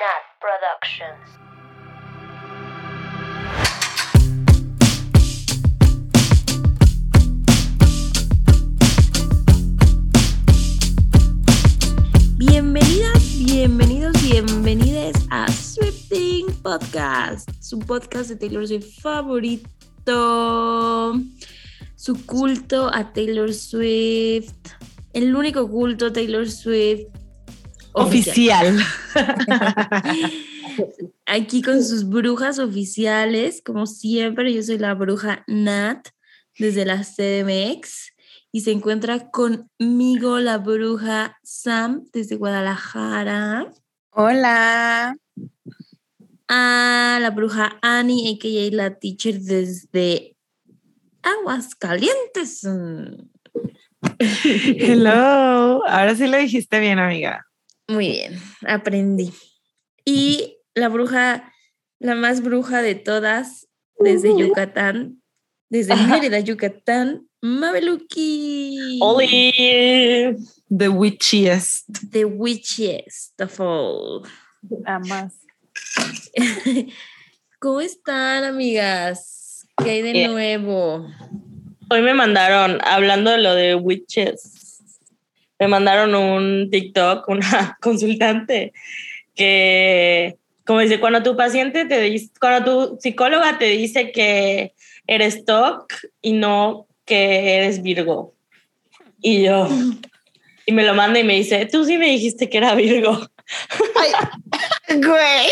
[0.00, 1.28] Nat Productions.
[12.38, 19.68] Bienvenidas, bienvenidos, bienvenidas a Swifting Podcast, su podcast de Taylor Swift favorito,
[21.96, 24.54] su culto a Taylor Swift,
[25.12, 27.19] el único culto a Taylor Swift
[27.92, 28.78] Oficial.
[31.26, 36.08] Aquí con sus brujas oficiales, como siempre, yo soy la bruja Nat
[36.58, 38.12] desde la CDMX
[38.52, 43.70] y se encuentra conmigo la bruja Sam desde Guadalajara.
[44.10, 45.16] Hola.
[46.48, 48.74] A la bruja Annie, a.k.a.
[48.74, 50.36] la teacher desde
[51.22, 52.66] Aguascalientes.
[54.18, 55.86] Hello.
[55.86, 57.49] Ahora sí lo dijiste bien, amiga.
[57.90, 59.32] Muy bien, aprendí.
[60.04, 61.52] Y la bruja,
[61.98, 63.66] la más bruja de todas,
[63.98, 65.20] desde Yucatán,
[65.68, 69.00] desde Mérida, Yucatán, Mabeluki.
[69.00, 70.36] Oli.
[70.68, 72.12] The witchiest.
[72.12, 74.22] The witchiest of all.
[74.86, 75.34] Amas.
[77.58, 79.66] ¿Cómo están, amigas?
[79.82, 80.30] ¿Qué hay de Bien.
[80.30, 81.08] nuevo?
[81.90, 84.69] Hoy me mandaron, hablando de lo de witches,
[85.60, 88.72] me mandaron un TikTok, una consultante,
[89.34, 94.72] que, como dice, cuando tu paciente te dice, cuando tu psicóloga te dice que
[95.06, 98.34] eres TOC y no que eres Virgo.
[99.20, 99.68] Y yo,
[100.66, 103.20] y me lo manda y me dice, tú sí me dijiste que era Virgo.
[104.88, 105.48] Güey.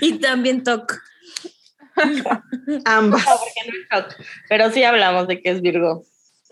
[0.00, 1.00] Y también Toc.
[2.84, 3.24] Ambas.
[3.24, 6.04] No, porque no es TOC, pero sí hablamos de que es Virgo.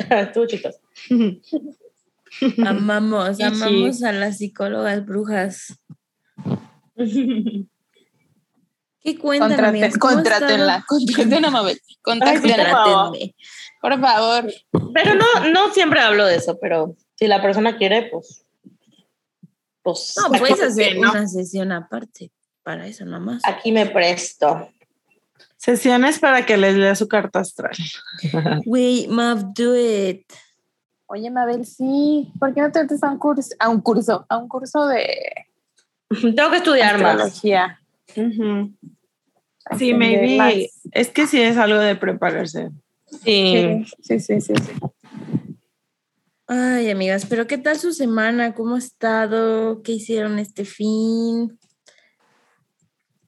[0.34, 0.76] Tú, chicos.
[2.66, 3.42] Amamos, Sí, sí.
[3.44, 5.78] amamos a las psicólogas brujas.
[9.02, 9.50] ¿Qué cuentan?
[9.98, 10.76] ¿Cómo contrátenla.
[10.76, 10.82] están?
[11.06, 11.80] Contraten a Mabel.
[12.02, 13.12] Por favor.
[13.12, 13.34] Contrátenme.
[13.80, 14.52] por favor.
[14.94, 18.44] Pero no, no siempre hablo de eso, pero si la persona quiere, pues.
[19.82, 21.10] Pues No, puedes hacer ¿no?
[21.10, 22.30] una sesión aparte
[22.62, 23.42] para eso nomás.
[23.44, 24.68] aquí me presto.
[25.62, 27.76] Sesiones para que les lea su carta astral.
[28.64, 30.26] Güey, Mav, do it.
[31.06, 32.32] Oye, Mabel, sí.
[32.40, 33.54] ¿Por qué no te metes a un curso?
[33.60, 35.06] A un curso, a un curso de
[36.34, 37.12] Tengo que estudiar más.
[37.12, 37.80] astrología.
[38.16, 38.72] Ujú.
[39.78, 40.36] Sí, maybe.
[40.36, 40.54] más.
[40.90, 42.70] Es que sí es algo de prepararse.
[43.22, 43.84] Sí.
[44.02, 44.54] Sí, sí, sí, sí.
[44.56, 44.72] sí.
[46.48, 48.52] Ay, amigas, pero ¿qué tal su semana?
[48.52, 49.80] ¿Cómo ha estado?
[49.82, 51.56] ¿Qué hicieron este fin?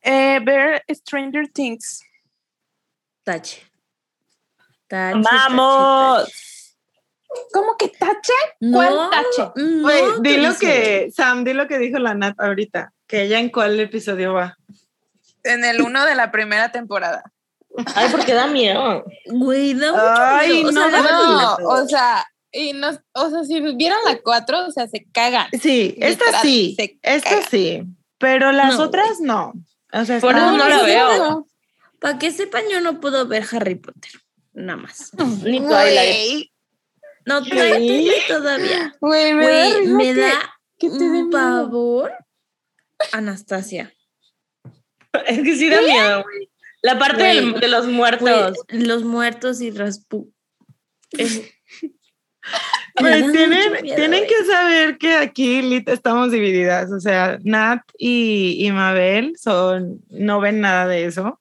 [0.02, 2.02] Eh, ver Stranger Things.
[3.24, 3.62] Tache.
[4.86, 6.28] Tache, ¡Vamos!
[7.52, 8.32] ¿Cómo que tache?
[8.72, 9.50] ¿Cuál No, tache?
[9.56, 10.66] no, Güey, di lo dice.
[10.66, 12.92] que, Sam, di lo que dijo la Nat ahorita.
[13.06, 14.56] Que ella en cuál episodio va.
[15.42, 17.24] En el uno de la primera temporada.
[17.96, 19.04] Ay, porque da miedo.
[19.26, 20.68] Güey, da mucho Ay, miedo.
[20.68, 24.70] O sea, no, No, o sea, y no, o sea, si vieran la 4, o
[24.70, 25.48] sea, se cagan.
[25.60, 26.76] Sí, esta Literal, sí.
[27.02, 27.82] Esta sí.
[28.18, 29.52] Pero las No, otras no.
[29.92, 31.46] O sea, Por eso no la veo.
[32.04, 34.10] Para que sepan, yo no puedo ver Harry Potter.
[34.52, 35.10] Nada más.
[35.42, 36.50] Ni Twilight.
[37.24, 38.94] No, Twilight todavía.
[39.00, 42.12] Güey, me da me que- da que te un pavor.
[43.12, 43.90] Anastasia.
[45.26, 46.50] Es que sí da miedo, güey.
[46.82, 48.58] La parte del- de los muertos.
[48.68, 50.30] los muertos y Raspu.
[51.12, 51.40] Es-
[52.98, 54.26] tienen, miedo, tienen güey.
[54.26, 56.92] que saber que aquí lit, estamos divididas.
[56.92, 61.40] O sea, Nat y, y Mabel son, no ven nada de eso.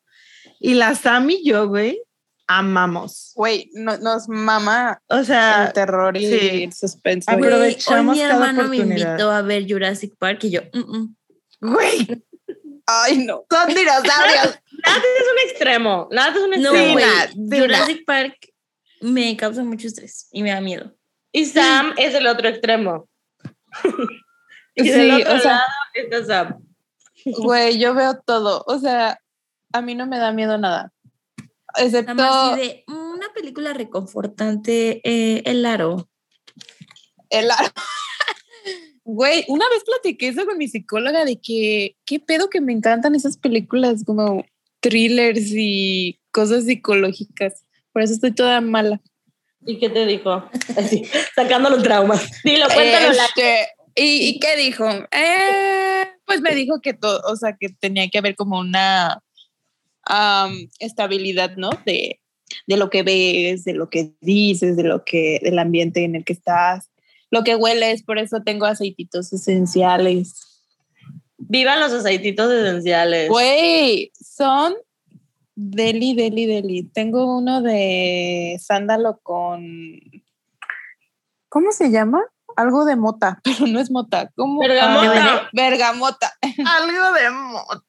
[0.65, 2.01] Y la Sam y yo, güey,
[2.47, 3.33] amamos.
[3.35, 6.63] Güey, no- nos mama O sea, el terror y sí.
[6.63, 7.29] el suspenso.
[7.29, 10.51] A ver, Güey, hoy aprovechamos mi cada hermano me invitó a ver Jurassic Park y
[10.51, 11.15] yo, "Mm, mm".
[11.73, 12.23] güey,
[12.85, 13.43] Ay, no.
[13.49, 14.59] son dinosaurios.
[14.85, 16.07] Nada es un extremo.
[16.11, 16.93] Nada es un no, extremo.
[16.93, 18.35] güey, Nat, sí, Jurassic Park
[19.01, 20.93] me causa mucho estrés y me da miedo.
[21.33, 23.09] Y Sam es el otro extremo.
[24.75, 25.63] y Sí, del otro o sea- lado
[25.93, 26.63] está Sam.
[27.25, 28.63] Güey, yo veo todo.
[28.67, 29.17] O sea,
[29.73, 30.93] a mí no me da miedo nada.
[31.77, 32.13] Excepto.
[32.13, 36.09] Nada más así de "Mm, una película reconfortante, eh, El Aro.
[37.29, 37.73] El ar-
[39.05, 43.15] Güey, una vez platiqué eso con mi psicóloga de que qué pedo que me encantan
[43.15, 44.45] esas películas como
[44.79, 47.65] thrillers y cosas psicológicas.
[47.91, 49.01] Por eso estoy toda mala.
[49.65, 50.49] ¿Y qué te dijo?
[50.77, 51.03] Así,
[51.35, 52.29] sacando los traumas.
[52.43, 53.11] Dilo, cuéntalo.
[53.13, 54.87] la- Este, ¿y, y qué dijo?
[55.11, 59.21] Eh, pues me dijo que todo, o sea, que tenía que haber como una
[60.79, 61.69] estabilidad, ¿no?
[61.85, 62.19] De,
[62.67, 66.23] de lo que ves, de lo que dices, de lo que, del ambiente en el
[66.23, 66.89] que estás,
[67.31, 70.61] lo que hueles, por eso tengo aceititos esenciales.
[71.37, 73.27] Vivan los aceititos esenciales.
[73.29, 74.75] Güey, son
[75.55, 76.83] deli, deli, deli.
[76.83, 79.99] Tengo uno de sándalo con.
[81.49, 82.21] ¿Cómo se llama?
[82.55, 84.31] Algo de mota, pero no es mota.
[84.35, 84.59] ¿Cómo?
[84.59, 85.35] Bergamota.
[85.45, 86.33] Ah, bergamota.
[86.41, 87.83] Algo de mota.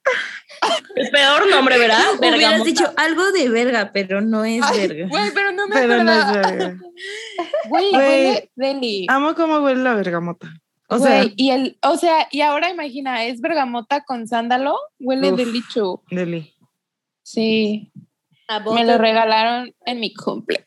[0.96, 2.00] El peor nombre, ¿verdad?
[2.18, 2.64] Hubieras Bergamota.
[2.64, 5.08] dicho algo de verga, pero no es Ay, verga.
[5.08, 6.50] Güey, pero no me Pero no es acordaba.
[6.52, 6.78] verga.
[7.68, 7.94] Güey, Güey.
[7.94, 9.06] huele deli.
[9.08, 10.48] Amo cómo huele la bergamota.
[10.88, 15.38] O sea, y el, o sea, y ahora imagina, es bergamota con sándalo, huele Uf.
[15.38, 16.02] delicho.
[16.10, 16.54] Deli.
[17.22, 17.90] Sí,
[18.48, 20.66] A me lo regalaron en mi cumple.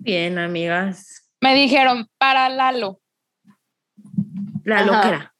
[0.00, 1.25] Bien, amigas.
[1.46, 3.00] Me dijeron, para Lalo.
[4.64, 4.84] La Ajá.
[4.86, 5.34] loquera.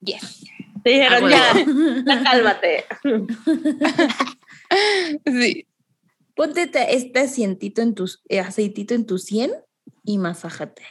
[0.00, 0.44] Yes.
[0.84, 2.04] Te dijeron, Ah, ya, bueno.
[2.06, 2.84] ya cálmate.
[5.24, 5.66] Sí.
[6.34, 9.50] Ponte te- este asientito en tus, eh, aceitito en tu sien
[10.04, 10.82] y masájate.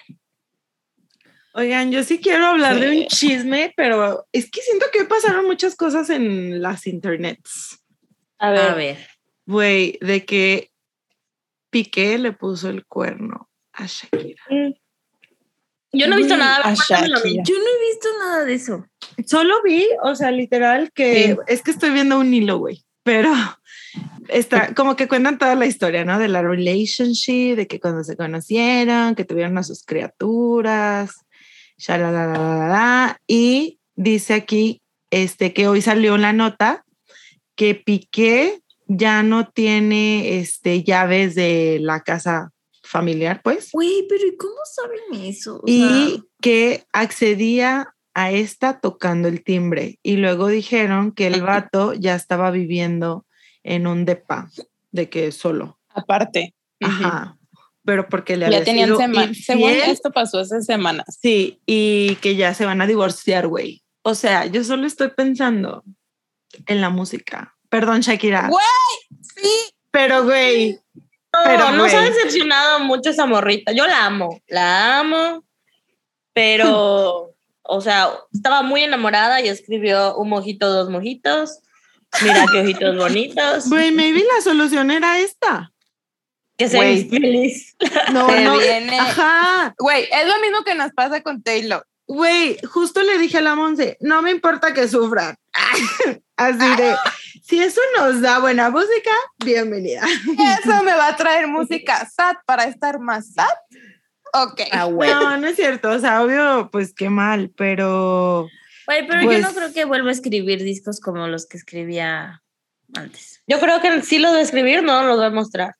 [1.53, 5.75] Oigan, yo sí quiero hablar de un chisme, pero es que siento que pasaron muchas
[5.75, 7.85] cosas en las internets.
[8.39, 8.71] A ver.
[8.71, 9.07] A ver.
[9.45, 10.71] Güey, de que
[11.69, 13.46] Piqué le puso el cuerno
[13.77, 14.41] a Shakira.
[15.93, 16.73] Yo no he visto nada.
[16.73, 18.85] Yo no he visto nada de eso.
[19.25, 21.37] Solo vi, o sea, literal, que Sí.
[21.47, 23.31] es que estoy viendo un hilo, güey, pero
[24.27, 26.19] está como que cuentan toda la historia, ¿no?
[26.19, 31.11] De la relationship, de que cuando se conocieron, que tuvieron a sus criaturas,
[31.77, 36.83] shalalala, y dice aquí este, que hoy salió la nota
[37.55, 42.51] que Piqué ya no tiene este, llaves de la casa
[42.87, 45.57] familiar, pues, Güey, pero ¿y cómo saben eso?
[45.57, 49.99] O y sea, que accedía a esta tocando el timbre.
[50.01, 53.25] Y luego dijeron que el vato ya estaba viviendo
[53.63, 54.49] en un depa,
[54.91, 55.79] de que solo.
[55.89, 56.55] Aparte.
[56.81, 57.37] Ajá.
[57.85, 59.37] Pero porque le Ya había tenían sido semanas.
[59.45, 59.91] Según infiel.
[59.91, 61.05] esto pasó hace semanas.
[61.21, 63.83] Sí, y que ya se van a divorciar, güey.
[64.01, 65.83] O sea, yo solo estoy pensando
[66.65, 67.55] en la música.
[67.69, 68.49] Perdón, Shakira.
[68.49, 69.73] Güey, sí.
[69.91, 70.79] Pero, güey,
[71.45, 73.71] Pero, nos ha decepcionado mucho esa morrita.
[73.71, 75.43] Yo la amo, la amo,
[76.33, 81.59] pero, o sea, estaba muy enamorada y escribió un mojito, dos mojitos.
[82.21, 83.69] Mira qué ojitos bonitos.
[83.69, 85.71] güey, maybe la solución era esta.
[86.57, 87.07] Que güey.
[87.07, 87.75] feliz.
[88.11, 88.57] No, Se no.
[88.57, 88.99] viene.
[88.99, 89.75] Ajá.
[89.77, 91.85] Güey, es lo mismo que nos pasa con Taylor.
[92.07, 95.35] Güey, justo le dije a la Monse, no me importa que sufran.
[96.37, 96.95] Así de,
[97.47, 99.11] si eso nos da buena música,
[99.43, 100.03] bienvenida.
[100.63, 103.47] Eso me va a traer música sad para estar más sad.
[104.33, 104.61] Ok.
[104.71, 104.87] ah.
[104.89, 108.47] No, no es cierto, o sea, obvio, pues qué mal, pero
[108.85, 112.41] Güey, pero Pues- yo no creo que vuelva a escribir discos como los que escribía
[112.93, 113.41] antes.
[113.47, 115.75] Yo creo que sí lo de escribir no lo va a mostrar.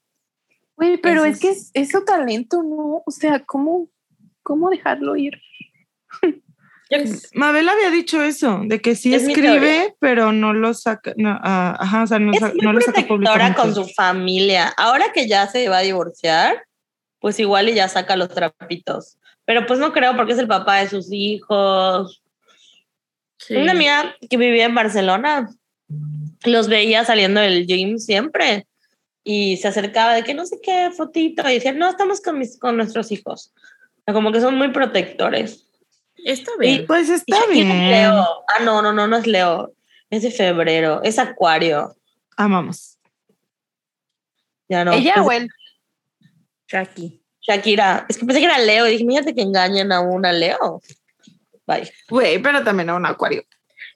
[0.77, 3.03] Güey, pero Eso es que es- es, es su talento, ¿no?
[3.05, 3.89] O sea, ¿cómo,
[4.43, 5.33] cómo dejarlo ir?
[7.33, 11.75] Mabel había dicho eso, de que sí Es escribe, pero no lo saca, no, ah,
[11.79, 13.73] ajá, o sea, no, es sa- muy no lo saca protectora con públicamente.
[13.89, 14.73] su familia.
[14.77, 16.63] Ahora que ya se va a divorciar,
[17.19, 19.17] pues igual y ya saca los trapitos.
[19.45, 22.21] Pero pues no creo porque es el papá de sus hijos.
[23.37, 23.55] Sí.
[23.55, 25.49] Una amiga que vivía en Barcelona
[26.43, 28.67] los veía saliendo del gym siempre
[29.23, 32.57] y se acercaba de que no sé qué fotito y decía, no, estamos con, mis,
[32.59, 33.53] con nuestros hijos.
[33.99, 35.66] O sea, como que son muy protectores.
[36.25, 36.85] Está Y- bien.
[36.87, 38.13] Pues Y está es bien, Leo.
[38.47, 39.73] Ah, no, no, no, no es Leo.
[40.09, 41.01] Es de febrero.
[41.03, 41.95] Es Acuario.
[42.35, 42.97] amamos.
[44.69, 44.93] Ya no.
[44.93, 45.49] Ella Pues, o él.
[46.67, 47.21] Shaki.
[47.41, 48.05] Shakira.
[48.09, 50.81] Es que pensé que era Leo y dije, fíjate que engañan a una Leo.
[51.65, 51.89] Bye.
[52.09, 53.43] Güey, pero también a un acuario.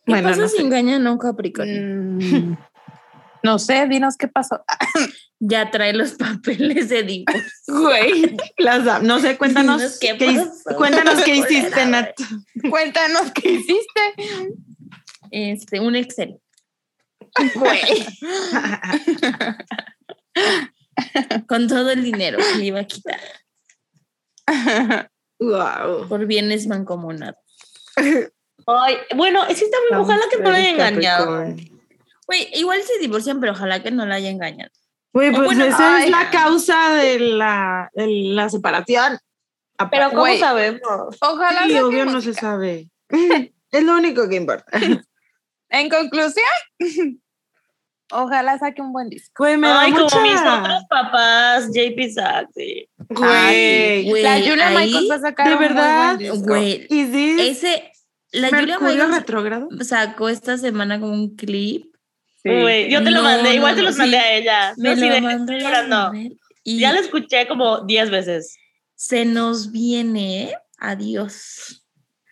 [0.05, 0.63] ¿Qué Bueno, pasa no si sé.
[0.63, 1.81] engañan a un Capricornio?
[1.81, 2.57] Mm,
[3.43, 4.63] no sé, dinos qué pasó.
[5.43, 7.51] Ya trae los papeles de divorcio.
[7.67, 10.45] Güey, las no sé, cuéntanos qué qué,
[10.77, 11.85] cuéntanos qué hiciste.
[11.87, 12.11] Nat.
[12.69, 14.01] Cuéntanos qué hiciste.
[15.31, 16.39] Este, un Excel.
[17.55, 18.05] Güey.
[21.47, 23.19] Con todo el dinero que le iba a quitar
[25.39, 26.07] Wow.
[26.07, 27.37] por bienes mancomunados.
[28.67, 29.99] Ay, bueno, sí está muy.
[29.99, 31.55] Ojalá que no le haya engañado.
[32.27, 34.71] Güey, igual se divorcian, pero ojalá que no la haya engañado.
[35.13, 36.09] Güey, pues bueno, esa es ay.
[36.09, 39.17] la causa de la, de la separación.
[39.89, 40.39] Pero ¿cómo Güey.
[40.39, 40.81] sabemos?
[41.21, 42.89] Ojalá Sí, obvio no se sabe.
[43.71, 44.65] Es lo único que importa.
[45.73, 46.43] En conclusión,
[48.11, 49.31] ojalá saque un buen disco.
[49.37, 50.21] Güey, me da Ay, como mucha...
[50.21, 52.89] mis otros papás, JP Saxi.
[53.07, 56.45] Güey, Güey, la Julia ahí, Michaels va a sacar de un verdad, buen disco.
[56.45, 57.91] Güey, ¿is this ese,
[58.33, 59.69] la Julia Mercurio Michaels retrógrado?
[59.79, 61.90] sacó esta semana como un clip.
[62.43, 64.01] Yo te lo No, mandé, igual no, te los sí.
[64.01, 64.73] mandé a ella.
[64.77, 66.11] Me sí lo la llorando.
[66.63, 68.55] y Ya lo escuché como 10 veces.
[68.95, 70.53] se nos viene.
[70.77, 71.83] Adiós.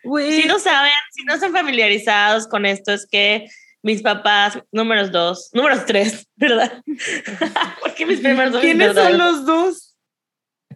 [0.02, 3.46] Si no saben, si no están familiarizados con esto, es que
[3.82, 6.82] mis papás, números dos, números tres, ¿verdad?
[7.80, 9.89] Porque mis primeros mis ¿quiénes son los dos?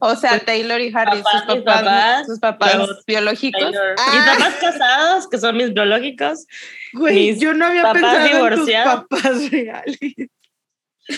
[0.01, 3.73] O sea, Taylor y Harry, Papás, sus mis papás, sus papás biológicos.
[3.97, 4.11] Ah.
[4.13, 6.47] Mis papás casados, que son mis biológicos,
[6.93, 8.95] Güey, Mis yo no había pensado divorciados.
[8.95, 9.99] en tus papás reales.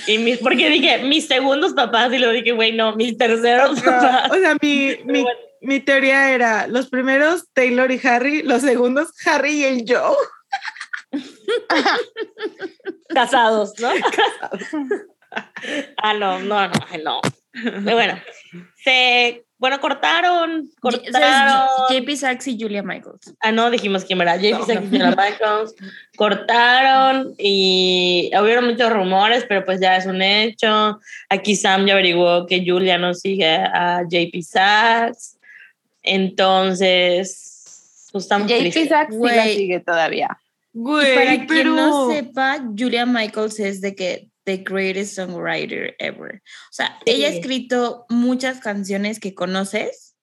[0.06, 4.30] y mis, porque dije mis segundos papás, y luego dije, güey, no, mis terceros papás.
[4.30, 5.28] O sea, mi, mi, Bueno.
[5.62, 10.16] mi teoría era los primeros Taylor y Harry, los segundos Harry y el Joe.
[13.09, 13.88] casados, ¿no?
[15.99, 17.21] ah, no, no, no, no.
[17.62, 18.14] Pero bueno,
[18.84, 21.68] se, bueno, cortaron, cortaron.
[21.90, 23.34] JP Sachs y Julia Michaels.
[23.40, 24.36] Ah, no, dijimos quién era.
[24.36, 24.86] JP No, Sachs no.
[24.86, 25.75] y Julia Michaels.
[26.16, 30.98] Cortaron y hubieron muchos rumores, pero pues ya es un hecho.
[31.30, 35.38] Aquí Sam ya averiguó que Julia no sigue a JP Sachs.
[36.02, 38.88] Entonces, pues estamos JP tristes.
[38.88, 40.38] Sachs sí la sigue todavía.
[40.75, 41.46] Y Güey, para pero...
[41.46, 46.36] quien no sepa, Julia Michaels es de que the greatest songwriter ever.
[46.70, 47.12] O sea, Sí.
[47.12, 50.14] ella ha escrito muchas canciones que conoces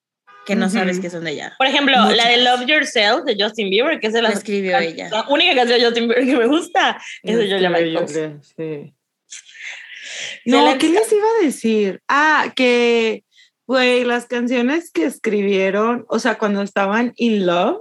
[0.45, 1.03] que no sabes Ujú.
[1.03, 1.53] que son de ella.
[1.57, 2.59] Por ejemplo, la de Muchas.
[2.59, 5.07] Love Yourself de Justin Bieber, que es de La escribió ella.
[5.09, 8.11] La única canción de Justin Bieber que me gusta es de Julia Michaels.
[8.11, 8.93] Julia, sí.
[10.45, 10.77] No, Excelente.
[10.79, 12.01] ¿qué les iba a decir?
[12.09, 13.23] Ah, que,
[13.65, 17.77] güey, las canciones que escribieron, o sea, cuando estaban in love,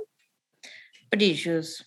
[1.11, 1.85] Precious.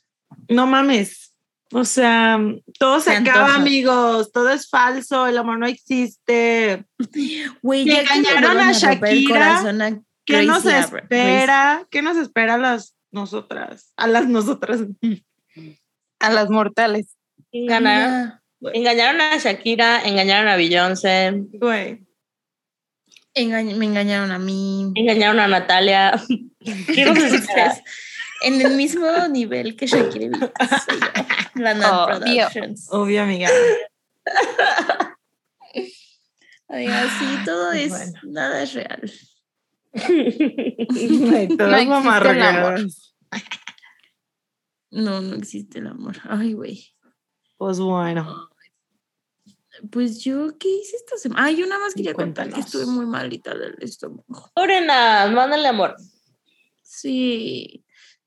[0.50, 1.35] no mames.
[1.77, 2.39] O sea,
[2.79, 3.55] todo se Se acaba, antoja.
[3.55, 4.32] amigos.
[4.32, 6.86] Todo es falso, el amor no existe.
[7.62, 11.86] Güey, ya engañaron a Shakira, a ¿Qué nos espera?
[11.91, 13.91] ¿Qué nos espera a las nosotras?
[13.98, 14.84] A las nosotras.
[16.20, 17.17] A las mortales.
[17.51, 17.65] Gracie.
[17.65, 18.39] Engañaron,
[18.74, 22.05] engañaron a Shakira, engañaron a Beyoncé, Güey.
[23.36, 24.94] me engañaron a mí.
[24.96, 26.24] engañaron a Natalia.
[26.96, 27.75] ¿Qué nos espera?
[28.42, 32.48] En el mismo nivel que Shakira y la Nat Obvio.
[32.48, 32.88] Productions.
[32.92, 33.50] Obvio, amiga.
[36.68, 38.20] Amiga, sí, todo es, Bueno.
[38.24, 39.12] nada es real.
[39.94, 43.15] No todas existe el mamarrachadas.
[44.92, 46.18] No, no existe el amor.
[46.24, 46.94] Ay, güey.
[47.58, 48.50] Pues bueno.
[49.92, 51.46] Pues yo, ¿qué hice esta semana?
[51.46, 52.75] Ah, yo nada más quería contar que Cuéntanos.
[52.75, 54.50] estuve muy malita del estómago.
[54.56, 55.96] Lorena, mándale amor.
[56.82, 57.85] Sí,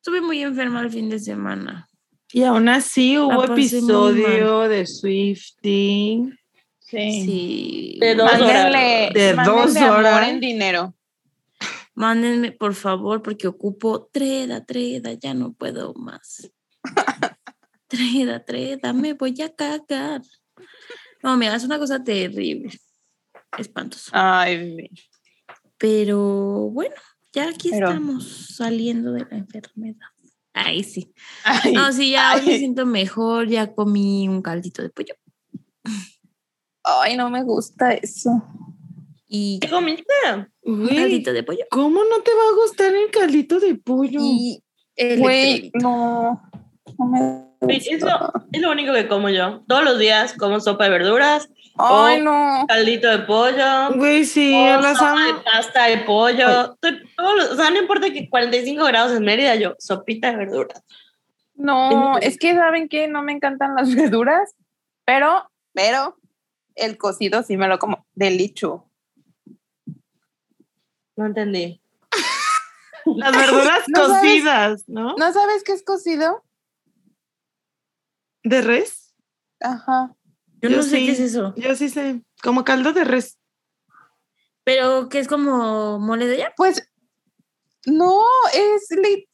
[0.09, 1.87] estuve muy enferma el fin de semana.
[2.33, 6.38] Y aún así hubo episodio de Swifting.
[6.79, 7.99] Sí.
[8.00, 8.41] De dos horas.
[8.41, 10.29] Mándenle, De mándenle dos amor horas.
[10.29, 10.95] en dinero.
[11.95, 16.50] Mándenme, por favor, porque ocupo treda, treda, ya no puedo más.
[17.87, 20.23] treda, treda, me voy a cagar.
[21.23, 22.71] No, mira, es una cosa terrible.
[23.59, 24.11] Espantoso.
[24.15, 24.88] Ay.
[25.77, 26.95] Pero bueno,
[27.38, 28.26] ya aquí Pero- estamos
[28.57, 30.07] saliendo de la enfermedad.
[30.52, 31.12] Ay, sí.
[31.45, 35.14] Ay, No, sí, ya hoy me siento mejor, ya comí un caldito de pollo.
[36.85, 38.30] ay, no me gusta eso.
[39.28, 40.04] Y ¿Qué comiste?
[40.62, 41.64] un Güey, caldito de pollo.
[41.71, 44.21] ¿cómo no te va a gustar el caldito de pollo?
[44.23, 44.62] Y
[44.97, 45.78] Güey, electrolito.
[45.80, 46.42] no.
[46.99, 47.07] No
[47.66, 48.07] me Sí, gusta.
[48.16, 49.62] Eso es lo único que como yo.
[49.68, 52.25] Todos los días como sopa de verduras, Ay, Oh.
[52.25, 52.66] no.
[52.66, 55.26] caldito de pollo, Güey, sí, o las sopa amo.
[55.26, 56.76] de pasta de pollo.
[56.82, 60.82] Los- o sea, no importa que 45 grados en Mérida, yo, sopita de verduras.
[61.54, 64.54] No, es que saben que no me encantan las verduras,
[65.04, 66.16] pero, pero
[66.75, 68.85] el cocido sí me lo como delicho.
[71.16, 71.80] No entendí.
[73.06, 74.20] Las verduras ¿No sabes?
[74.20, 75.14] cocidas, ¿no?
[75.16, 76.44] ¿No sabes qué es cocido?
[78.44, 79.14] ¿De res?
[79.61, 80.14] Ajá.
[80.61, 81.55] Yo, yo no sé qué es eso.
[81.57, 82.21] Yo sí sé.
[82.43, 83.38] Como caldo de res.
[84.65, 86.53] Pero que es como mole de olla.
[86.57, 86.88] Pues
[87.87, 88.21] no,
[88.53, 88.88] es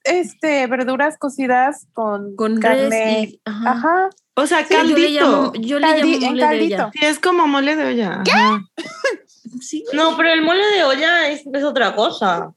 [0.04, 2.88] este verduras cocidas con, Con carne.
[3.23, 3.40] res y.
[3.45, 3.71] Ajá.
[3.73, 4.11] Ajá.
[4.37, 5.09] O sea, Sí, yo le caldito.
[5.31, 6.75] llamo, yo le Caldi- llamo mole de caldito.
[6.75, 6.90] olla.
[6.93, 8.23] Sí, es como mole de olla.
[8.26, 8.64] ajá.
[9.61, 12.52] Sí, No, pero el mole de olla es, es otra cosa.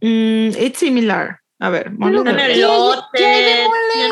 [0.00, 1.40] Mm, it's similar.
[1.58, 3.08] A ver, mole de olla.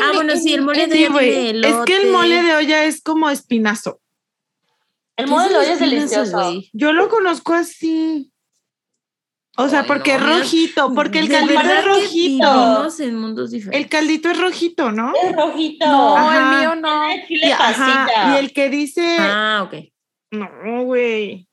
[0.01, 3.29] Ah, bueno, sí, el mole de olla Es que el mole de olla es como
[3.29, 4.01] espinazo.
[5.15, 6.31] El ¿Qué mole de olla es delicioso.
[6.41, 6.69] güey?
[6.73, 8.31] Yo lo conozco así.
[9.57, 12.87] O sea, Ay, porque no, es rojito, porque el caldito es rojito.
[12.99, 13.79] en mundos diferentes.
[13.85, 15.13] El caldito es rojito, ¿no?
[15.23, 15.85] Es rojito.
[15.85, 16.51] No, Ajá.
[16.53, 17.09] el mío no.
[17.29, 18.35] Y, ajá, pasilla.
[18.35, 19.75] y el que dice, Ah, ok.
[20.31, 21.47] no, güey.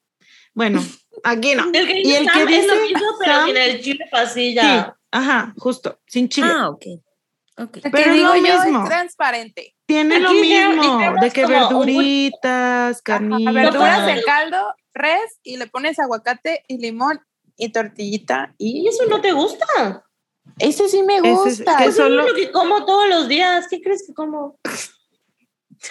[0.53, 0.83] Bueno,
[1.23, 1.65] aquí no.
[1.73, 4.05] El que y dice el Sam que es lo dice mismo, pero Sam- el chile
[4.05, 4.97] Sí, pasilla.
[5.13, 6.49] Ajá, justo, sin chile.
[6.53, 6.85] Ah, ok.
[7.59, 7.77] Ok.
[7.77, 8.83] El que Pero es digo lo yo mismo.
[8.83, 9.75] es transparente.
[9.87, 13.55] Tiene lo Aquí mismo, de que un verduritas, Ajá, carnitas.
[13.55, 17.21] verduras en caldo, res y le pones aguacate y limón
[17.59, 19.67] y tortillita ¿Y y eso no te gusta?
[20.59, 21.77] Ese sí me Ese es- gusta.
[21.77, 23.67] que Eso solo- es lo que como todos los días.
[23.69, 24.59] ¿Qué crees que como?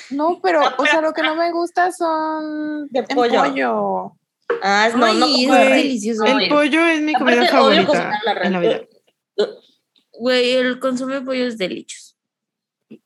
[0.10, 4.14] No, pero, o sea, lo que no me gusta son De en pollo.
[4.64, 5.56] Ah, es- no, Ay, no.
[5.56, 6.26] es delicioso.
[6.26, 8.72] El pollo es mi Aparte, comida odio favorita la en Navidad.
[8.80, 8.88] red.
[10.14, 11.58] Güey, el consumo de pollo es.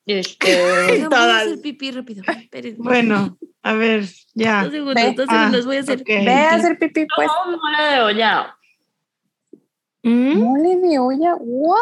[0.06, 2.24] Este, voy a hacer pipí rápido.
[2.28, 2.78] Espérenme.
[2.80, 4.64] Bueno, a ver, ya.
[4.64, 5.14] Dos segundos, Ve.
[5.16, 6.02] dos Ah, segundos, voy a hacer.
[6.02, 6.08] ok.
[6.08, 7.28] Ve a hacer pipí, pues.
[7.28, 8.58] no, mole de olla.
[10.04, 10.38] ¿Mm?
[10.40, 11.80] Mole de olla, what?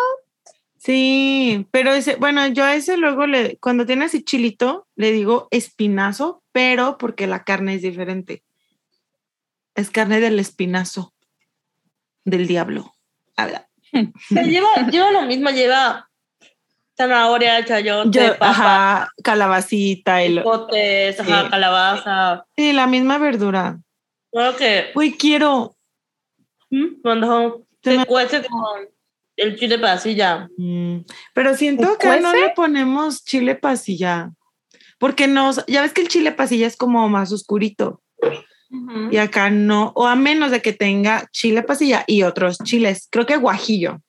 [0.77, 5.47] Sí, pero ese, bueno, yo a ese luego le, cuando tiene así chilito, le digo
[5.49, 8.43] espinazo, pero porque la carne es diferente.
[9.75, 11.13] Es carne del espinazo
[12.25, 12.93] del diablo.
[13.37, 13.69] Habla.
[14.29, 16.09] Se lleva, lleva lo mismo, lleva
[16.97, 22.45] zanahoria, chayote, Yo, papa, ajá, calabacita y lo- ejotes, ajá, calabaza.
[22.55, 23.79] sí, la misma verdura.
[24.31, 25.75] Creo que Uy, quiero.
[26.69, 27.01] ¿Mm?
[27.03, 28.89] cuando Se se me- cuece con
[29.37, 30.49] el chile pasilla.
[30.57, 30.99] Mm,
[31.33, 34.31] Pero siento ¿Se que no le ponemos chile pasilla.
[34.99, 38.01] Porque nos, ya ves que el chile pasilla es como más oscurito.
[39.11, 43.07] Y acá no, o a menos de que tenga chile pasilla y otros chiles.
[43.11, 44.01] Creo que guajillo.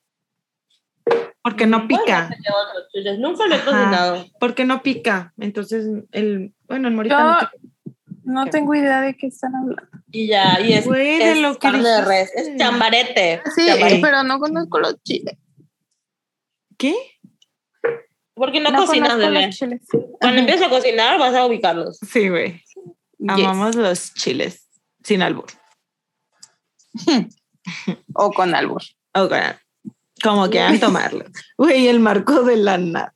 [1.42, 2.30] Porque no pica.
[2.30, 3.18] Otros chiles.
[3.18, 4.26] Nunca lo he cocinado.
[4.40, 5.34] Porque no pica.
[5.38, 7.52] Entonces, el, bueno, el morita Yo- no pica.
[8.24, 9.82] No tengo idea de qué están hablando.
[10.10, 12.32] Y ya, y es, Güey, de es lo que carne de res.
[12.34, 13.42] Es chambarete.
[13.54, 14.00] Sí, Chambarete.
[14.00, 15.36] pero no conozco los chiles.
[16.78, 16.94] ¿Qué?
[18.32, 19.46] Porque no, No cocinas, bebé.
[19.46, 19.82] los chiles.
[20.20, 21.98] Cuando empieces a cocinar, vas a ubicarlos.
[21.98, 22.63] Sí, güey.
[23.24, 23.46] Yes.
[23.46, 24.68] Amamos los chiles.
[25.02, 25.46] Sin albur.
[28.14, 28.82] O con albur.
[29.14, 29.32] Ok.
[30.22, 31.24] Como quieran tomarlo.
[31.58, 33.14] Güey, el marco de la nata.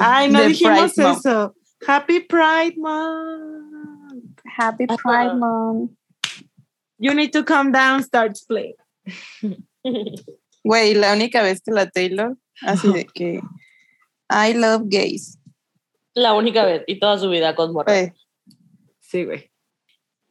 [0.00, 1.18] Ay, no The dijimos Pride Month.
[1.18, 1.54] eso.
[1.86, 4.40] Happy Pride Month.
[4.56, 5.92] Happy Pride Month.
[6.98, 8.76] You need to calm down, starts playing.
[10.64, 13.40] Güey, la única vez que la Taylor, así de que
[14.30, 15.38] I love gays.
[16.14, 18.12] La única vez y toda su vida con morra.
[19.10, 19.50] Sí, güey.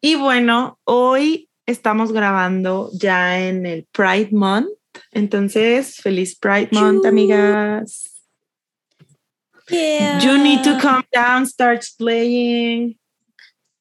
[0.01, 4.69] Y bueno, hoy estamos grabando ya en el Pride Month.
[5.11, 8.23] Entonces, feliz Pride Month, amigas.
[9.67, 10.19] Yeah.
[10.19, 12.97] You need to calm down, starts playing.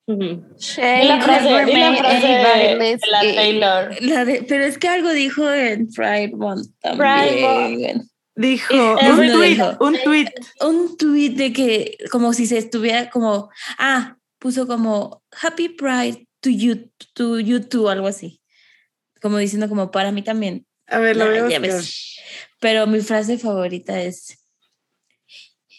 [0.08, 3.20] La frase, la frase la.
[3.20, 4.02] Taylor.
[4.02, 8.10] La de- pero es que algo dijo en Pride Month Pride también.
[8.34, 9.76] Dijo un tweet, dijo.
[9.80, 10.28] un tweet.
[10.60, 16.50] Un tweet de que como si se estuviera como, ah, puso como Happy Pride to
[16.50, 18.40] you, to you too, algo así.
[19.20, 20.64] Como diciendo como para mí también.
[20.86, 22.16] A ver, lo Nah, a ya ves.
[22.60, 24.38] Pero mi frase favorita es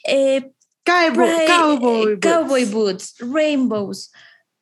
[0.06, 0.52] eh,
[0.84, 2.20] Cowboy, Pride- cowboy, boots.
[2.28, 4.12] cowboy boots, rainbows,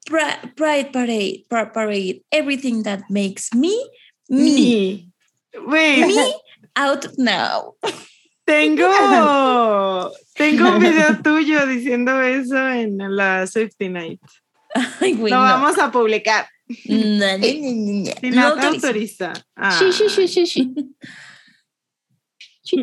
[0.06, 3.74] pri- pride parade, par- parade, everything that makes me
[4.30, 5.12] me, Me.
[5.54, 6.34] Güey, me
[6.76, 7.76] out now.
[8.48, 14.22] Tengo, tengo un video tuyo diciendo eso en la Swifty Night.
[15.02, 15.44] Ay, güey, Lo no.
[15.44, 16.48] vamos a publicar.
[16.86, 18.56] No, no, no, no.
[18.56, 19.32] Si autoriza.
[19.56, 19.72] Ah.
[19.80, 20.74] Sí, sí, sí, sí, sí.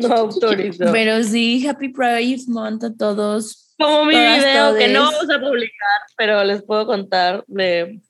[0.01, 0.85] No autorizo.
[0.91, 3.75] Pero sí, Happy Pride Month a todos.
[3.77, 5.27] Como mi Todas, video que no todes.
[5.27, 8.01] vamos a publicar, pero les puedo contar de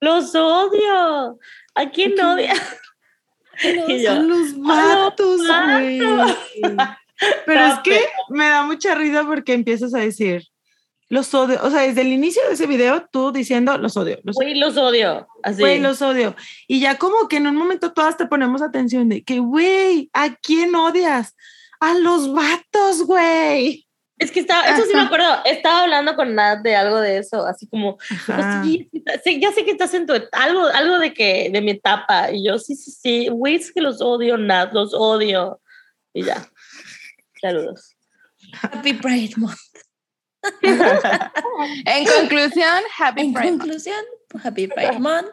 [0.00, 1.38] los odio.
[1.74, 2.54] ¿A quién odia?
[3.62, 6.00] Y yo, A los vatos, güey.
[7.46, 10.48] Pero es que me da mucha risa porque empiezas a decir,
[11.10, 11.58] los odio.
[11.62, 14.36] O sea, desde el inicio de ese video, tú diciendo, los odio, los.
[14.36, 15.26] Güey, los odio.
[15.42, 15.60] Así.
[15.60, 16.34] Güey, los odio.
[16.66, 20.34] Y ya como que en un momento todas te ponemos atención de que, güey, ¿a
[20.36, 21.36] quién odias?
[21.80, 23.86] A los vatos, güey.
[24.20, 27.46] Es que estaba, eso sí me acuerdo, estaba hablando con Nat de algo de eso,
[27.46, 28.46] así como, pues
[29.24, 32.44] sí, ya sé que estás en tu, algo, algo de que, de mi etapa, y
[32.44, 35.60] yo, sí, sí, sí, güey, es que los odio, Nat, los odio,
[36.12, 36.46] y ya,
[37.40, 37.96] saludos.
[38.60, 39.58] Happy Pride Month.
[41.84, 43.60] En conclusión, Happy En Pride Month.
[43.60, 44.04] conclusión,
[44.42, 45.28] Happy Pride Month.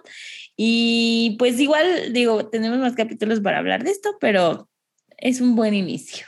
[0.56, 4.70] Y pues igual, digo, tenemos más capítulos para hablar de esto, pero
[5.18, 6.26] es un buen inicio.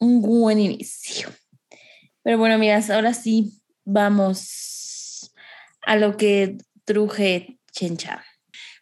[0.00, 1.28] Un buen inicio.
[2.22, 5.32] Pero bueno, amigas, ahora sí vamos
[5.82, 8.24] a lo que truje Chencha.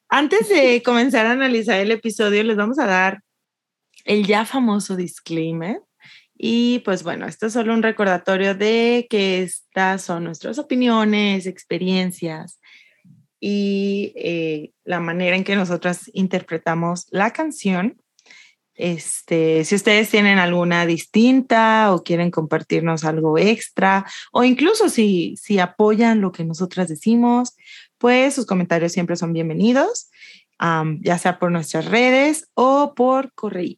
[0.09, 3.21] Antes de comenzar a analizar el episodio, les vamos a dar
[4.05, 5.81] el ya famoso disclaimer.
[6.37, 12.61] Y pues bueno, esto es solo un recordatorio de que estas son nuestras opiniones, experiencias
[13.41, 18.01] y eh, la manera en que nosotras interpretamos la canción.
[18.79, 25.59] Este, si ustedes tienen alguna distinta o quieren compartirnos algo extra o incluso si, si
[25.59, 27.57] apoyan lo que nosotras decimos,
[27.99, 30.11] pues sus comentarios siempre son bienvenidos.
[31.01, 33.77] ya sea por nuestras redes o por correo.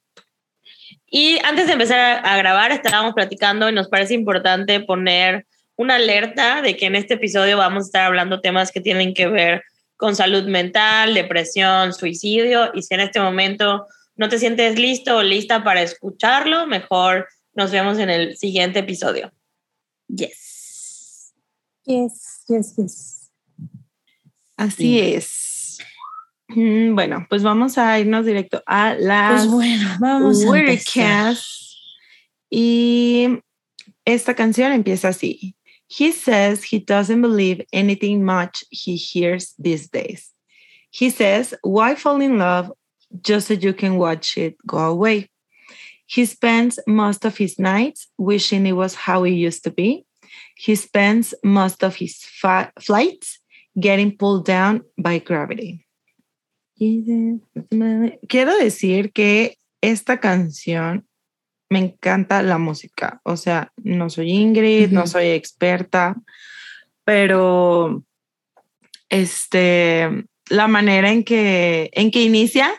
[1.07, 6.61] Y antes de empezar a grabar, estábamos platicando y nos parece importante poner una alerta
[6.61, 9.65] de que en este episodio vamos a estar hablando temas que tienen que ver
[9.97, 12.71] con salud mental, depresión, suicidio.
[12.75, 13.87] Y si en este momento
[14.21, 19.33] no te sientes listo o lista para escucharlo, mejor nos vemos en el siguiente episodio.
[20.09, 21.33] Yes.
[21.87, 23.33] Yes, yes, yes.
[24.59, 25.79] Así es.
[26.49, 30.45] Mm, Bueno, pues vamos a irnos directo a las Pues bueno, vamos.
[32.51, 33.27] Y
[34.05, 35.57] esta canción empieza así.
[35.89, 40.35] He says he doesn't believe anything much he hears these days.
[40.91, 42.71] He says, why fall in love
[43.23, 45.29] just so you can watch it go away?
[46.07, 50.05] He spends most of his nights wishing it was how it used to be.
[50.57, 52.25] He spends most of his
[52.81, 53.39] flights
[53.79, 55.87] getting pulled down by gravity.
[58.29, 61.07] Quiero decir que esta canción
[61.69, 63.21] me encanta la música.
[63.25, 66.17] O sea, no soy Ingrid, no soy experta,
[67.05, 68.03] pero
[69.09, 70.09] este,
[70.49, 72.73] la manera en que, en que inicia,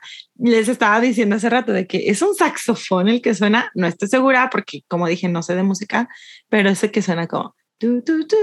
[0.43, 4.07] les estaba diciendo hace rato de que es un saxofón el que suena, no estoy
[4.07, 6.09] segura porque como dije, no sé de música,
[6.49, 7.55] pero ese que suena como...
[7.77, 8.35] tu, tu, tu,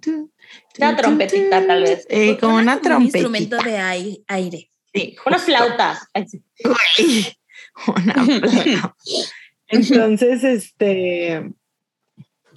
[0.00, 0.32] tu,
[0.78, 2.06] Una trompetita, tal vez.
[2.08, 3.18] eh, como una Un trompetita.
[3.18, 4.70] instrumento de ai- aire.
[4.94, 5.98] Sí, Una flauta.
[7.86, 8.96] Una flauta.
[9.68, 11.52] Entonces, este,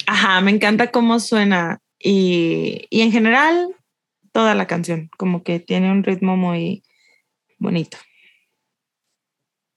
[0.05, 3.75] ajá, me encanta cómo suena y, y en general
[4.31, 6.83] toda la canción, como que tiene un ritmo muy
[7.57, 7.97] bonito.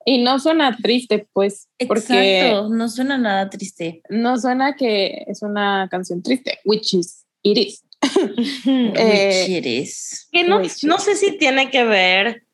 [0.05, 2.01] Y no suena triste, pues, porque
[2.41, 4.03] Exacto, no suena nada triste.
[4.09, 7.85] no suena que es una canción triste, which is, it is.
[8.67, 10.29] Eh, Which it is.
[10.33, 12.45] Que no, no sé si tiene que ver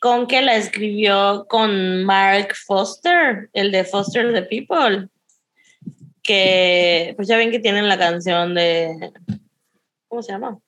[0.00, 5.08] con que la escribió con Mark Foster, el de Foster the People.
[6.22, 9.12] Que pues ya ven que tienen la canción de.
[10.08, 10.58] ¿Cómo se llama?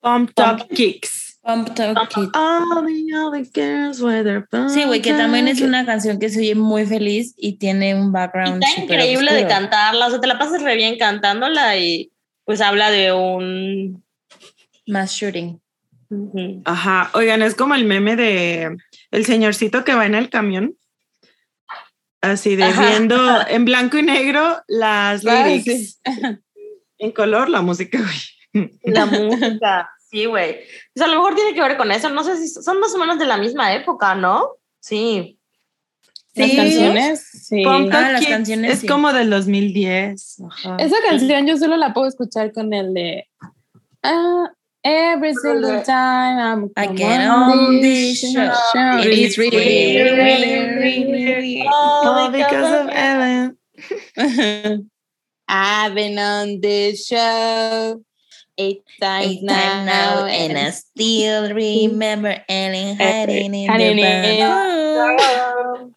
[0.00, 1.19] Pump Top Kicks.
[1.42, 2.28] Pump Top Kid.
[2.34, 6.40] All the other girls with their Sí, güey, que también es una canción que se
[6.40, 9.54] oye muy feliz y tiene un Y background está súper increíble de oscuro.
[9.54, 12.12] cantarla, o sea, te la pasas re bien cantándola y
[12.44, 14.04] pues habla de un...
[14.86, 15.60] Más shooting.
[16.64, 18.76] Ajá, oigan, es como el meme de
[19.12, 20.74] el señorcito que va en el camión.
[22.20, 22.90] Así de Ajá.
[22.90, 23.16] viendo
[23.48, 26.00] en blanco y negro las Ah, lyrics.
[26.98, 27.98] En color la música,
[28.52, 28.68] güey.
[28.82, 30.60] La música, sí, güey.
[30.60, 32.94] O sea, a lo mejor tiene que ver con eso, no sé si son más
[32.94, 34.56] o menos de la misma época, ¿no?
[34.80, 35.38] Sí.
[36.34, 37.64] Las canciones, sí.
[37.66, 38.86] Ah, las canciones, es sí.
[38.86, 40.42] como del 2010.
[40.48, 40.76] Ajá.
[40.78, 43.26] Esa canción yo solo la puedo escuchar con el de
[44.02, 44.50] ah,
[44.82, 48.98] Every single time I'm I get on this show.
[49.00, 51.66] It is really, really, really, really.
[51.70, 53.58] All because of Ellen.
[55.48, 58.02] I've been on this show
[58.60, 65.94] eight times Eight time now, and I still remember Ellen hiding in the in- bathroom.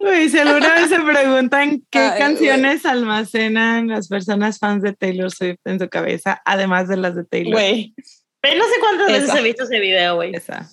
[0.00, 5.30] Uy, si alguna vez se preguntan qué Ay, canciones almacenan las personas fans de Taylor
[5.30, 7.52] Swift en su cabeza, además de las de Taylor.
[7.52, 7.94] Güey,
[8.40, 9.38] Pero no sé cuántas veces Esa.
[9.38, 10.34] he visto ese video, güey.
[10.34, 10.68] Esa.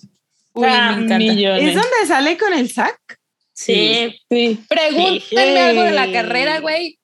[0.54, 1.18] Uy, me encanta.
[1.18, 1.62] millones.
[1.68, 2.98] ¿Es donde sale con el sac?
[3.52, 4.18] Sí.
[4.30, 4.58] Sí.
[4.68, 5.36] Pregúntenme Sí.
[5.58, 6.98] algo de la carrera, güey.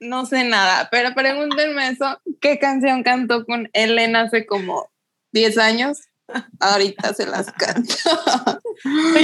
[0.00, 2.20] No sé nada, pero pregúntenme eso.
[2.40, 4.90] ¿Qué canción cantó con Ellen hace como
[5.32, 5.98] 10 años?
[6.60, 7.94] Ahorita se las canto.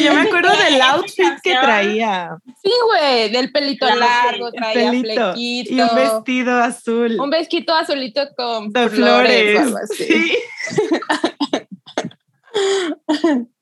[0.02, 2.36] Yo me acuerdo del outfit que traía.
[2.62, 5.72] Sí, güey, del pelito Claro, largo, traía Pelito flequito.
[5.74, 9.56] y un vestido azul Un vestido azulito con de flores, flores.
[9.56, 10.04] o algo así.
[10.04, 10.36] Sí.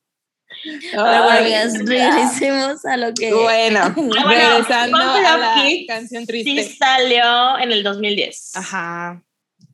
[0.91, 3.33] Pero bueno, regresemos a lo que.
[3.33, 6.63] Bueno, Ah, bueno, regresando a Up la Kicks canción triste.
[6.63, 8.55] Sí salió en el 2010.
[8.55, 9.23] Ajá.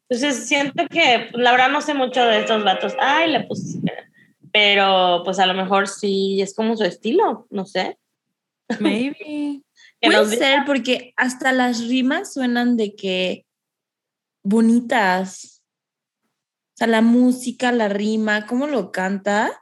[0.10, 2.94] Entonces siento que, la verdad no sé mucho de estos vatos.
[3.00, 3.80] Ay, le puse.
[4.52, 7.98] Pero pues a lo mejor sí es como su estilo, no sé.
[8.80, 9.62] Maybe.
[10.02, 13.46] Puede ser porque hasta las rimas suenan de que
[14.44, 15.62] bonitas.
[16.74, 19.62] O sea, la música, la rima, cómo lo canta,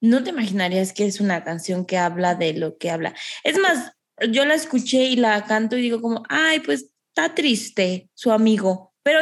[0.00, 3.14] no te imaginarías que es una canción que habla de lo que habla.
[3.44, 3.92] Es más,
[4.30, 8.92] yo la escuché y la canto y digo como, ay, pues está triste su amigo.
[9.02, 9.20] Pero,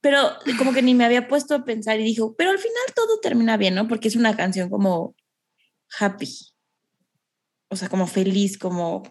[0.00, 3.18] pero como que ni me había puesto a pensar y dijo, pero al final todo
[3.20, 3.88] termina bien, ¿no?
[3.88, 5.14] Porque es una canción como
[5.98, 6.30] happy.
[7.68, 9.02] O sea, como feliz, como,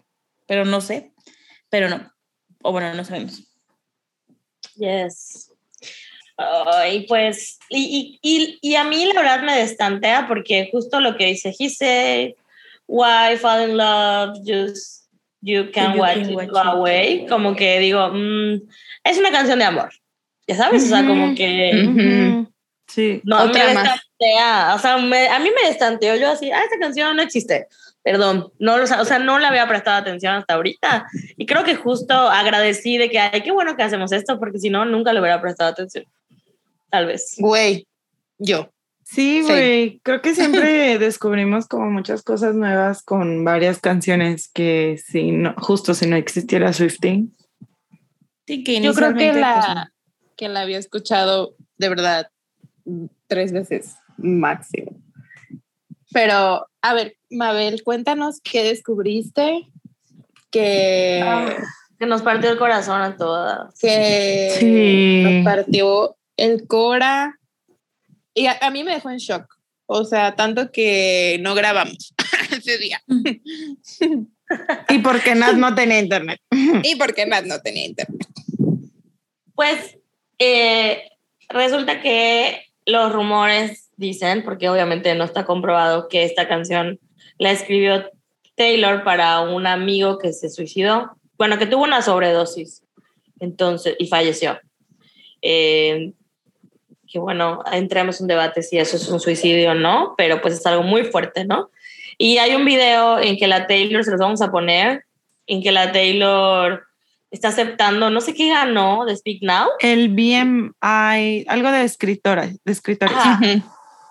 [0.46, 1.12] pero no sé,
[1.68, 2.12] pero no.
[2.62, 3.42] O bueno, no sabemos.
[4.76, 5.51] Yes.
[6.72, 11.26] Ay, pues, y, y, y, a mí la verdad me destantea porque justo lo que
[11.26, 12.32] dice, he said,
[12.86, 15.06] why fall in love, just
[15.40, 16.66] you can You watch can it watch go it.
[16.66, 17.26] away.
[17.28, 18.60] Como que digo, mm,
[19.04, 19.90] es una canción de amor,
[20.46, 22.44] ya sabes, o sea, como que...
[22.88, 23.22] Sí.
[23.24, 23.84] No, Otra me más.
[23.84, 27.66] destantea, o sea, me- a mí me destanteó yo así, ah, esta canción no existe.
[28.02, 31.06] Perdón, no, o sea, no le había prestado atención hasta ahorita.
[31.38, 34.68] Y creo que justo agradecí de que, ay, qué bueno que hacemos esto, porque si
[34.68, 36.04] no, nunca le hubiera prestado atención.
[36.92, 37.34] Tal vez.
[37.38, 37.88] Güey,
[38.38, 38.70] yo.
[39.02, 39.48] Sí, Sí.
[39.48, 40.00] güey.
[40.04, 45.94] Creo que siempre descubrimos como muchas cosas nuevas con varias canciones que si no, justo
[45.94, 47.34] si no existiera Swifting.
[48.46, 49.40] Sí, que Yo creo que inicialmente, pues,
[49.74, 49.92] la,
[50.36, 52.30] que la había escuchado de verdad
[53.26, 54.92] tres veces máximo.
[56.12, 59.66] Pero, a ver, Mabel, cuéntanos qué descubriste
[60.50, 61.56] que, Ah,
[61.98, 63.78] Que nos partió el corazón a todas.
[63.78, 65.22] que Sí.
[65.24, 67.38] nos partió el Cora.
[68.34, 69.46] Y a, a mí me dejó en shock.
[69.86, 72.14] O sea, tanto que no grabamos
[72.50, 73.02] ese día.
[74.88, 76.40] Y porque Nat no tenía internet.
[76.82, 78.26] y porque Nat no tenía internet.
[79.54, 79.98] Pues
[80.38, 81.10] eh,
[81.48, 86.98] resulta que los rumores dicen, porque obviamente no está comprobado, que esta canción
[87.38, 88.10] la escribió
[88.56, 92.82] Taylor para un amigo que se suicidó, bueno, que tuvo una sobredosis,
[93.40, 94.58] entonces, y falleció.
[95.42, 96.12] Eh,
[97.12, 100.54] que bueno, entremos en un debate si eso es un suicidio o no, pero pues
[100.54, 101.70] es algo muy fuerte, ¿no?
[102.18, 105.04] Y hay un video en que la Taylor, se los vamos a poner,
[105.46, 106.84] en que la Taylor
[107.30, 109.68] está aceptando, no sé qué ganó de Speak Now.
[109.80, 113.14] El BMI, algo de escritora, de escritores.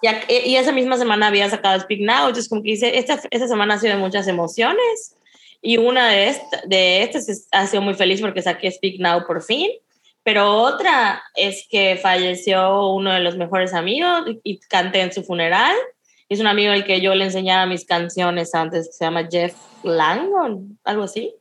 [0.01, 3.19] Y, ac- y esa misma semana había sacado Speak Now, entonces como que dice, esta,
[3.29, 5.15] esta semana ha sido de muchas emociones
[5.61, 9.25] y una de, esta- de estas es- ha sido muy feliz porque saqué Speak Now
[9.27, 9.69] por fin,
[10.23, 15.75] pero otra es que falleció uno de los mejores amigos y, canté en su funeral.
[16.29, 19.55] Es un amigo al que yo le enseñaba mis canciones antes, que se llama Jeff
[19.83, 21.33] Langon, algo así.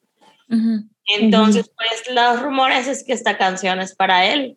[0.49, 0.85] ujú.
[1.07, 4.57] Entonces, pues los rumores es que esta canción es para él.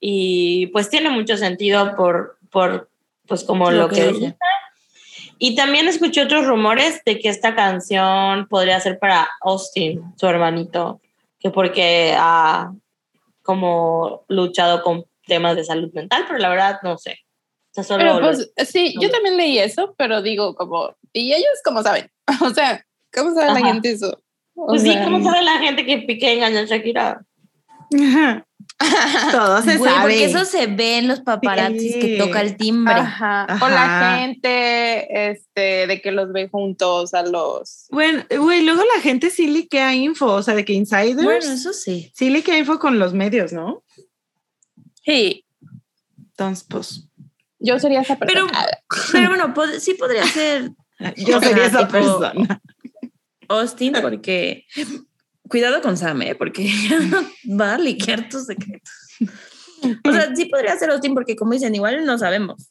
[0.00, 2.88] Y pues tiene mucho sentido por, por
[3.26, 4.36] pues como lo, Lo que, dice.
[5.38, 11.00] Y también escuché otros rumores de que esta canción podría ser para Austin, su hermanito,
[11.38, 12.72] que porque ha
[13.48, 17.20] como luchado con temas de salud mental, pero la verdad no sé.
[17.70, 21.82] O sea, solo pues sí, yo también leí eso, pero digo como, ¿y ellos cómo
[21.82, 22.10] saben?
[22.44, 23.72] O sea, ¿cómo sabe la Ajá.
[23.72, 24.20] gente eso?
[24.54, 27.24] O pues sí, sea, ¿cómo sabe la gente que Piqué engañó a Shakira?
[29.32, 30.02] Todo se Güey, sabe.
[30.02, 31.98] porque eso se ve en los paparazzis Sí.
[32.00, 32.94] que toca el timbre.
[32.94, 33.46] Ajá.
[33.60, 37.86] O la gente, este, de que los ve juntos a los...
[37.90, 41.72] Bueno, güey, luego la gente sí liquea info, o sea, de que insiders Bueno, eso
[41.72, 42.12] sí.
[42.14, 43.82] sí liquea info con los medios, ¿no?
[45.04, 45.44] Sí,
[46.30, 47.08] Entonces, pues,
[47.58, 48.68] yo sería esa Pero- persona.
[49.12, 50.70] Pero bueno, pod- sí podría ser
[51.16, 52.60] yo sería esa persona.
[53.48, 54.66] Austin porque...
[55.48, 56.34] Cuidado con Sam, ¿eh?
[56.34, 56.70] Porque
[57.60, 58.92] va a liquear tus secretos.
[60.04, 62.70] O sea, sí podría ser Austin porque como dicen, igual no sabemos.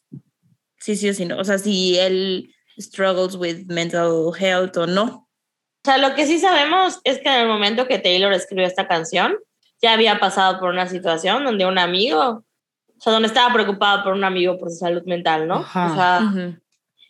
[0.78, 1.38] Sí, sí o sí, no.
[1.38, 5.04] O sea, si él struggles with mental health o no.
[5.04, 8.86] O sea, lo que sí sabemos es que en el momento que Taylor escribió esta
[8.86, 9.36] canción,
[9.80, 14.12] ya había pasado por una situación donde un amigo, o sea, donde estaba preocupado por
[14.12, 15.56] un amigo por su salud mental, ¿no?
[15.56, 15.86] Ajá.
[15.90, 16.58] O sea, Ujú.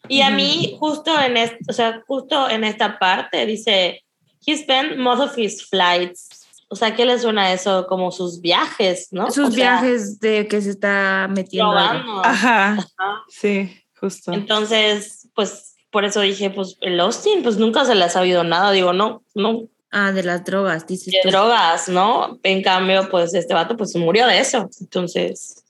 [0.08, 4.04] y a mí justo en este, o sea, justo en esta parte dice,
[4.46, 6.28] he spent most of his flights.
[6.68, 7.86] O sea, ¿qué le suena a eso?
[7.86, 9.30] Como sus viajes, ¿no?
[9.30, 11.70] Sus O sea, viajes de que se está metiendo.
[11.70, 12.24] probando.
[12.24, 13.22] Ajá, Ajá.
[13.28, 14.32] sí, justo.
[14.32, 18.70] Entonces, pues por eso dije, pues el Austin, pues nunca se le ha sabido nada.
[18.72, 21.30] Digo, no, no, Ah, de las drogas, dices de tú.
[21.30, 22.38] drogas, ¿no?
[22.42, 24.68] En cambio, pues este vato pues murió de eso.
[24.82, 25.64] Entonces,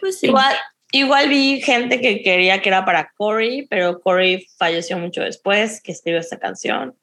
[0.00, 0.26] Pues sí.
[0.26, 0.54] igual,
[0.92, 5.92] igual vi gente que quería que era para Corey, pero Corey falleció mucho después que
[5.92, 6.94] escribió esta canción.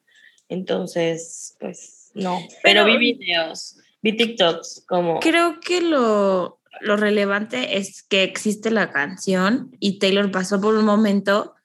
[0.52, 2.40] Entonces, pues no.
[2.62, 5.22] Pero, Pero- vi videos, vi TikToks como...
[5.22, 10.84] Creo que lo, lo relevante es que existe la canción y Taylor pasó por un
[10.84, 11.56] momento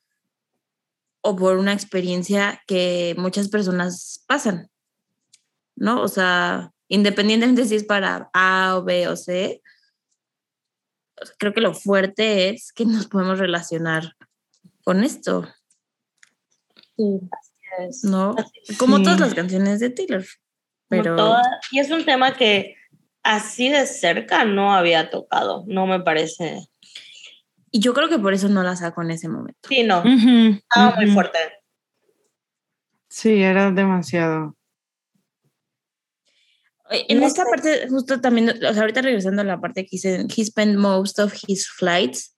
[1.21, 4.71] o por una experiencia que muchas personas pasan,
[5.75, 6.01] ¿no?
[6.01, 9.63] O sea, independientemente si es para A o B o C,
[11.39, 14.15] creo que lo fuerte es que nos podemos relacionar
[14.85, 15.45] con esto,
[17.79, 18.35] es- ¿no?
[18.39, 19.03] Así Como Sí.
[19.05, 20.25] todas las canciones de Taylor.
[20.89, 22.77] Pero toda- y es un tema que
[23.23, 26.61] así de cerca no había tocado, no me parece.
[27.73, 29.69] y yo creo que por eso no la saco en ese momento.
[29.69, 31.15] Sí, no, Ujú, estaba muy ujú.
[31.15, 31.39] fuerte.
[33.11, 34.57] Sí, era demasiado.
[36.91, 37.51] En No esta sé.
[37.51, 41.19] parte, justo también, o sea, ahorita regresando a la parte que dice, he spent most
[41.19, 42.37] of his flights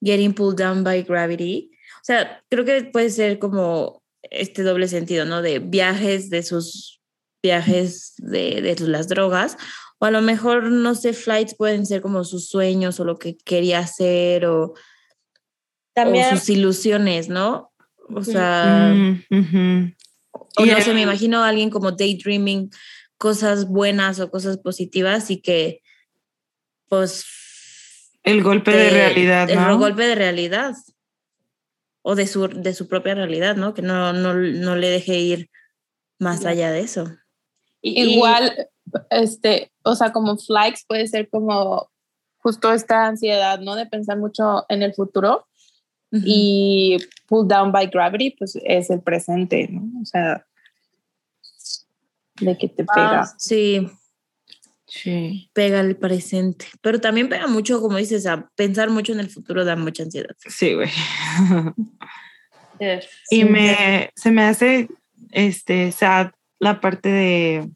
[0.00, 1.70] getting pulled down by gravity.
[1.96, 5.42] O sea, creo que puede ser como este doble sentido, ¿no?
[5.42, 7.00] De viajes, de sus
[7.42, 9.56] viajes de, de las drogas,
[9.98, 13.36] o a lo mejor, no sé, flights pueden ser como sus sueños o lo que
[13.36, 14.74] quería hacer o,
[15.94, 17.72] También, o sus ilusiones, ¿no?
[18.14, 19.94] O sea, Mm, ujú.
[20.56, 22.70] o no el- sé, me imagino a alguien como daydreaming
[23.18, 25.82] cosas buenas o cosas positivas y que,
[26.88, 27.24] pues,
[28.22, 29.78] El golpe de te- realidad, el ¿no?
[29.78, 30.74] golpe de realidad
[32.08, 33.74] o de su, de su propia realidad, ¿no?
[33.74, 35.50] Que no, no, no le deje ir
[36.18, 37.04] más allá de eso.
[37.82, 38.70] Igual,
[39.10, 41.90] este, o sea, como flights puede ser como
[42.38, 43.74] justo esta ansiedad, ¿no?
[43.74, 45.46] De pensar mucho en el futuro
[46.10, 50.00] y pull down by gravity, pues es el presente, ¿no?
[50.00, 50.46] O sea,
[52.40, 53.20] de que te pega.
[53.20, 53.86] Ah, Sí,
[54.88, 55.50] Sí.
[55.52, 59.64] pega el presente, pero también pega mucho, como dices, a pensar mucho en el futuro
[59.64, 60.34] da mucha ansiedad.
[60.46, 60.88] Sí, güey.
[62.80, 63.06] Yes.
[63.30, 63.44] y Sí.
[63.44, 64.88] me, se me hace
[65.32, 67.70] este, sad la parte de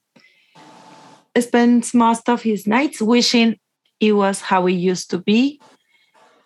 [1.40, 3.59] spends most of his nights wishing
[3.98, 5.59] it was how it used to be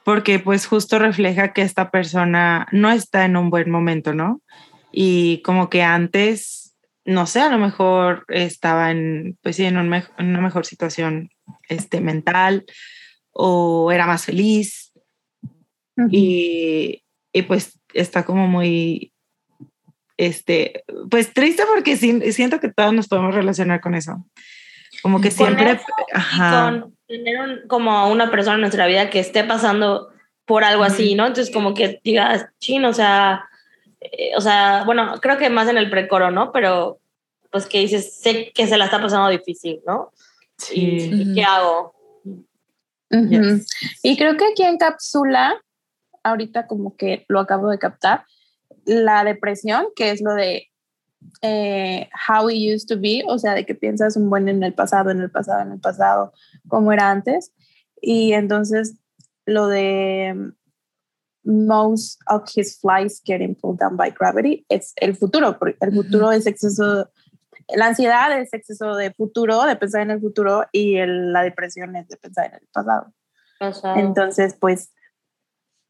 [0.07, 4.41] porque pues justo refleja que esta persona no está en un buen momento, ¿no?
[4.93, 6.66] Y como que antes,
[7.07, 11.31] no sé, a lo mejor estaba en, pues sí, en, un en una mejor situación
[11.69, 12.65] este, mental
[13.33, 14.93] o era más feliz
[16.11, 19.13] y, y pues está como muy,
[20.17, 24.27] este, pues triste porque sí- siento que todos nos podemos relacionar con eso.
[25.03, 29.11] Como que siempre, eso y ajá, con tener un- como una persona en nuestra vida
[29.11, 30.09] que esté pasando
[30.45, 31.27] por algo así, ¿no?
[31.27, 33.49] Entonces como que digas, chin, o sea,
[34.13, 36.53] eh, o sea, bueno, creo que más en el precoro, ¿no?
[36.53, 36.99] Pero
[37.51, 40.13] pues que dices, sé que se la está pasando difícil, ¿no?
[40.73, 41.95] Y, sí, ¿y ¿qué hago?
[43.11, 43.29] Ujú.
[43.29, 43.67] Yes.
[44.03, 45.63] Y creo que aquí encapsula,
[46.23, 48.25] ahorita como que lo acabo de captar,
[48.85, 50.69] la depresión, que es lo de
[51.43, 54.75] eh, how it used to be, o sea, de que piensas un buen en el
[54.75, 56.33] pasado, en el pasado, en el pasado,
[56.69, 57.53] como era antes.
[58.01, 58.97] Y entonces
[59.45, 60.53] lo de
[61.47, 66.33] most of his flights getting pulled down by gravity es el futuro, porque el futuro
[66.33, 67.09] es exceso,
[67.69, 71.95] la ansiedad es exceso de futuro, de pensar en el futuro, y el- la depresión
[71.97, 73.13] es de pensar en el pasado.
[73.61, 74.93] O sea, Entonces, pues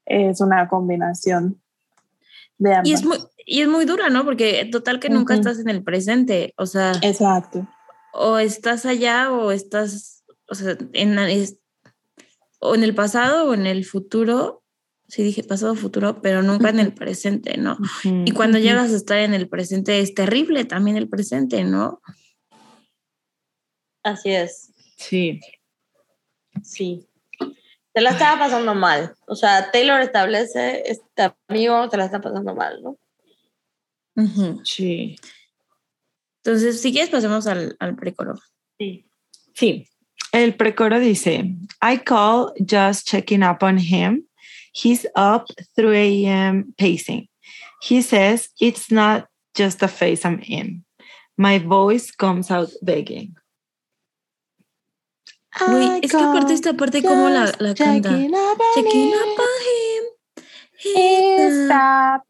[0.05, 1.61] es una combinación
[2.59, 2.89] de ambas.
[2.89, 4.25] Y es muy, y es muy dura, ¿no?
[4.25, 5.41] Porque total que nunca Ujú.
[5.41, 7.67] estás en el presente, o sea, Exacto.
[8.13, 11.17] o estás allá o estás, o sea, en,
[12.61, 14.63] o en el pasado o en el futuro,
[15.09, 17.77] sí dije pasado futuro, pero nunca en el presente, ¿no?
[18.05, 22.01] Y cuando llegas a estar en el presente es terrible también el presente, ¿no?
[24.03, 25.41] así es, sí,
[26.63, 27.09] sí.
[27.93, 29.15] Se la estaba pasando mal.
[29.27, 32.99] O sea, Taylor establece, este amigo se la está pasando mal, ¿no?
[34.65, 35.17] Sí,
[36.45, 38.35] Entonces, si quieres, pasemos al, al precoro.
[38.79, 39.07] Sí.
[39.55, 39.89] sí.
[40.33, 44.26] El precoro dice, I call just checking up on him.
[44.77, 46.75] He's up 3 a.m.
[46.77, 47.29] pacing.
[47.83, 50.85] He says it's not just a phase I'm in.
[51.39, 53.37] My voice comes out begging.
[55.59, 58.11] Güey, I es que aparte call esta parte, ¿cómo la, just la canta?
[58.11, 59.15] checking up on Checking him.
[59.15, 60.05] up on him.
[60.79, 62.23] He's Está a-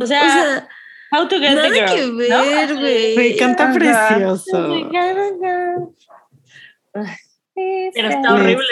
[0.00, 0.68] O O sea, sea,
[1.12, 1.94] how to get nada the girl.
[2.18, 2.42] que ¿no?
[2.42, 3.14] ver, güey.
[3.14, 3.74] Güey, canta Ajá.
[3.74, 4.90] precioso.
[6.94, 7.04] Oh
[7.94, 8.66] Pero está horrible,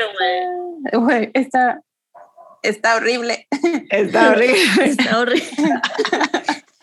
[0.92, 1.04] güey.
[1.04, 1.82] Güey, está,
[2.62, 3.46] está horrible.
[3.90, 4.58] Está horrible.
[4.86, 5.42] Está horrible.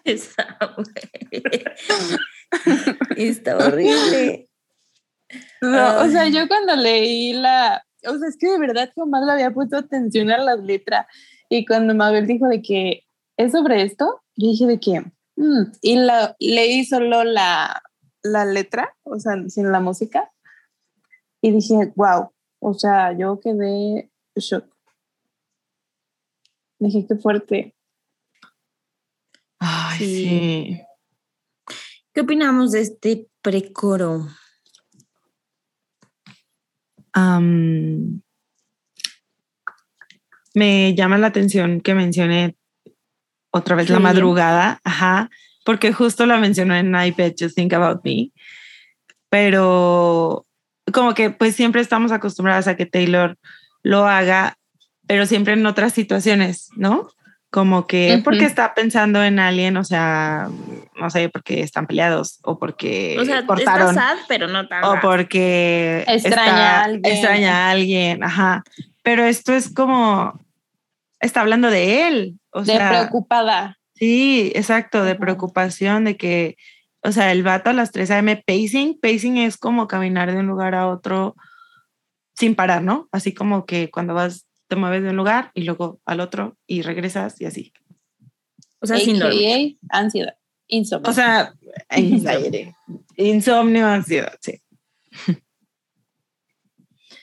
[0.04, 1.66] Está horrible.
[3.18, 4.50] Está horrible.
[5.62, 9.32] No, o sea, yo cuando leí la, o sea, es que de verdad jamás le
[9.32, 11.08] había puesto atención a las letras.
[11.50, 13.04] Y cuando Mabel dijo de que
[13.38, 15.00] es sobre esto, yo dije de que,
[15.38, 17.82] mm, y la, leí solo la,
[18.24, 20.32] la letra, o sea, sin la música.
[21.46, 24.66] Y dije, wow, o sea, yo quedé shock.
[26.80, 27.76] Dije, qué fuerte.
[29.60, 30.06] Ay, Sí.
[30.08, 30.82] sí.
[32.12, 34.28] ¿Qué opinamos de este precoro?
[37.14, 38.24] Am,
[40.56, 42.58] me llama la atención que mencione
[43.52, 45.30] otra vez la madrugada, ajá,
[45.64, 48.32] porque justo la mencionó en I Bet You Think About Me,
[49.30, 50.44] pero
[50.94, 53.38] como que pues siempre estamos acostumbradas a que Taylor
[53.84, 54.58] lo haga,
[55.08, 57.10] pero siempre en otras situaciones, ¿no?
[57.52, 58.48] como que porque Ujú.
[58.48, 60.50] está pensando en alguien, o sea,
[61.00, 64.84] no sé, porque están peleados o porque O sea, está cortaron sad, pero no tan
[64.84, 67.14] o porque Extraña está- a alguien.
[67.14, 68.64] extraña a alguien, ajá.
[69.04, 70.38] Pero esto es como
[71.22, 73.78] está hablando de él, o de sea, preocupada.
[73.94, 76.58] sí, exacto, de preocupación de que,
[77.06, 78.44] o sea, el vato a las 3 a.m.
[78.48, 81.36] pacing, pacing es como caminar de un lugar a otro
[82.36, 83.08] sin parar, ¿no?
[83.12, 86.82] Así como que cuando vas te mueves de un lugar y luego al otro y
[86.82, 87.72] regresas y así.
[88.82, 89.78] O sea, sin dormir.
[89.88, 90.36] AKA ansiedad,
[90.68, 91.10] insomnio.
[91.10, 91.54] O sea,
[91.90, 92.74] anxiety,
[93.16, 94.60] insomnio, ansiedad, sí.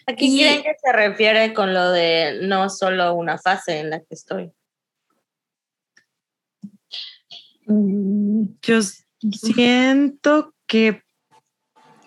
[0.07, 3.91] ¿A qué Y- creen que se refiere con lo de no solo una fase en
[3.91, 4.53] la que estoy?
[7.67, 8.81] Mm, Yo
[9.31, 11.03] siento que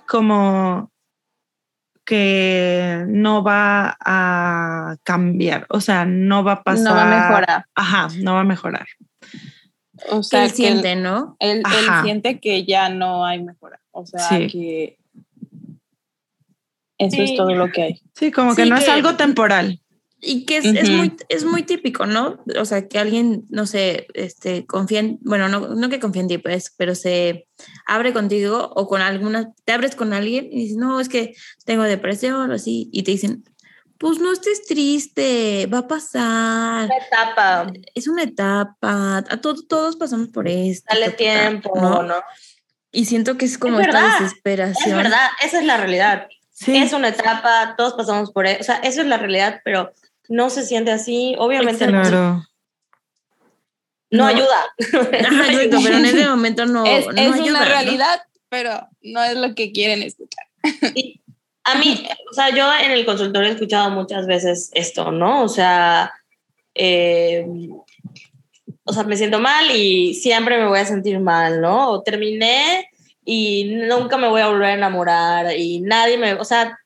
[0.07, 0.91] como
[2.05, 6.83] que no va a cambiar, o sea, no va a pasar.
[6.83, 7.65] no va a mejorar.
[7.73, 8.87] Ajá, no va a mejorar.
[10.11, 11.35] O sea, él que siente, ¿no?
[11.39, 13.79] él, él siente que ya no hay mejora.
[13.91, 14.47] O sea, Sí.
[14.47, 14.97] que
[16.97, 17.23] eso Sí.
[17.23, 18.01] es todo lo que hay.
[18.13, 19.81] Sí, como que Sí, no es algo temporal.
[20.27, 20.97] Y que es, es Ujú.
[20.97, 22.39] muy, es muy típico, ¿no?
[22.59, 26.27] O sea, que alguien, no sé, este, confía en, bueno, no, no que confía en
[26.27, 27.47] ti, pues, pero se
[27.85, 31.83] abre contigo o con alguna, te abres con alguien y dices, no, es que tengo
[31.83, 33.43] depresión o así, y te dicen,
[33.99, 39.95] pues no estés triste, va a pasar, Una etapa, es una etapa, a to- todos
[39.95, 40.85] pasamos por esto.
[40.89, 41.17] dale ta, ta, ta",
[41.49, 42.01] tiempo, ¿no?
[42.01, 42.15] ¿no?
[42.91, 44.89] Y siento que es como Es esta desesperación.
[44.97, 46.27] Es verdad, esa es la realidad.
[46.51, 46.75] Sí.
[46.77, 48.61] Es una etapa, todos pasamos por eso.
[48.61, 49.91] O sea, eso es la realidad, pero
[50.29, 51.35] no se siente así.
[51.37, 52.45] Obviamente no, Claro.
[54.11, 54.25] no No.
[54.27, 54.65] ayuda.
[54.77, 57.65] Exacto, pero en ese momento no, es no es ayuda, una ¿no?
[57.65, 60.45] realidad, pero no es lo que quieren escuchar.
[60.95, 61.21] Y
[61.63, 65.43] a mí, o sea, yo en el consultorio he escuchado muchas veces esto, ¿no?
[65.43, 66.13] O sea,
[66.75, 67.45] eh,
[68.83, 71.89] o sea, me siento mal y siempre me voy a sentir mal, ¿no?
[71.89, 72.87] O terminé
[73.25, 76.77] y nunca me voy a volver a enamorar y nadie me, o sea,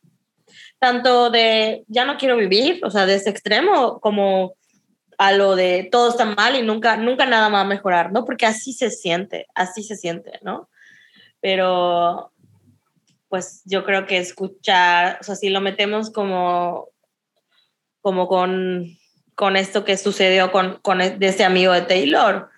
[0.80, 4.56] tanto de ya no quiero vivir, o sea, de ese extremo, como
[5.18, 8.24] a lo de todo está mal y nunca, nunca nada va a mejorar, ¿no?
[8.24, 10.70] Porque así se siente, así se siente, ¿no?
[11.42, 12.32] Pero
[13.28, 16.88] pues yo creo que escuchar, o sea, si lo metemos como,
[18.02, 18.98] como con,
[19.36, 22.50] con esto que sucedió con, con e- de este amigo de Taylor,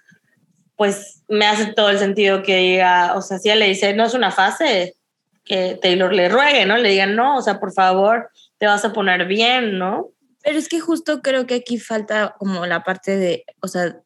[0.76, 4.06] pues me hace todo el sentido que diga, o sea, si él le dice, no
[4.06, 4.96] es una fase,
[5.44, 6.78] que Taylor le ruegue, ¿no?
[6.78, 10.10] Le digan, no, o sea, por favor, te vas a poner bien, ¿no?
[10.44, 14.02] Pero es que justo creo que aquí falta como la parte de, o sea,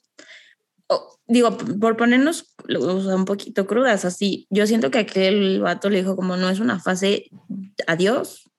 [0.88, 5.90] o- digo, por ponernos o sea, un poquito crudas, así, yo siento que aquel vato
[5.90, 7.30] le dijo como no es una fase,
[7.88, 8.50] adiós,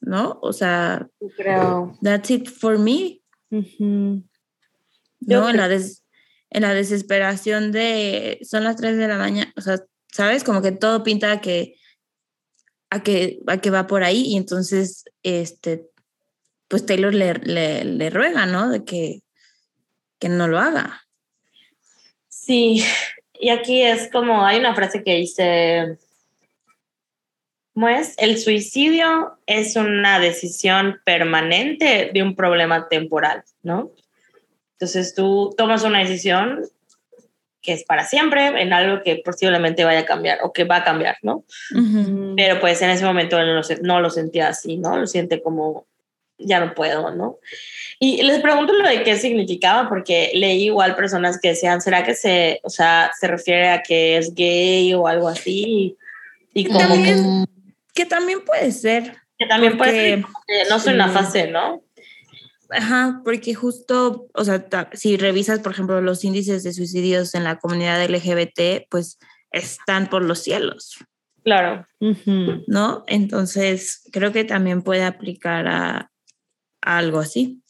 [0.00, 0.38] ¿no?
[0.42, 1.96] O sea, Creo.
[2.02, 3.20] that's it for me,
[3.50, 4.22] Ujú.
[5.20, 5.50] Yo ¿no?
[5.50, 6.04] En la, des-
[6.50, 9.78] en la desesperación de, son las 3 de la mañana, o sea,
[10.10, 10.42] ¿sabes?
[10.44, 11.76] Como que todo pinta que,
[12.92, 15.88] a que, a que va por ahí y entonces, este,
[16.68, 18.68] pues Taylor le, le, le ruega, ¿no?
[18.68, 19.22] De que,
[20.18, 21.00] que no lo haga.
[22.28, 22.84] Sí,
[23.32, 25.96] y aquí es como, hay una frase que dice,
[27.72, 28.14] ¿cómo es?
[28.18, 33.90] El suicidio es una decisión permanente de un problema temporal, ¿no?
[34.72, 36.60] Entonces tú tomas una decisión
[37.62, 40.84] que es para siempre en algo que posiblemente vaya a cambiar o que va a
[40.84, 41.44] cambiar, ¿no?
[42.36, 44.96] Pero pues en ese momento no lo, se- no lo sentía así, ¿no?
[44.96, 45.86] Lo siente como,
[46.38, 47.38] ya no puedo, ¿no?
[48.00, 52.14] Y les pregunto lo de qué significaba, porque leí igual personas que decían, ¿será que
[52.16, 55.96] se, o sea, se refiere a que es gay o algo así?
[56.52, 56.84] Y como que,
[57.14, 57.46] También,
[57.94, 59.14] que también puede ser.
[59.38, 61.80] que también puede ser que no soy una fase, ¿no?
[62.72, 67.44] Ajá, porque justo, o sea, ta- si revisas, por ejemplo, los índices de suicidios en
[67.44, 69.18] la comunidad LGBT, pues
[69.50, 70.96] están por los cielos,
[71.44, 71.86] Claro.
[72.66, 73.04] ¿no?
[73.08, 76.10] Entonces, creo que también puede aplicar a,
[76.80, 77.62] a algo así,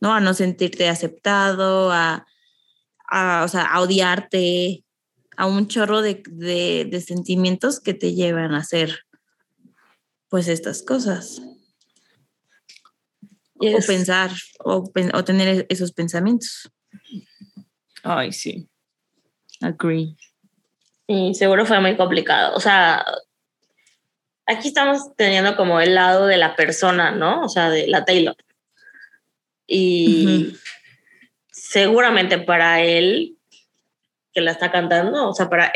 [0.00, 0.14] ¿no?
[0.14, 2.26] A no sentirte aceptado, a,
[3.10, 4.84] a, o sea, a odiarte,
[5.36, 9.00] a un chorro de, de, de sentimientos que te llevan a hacer,
[10.30, 11.42] pues, estas cosas.
[13.72, 16.70] O pensar o, o tener e- esos pensamientos.
[18.02, 18.68] Ay, sí.
[19.60, 20.16] Agree.
[21.06, 22.56] Y seguro fue muy complicado.
[22.56, 23.04] O sea,
[24.46, 27.42] aquí estamos teniendo como el lado de la persona, ¿no?
[27.42, 28.36] O sea, de la Taylor.
[29.66, 30.56] Y Ujú.
[31.50, 33.38] seguramente para él,
[34.32, 35.72] que la está cantando, o sea, para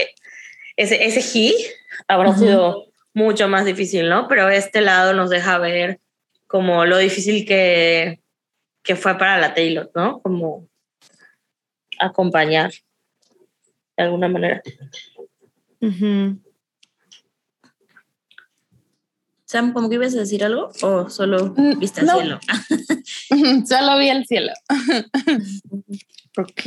[0.76, 1.54] ese, ese he
[2.06, 2.38] habrá Ujú.
[2.40, 4.28] sido mucho más difícil, ¿no?
[4.28, 6.00] Pero este lado nos deja ver
[6.48, 8.20] como lo difícil que,
[8.82, 10.20] que fue para la Taylor, ¿no?
[10.20, 10.66] Como
[12.00, 12.72] acompañar
[13.96, 14.62] de alguna manera.
[15.80, 16.40] Ujú.
[19.44, 20.70] Sam, ¿cómo que ibas a decir algo?
[20.82, 22.14] ¿O solo Mm, viste al no.
[22.18, 22.40] cielo?
[23.66, 24.52] Solo vi el cielo.
[26.36, 26.62] Ok.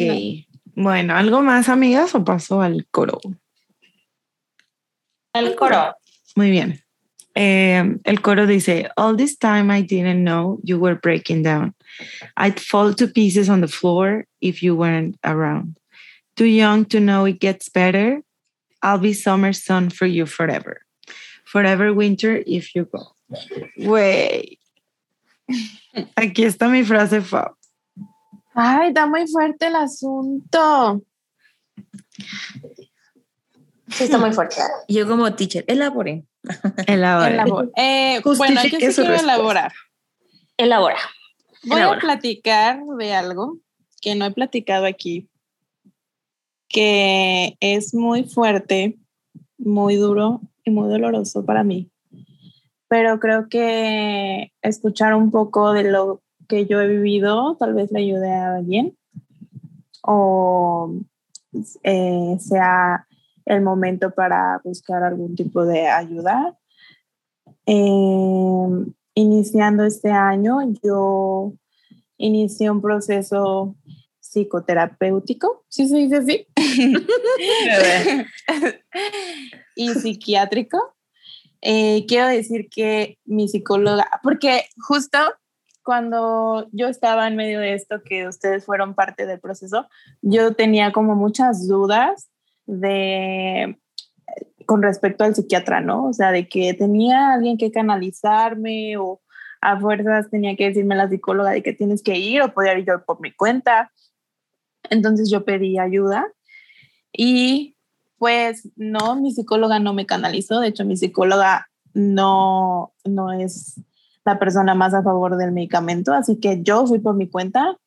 [0.76, 3.20] Bueno, ¿algo más, amigas, o paso al coro?
[5.34, 5.96] El coro.
[6.36, 6.82] Muy bien.
[7.36, 11.74] Eh, el coro dice, All this time I didn't know you were breaking down.
[12.38, 15.78] I'd fall to pieces on the floor if you weren't around.
[16.36, 18.22] Too young to know it gets better.
[18.82, 20.82] I'll be summer sun for you forever.
[21.46, 23.16] Forever winter if you go.
[23.78, 24.58] Güey.
[26.16, 27.56] Aquí está mi frase Fab.
[28.54, 31.02] Ay, está muy fuerte el asunto.
[33.90, 34.56] Sí, está muy fuerte.
[34.88, 36.24] Yo como teacher, elabore.
[36.88, 37.30] Elabora.
[37.34, 39.22] Elabor- Eh, bueno, yo sí quiero respuesta.
[39.24, 39.74] elaborar.
[40.58, 40.98] Elabora.
[41.64, 43.58] Voy a platicar de algo
[44.02, 45.30] que no he platicado aquí,
[46.68, 48.98] que es muy fuerte,
[49.58, 51.92] muy duro y muy doloroso para mí.
[52.88, 58.00] Pero creo que escuchar un poco de lo que yo he vivido tal vez le
[58.00, 58.98] ayude a alguien
[60.04, 60.94] o
[61.84, 63.08] eh, sea
[63.46, 66.58] el momento para buscar algún tipo de ayuda.
[67.66, 68.68] Eh,
[69.14, 71.54] iniciando este año, yo
[72.18, 73.76] inicié un proceso
[74.20, 76.48] psicoterapéutico, ¿sí se dice así?
[79.76, 80.96] y psiquiátrico.
[81.62, 85.18] Eh, quiero decir que mi psicóloga, porque justo
[85.84, 89.88] cuando yo estaba en medio de esto, que ustedes fueron parte del proceso,
[90.22, 92.31] yo tenía como muchas dudas
[92.72, 93.78] de
[94.66, 96.06] con respecto al psiquiatra, ¿no?
[96.06, 99.22] O sea, de que tenía alguien que canalizarme o
[99.60, 102.86] a fuerzas tenía que decirme la psicóloga de que tienes que ir o podía ir
[102.86, 103.92] yo por mi cuenta.
[104.90, 106.26] Entonces yo pedí ayuda
[107.12, 107.76] y
[108.18, 113.82] pues no, mi psicóloga no me canalizó, de hecho mi psicóloga no, no es
[114.24, 117.78] la persona más a favor del medicamento, así que yo fui por mi cuenta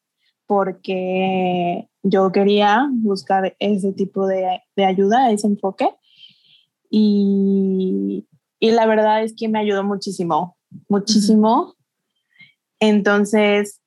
[0.47, 5.89] porque yo quería buscar ese tipo de, de ayuda, ese enfoque.
[6.91, 8.29] Y,
[8.61, 10.57] y, la verdad es que me ayudó muchísimo,
[10.89, 11.75] muchísimo.
[12.79, 13.81] Entonces,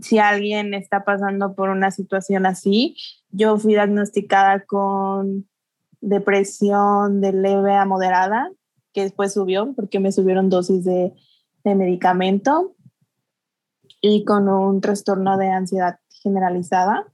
[0.00, 2.96] si alguien está pasando por una situación así,
[3.30, 5.48] yo fui diagnosticada con
[6.02, 8.50] depresión de leve a moderada,
[8.92, 11.14] que después subió porque me subieron dosis de,
[11.64, 12.76] de medicamento
[14.02, 17.06] y con un trastorno de ansiedad generalizada.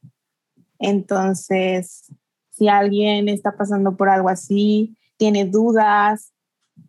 [0.81, 2.11] Entonces,
[2.51, 6.33] si alguien está pasando por algo así, tiene dudas,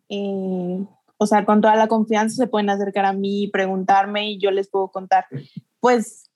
[0.09, 0.83] eh,
[1.17, 4.69] o sea, con toda la confianza se pueden acercar a mí, preguntarme y yo les
[4.69, 5.25] puedo contar,
[5.81, 6.29] pues,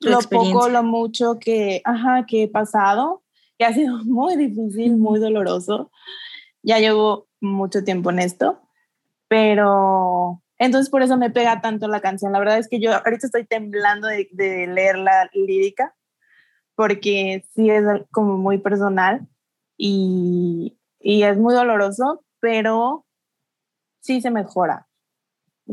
[0.00, 3.22] lo poco, lo mucho que, ajá, que he pasado,
[3.56, 5.90] que ha sido muy difícil, muy doloroso.
[6.62, 8.60] Ya llevo mucho tiempo en esto,
[9.28, 12.32] pero entonces por eso me pega tanto la canción.
[12.32, 15.94] La verdad es que yo ahorita estoy temblando de, de leer la lírica
[16.78, 19.26] porque sí es como muy personal
[19.76, 23.04] y, y es muy doloroso, pero
[24.00, 24.86] sí se mejora.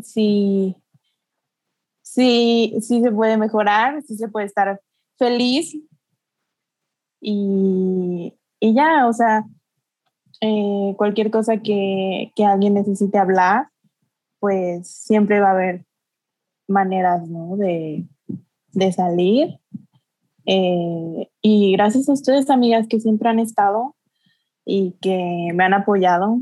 [0.02, 0.76] Sí,
[2.02, 4.82] sí, sí se puede mejorar, sí se puede estar
[5.20, 5.78] feliz
[7.22, 9.44] y, y ya, o sea,
[10.42, 13.70] eh, cualquier cosa que, que, alguien necesite hablar,
[14.40, 15.86] pues siempre va a haber
[16.68, 17.58] maneras, ¿no?
[17.58, 18.08] De,
[18.72, 19.60] de salir.
[20.46, 23.96] Eh, y gracias a ustedes, amigas, que siempre han estado
[24.66, 26.42] y que me han apoyado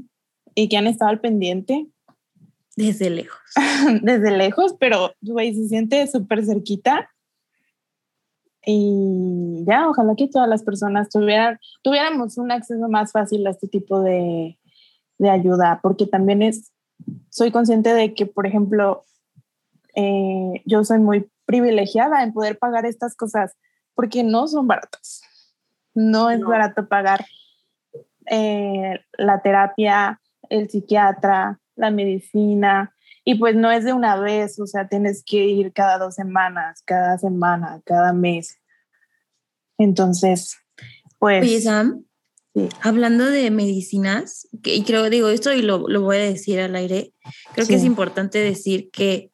[0.56, 1.88] y que han estado al pendiente.
[2.76, 3.40] Desde lejos.
[4.02, 7.10] Desde lejos, pero güey, se siente súper cerquita.
[8.66, 13.68] Y ya, ojalá que todas las personas tuvieran, tuviéramos un acceso más fácil a este
[13.68, 14.58] tipo de,
[15.18, 16.72] de ayuda, porque también es,
[17.30, 19.04] soy consciente de que, por ejemplo,
[19.96, 23.56] eh, yo soy muy privilegiada en poder pagar estas cosas,
[23.96, 25.22] porque no son baratas.
[25.94, 26.50] No es no.
[26.50, 27.26] barato pagar
[28.26, 32.94] eh, la terapia, el psiquiatra, la medicina,
[33.26, 36.82] y pues no es de una vez, o sea, tienes que ir cada dos semanas,
[36.86, 38.60] cada semana, cada mes.
[39.78, 40.58] Entonces,
[41.20, 41.44] pues...
[41.44, 42.06] Oye, Sam,
[42.54, 42.68] sí.
[42.82, 47.14] hablando de medicinas, y creo, digo esto y lo, lo voy a decir al aire,
[47.54, 47.72] creo sí.
[47.72, 49.32] que es importante decir que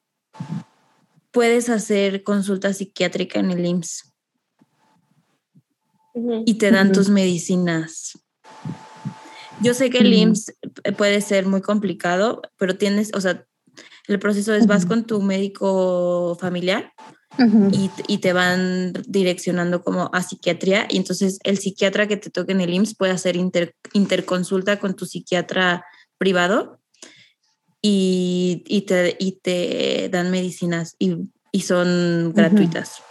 [1.32, 4.09] puedes hacer consulta psiquiátrica en el IMSS
[6.20, 6.44] -huh.
[6.46, 6.94] y te dan uh -huh.
[6.96, 8.18] tus medicinas.
[9.62, 10.22] Yo sé que el uh -huh.
[10.22, 10.54] IMSS
[10.98, 13.46] puede ser muy complicado, pero tienes, o sea,
[14.08, 16.94] el proceso es vas con tu médico familiar
[17.72, 22.54] y, y te van direccionando como a psiquiatría y entonces el psiquiatra que te toque
[22.54, 25.84] en el IMSS puede hacer inter- interconsulta con tu psiquiatra
[26.18, 26.80] privado
[27.82, 31.18] y, y te, y te dan medicinas y,
[31.52, 33.04] y son gratuitas.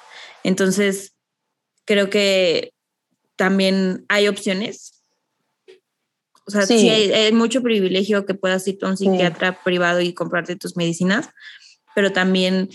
[0.42, 1.14] Entonces,
[1.84, 2.72] creo que
[3.38, 5.00] también hay opciones.
[6.46, 6.88] O sea, sí, Sí.
[6.90, 9.04] hay, hay mucho privilegio que puedas ir a un Sí.
[9.06, 11.28] psiquiatra privado y comprarte tus medicinas,
[11.94, 12.68] pero también,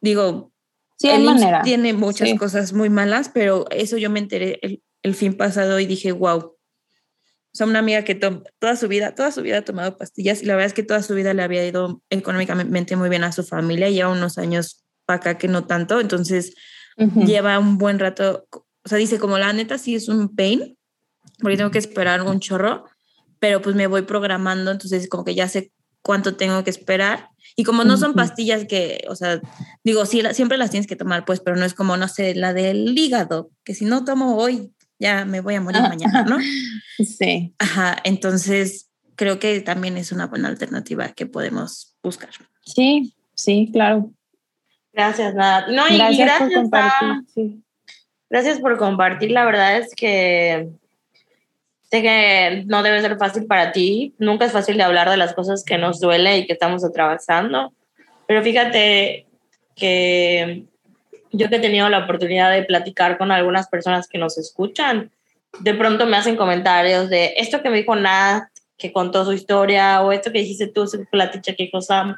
[0.00, 0.52] digo,
[0.98, 1.62] Sí, el manera.
[1.62, 2.36] tiene muchas Sí.
[2.36, 6.38] cosas muy malas, pero eso yo me enteré el, el fin pasado y dije, wow.
[6.38, 10.42] O sea, una amiga que to- toda su vida, toda su vida ha tomado pastillas
[10.42, 13.30] y la verdad es que toda su vida le había ido económicamente muy bien a
[13.32, 16.54] su familia, lleva unos años para acá que no tanto, entonces
[16.96, 18.46] lleva un buen rato,
[18.84, 20.76] o sea, dice como la neta sí es un pain,
[21.40, 22.84] porque tengo que esperar un chorro,
[23.38, 25.72] pero pues me voy programando, entonces como que ya sé
[26.02, 27.28] cuánto tengo que esperar.
[27.56, 29.40] Y como no son pastillas que, o sea,
[29.84, 32.34] digo, sí, la- siempre las tienes que tomar, pues, pero no es como, no sé,
[32.34, 36.38] la del hígado, que si no tomo hoy, ya me voy a morir mañana, ¿no?
[36.98, 37.54] Sí.
[37.58, 42.30] Ajá, entonces creo que también es una buena alternativa que podemos buscar.
[42.64, 44.12] Sí, sí, claro.
[44.92, 45.66] Gracias, nada.
[45.72, 47.08] No, y Gracias, gracias, por compartir.
[47.08, 47.60] a- sí.
[48.34, 49.30] Gracias por compartir.
[49.30, 50.68] La verdad es que
[51.88, 54.12] sé que no debe ser fácil para ti.
[54.18, 57.72] Nunca es fácil de hablar de las cosas que nos duele y que estamos atravesando.
[58.26, 59.28] Pero fíjate
[59.76, 60.64] que
[61.30, 65.12] yo que he tenido la oportunidad de platicar con algunas personas que nos escuchan,
[65.60, 70.02] de pronto me hacen comentarios de esto que me dijo Nat, que contó su historia,
[70.02, 72.16] o esto que dijiste tú, esa platicha que Sam,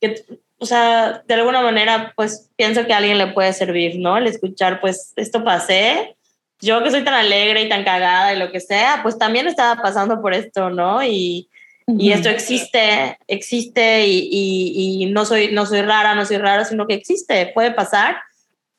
[0.00, 0.24] que,
[0.58, 4.16] o sea, de alguna manera, pues pienso que a alguien le puede servir, ¿no?
[4.16, 6.16] El escuchar, pues, esto pasé,
[6.60, 9.82] yo que soy tan alegre y tan cagada y lo que sea, pues también estaba
[9.82, 11.02] pasando por esto, ¿no?
[11.04, 11.48] Y,
[11.86, 12.18] y Ujú.
[12.18, 16.86] esto existe, existe y, y, y no, soy, no soy rara, no soy rara, sino
[16.86, 18.16] que existe, puede pasar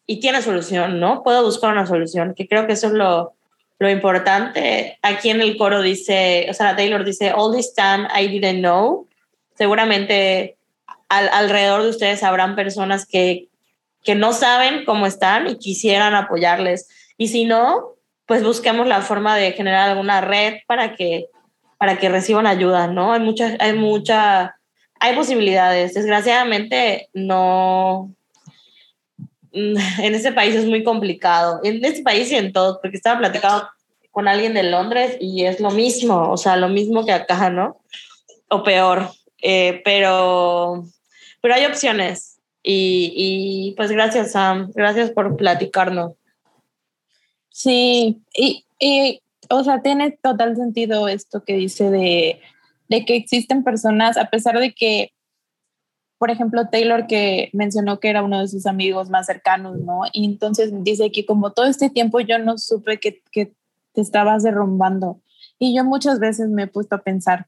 [0.07, 1.21] y tiene solución, ¿no?
[1.23, 3.35] Puedo buscar una solución, que creo que eso es lo,
[3.79, 4.97] lo importante.
[5.01, 9.07] Aquí en el coro dice, o sea, Taylor dice, all this time I didn't know.
[9.55, 10.54] Seguramente
[11.09, 13.47] al, alrededor de ustedes habrán personas que,
[14.03, 16.87] que no saben cómo están y quisieran apoyarles.
[17.17, 17.95] Y si no,
[18.25, 21.29] pues busquemos la forma de generar alguna red para que
[21.77, 23.13] para que reciban ayuda, ¿no?
[23.13, 24.55] Hay mucha, hay mucha,
[24.99, 25.93] hay posibilidades.
[25.93, 28.15] Desgraciadamente, no,
[29.51, 31.59] en este país es muy complicado.
[31.63, 33.67] En este país y en todos, porque estaba platicando
[34.11, 37.81] con alguien de Londres y es lo mismo, o sea, lo mismo que acá, ¿no?
[38.49, 39.11] O peor.
[39.41, 40.85] Eh, pero,
[41.45, 42.41] pero hay opciones.
[42.63, 44.71] Y, y pues gracias, Sam.
[44.73, 46.13] Gracias por platicarnos.
[47.51, 49.21] Sí, y, y,
[49.51, 52.41] o sea, tiene total sentido esto que dice de,
[52.89, 55.13] de que existen personas, a pesar de que,
[56.17, 60.01] por ejemplo, Taylor que mencionó que era uno de sus amigos más cercanos, ¿no?
[60.13, 63.53] Y entonces dice que como todo este tiempo yo no supe que, que
[63.93, 65.21] te estabas derrumbando.
[65.59, 67.45] Y yo muchas veces me he puesto a pensar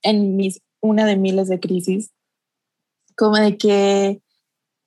[0.00, 2.12] en mis, una de miles de crisis,
[3.20, 4.22] como de que,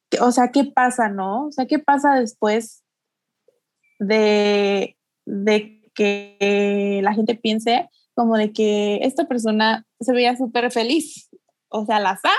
[0.10, 1.46] que, o sea, ¿qué pasa, no?
[1.46, 2.84] O sea, ¿qué pasa después
[4.00, 11.30] de, de que la gente piense como de que esta persona se veía súper feliz?
[11.70, 12.32] O sea, la Sam,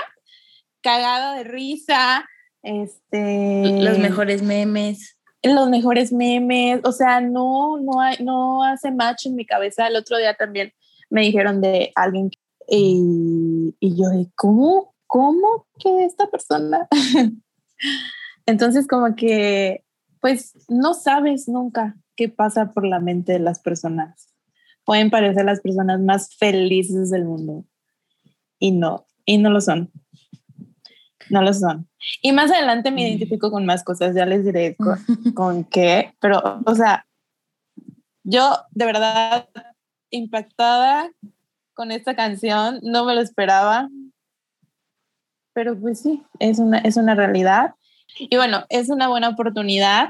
[0.81, 2.25] cagada de risa,
[2.61, 3.81] este...
[3.81, 5.17] Los mejores memes.
[5.43, 9.87] Los mejores memes, o sea, no, no, hay, no hace match en mi cabeza.
[9.87, 10.73] El otro día también
[11.09, 12.31] me dijeron de alguien
[12.67, 14.94] y, y yo de, ¿cómo?
[15.15, 16.89] ¿Cómo que esta persona?
[18.45, 19.85] Entonces como que,
[20.19, 24.35] pues no sabes nunca qué pasa por la mente de las personas.
[24.83, 27.63] Pueden parecer las personas más felices del mundo
[28.59, 29.89] y no, y no lo son.
[31.29, 31.87] No lo son.
[32.21, 34.99] Y más adelante me identifico con más cosas, ya les diré con,
[35.33, 37.07] con qué, pero, o sea,
[38.23, 39.47] yo de verdad
[40.09, 41.09] impactada
[41.73, 43.89] con esta canción, no me lo esperaba,
[45.55, 47.73] pero pues sí, es una, es una realidad.
[48.19, 50.09] Y bueno, es una buena oportunidad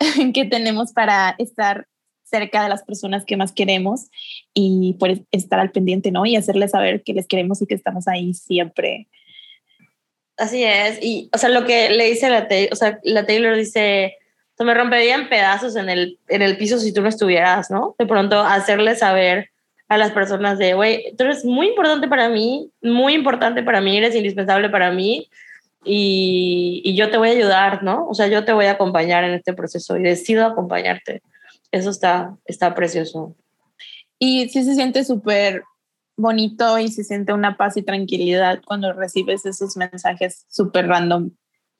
[0.34, 1.86] que tenemos para estar
[2.24, 4.08] cerca de las personas que más queremos
[4.52, 6.26] y por estar al pendiente, ¿no?
[6.26, 9.08] Y hacerles saber que les queremos y que estamos ahí siempre.
[10.36, 14.16] Así es, y o sea, lo que le dice la o sea, la Taylor dice,
[14.58, 17.94] me rompería en pedazos en el, en el piso si tú no estuvieras, ¿no?
[17.98, 19.50] De pronto hacerle saber
[19.88, 23.96] a las personas de, güey, tú eres muy importante para mí, muy importante para mí,
[23.96, 25.28] eres indispensable para mí
[25.84, 28.06] y, y yo te voy a ayudar, ¿no?
[28.06, 31.22] O sea, yo te voy a acompañar en este proceso y decido acompañarte.
[31.72, 33.34] Eso está, está precioso.
[34.18, 35.62] Y sí se siente súper
[36.16, 41.30] bonito y se siente una paz y tranquilidad cuando recibes esos mensajes súper random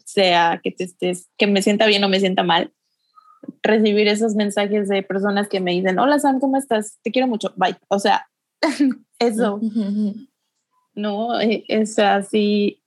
[0.08, 2.72] sea que te estés, que me sienta bien o me sienta mal,
[3.62, 6.98] recibir esos mensajes de personas que me dicen, hola Sam, ¿cómo estás?
[7.02, 7.76] Te quiero mucho, bye.
[7.88, 8.28] O sea,
[9.18, 9.60] eso,
[10.94, 12.82] no, eh, es así,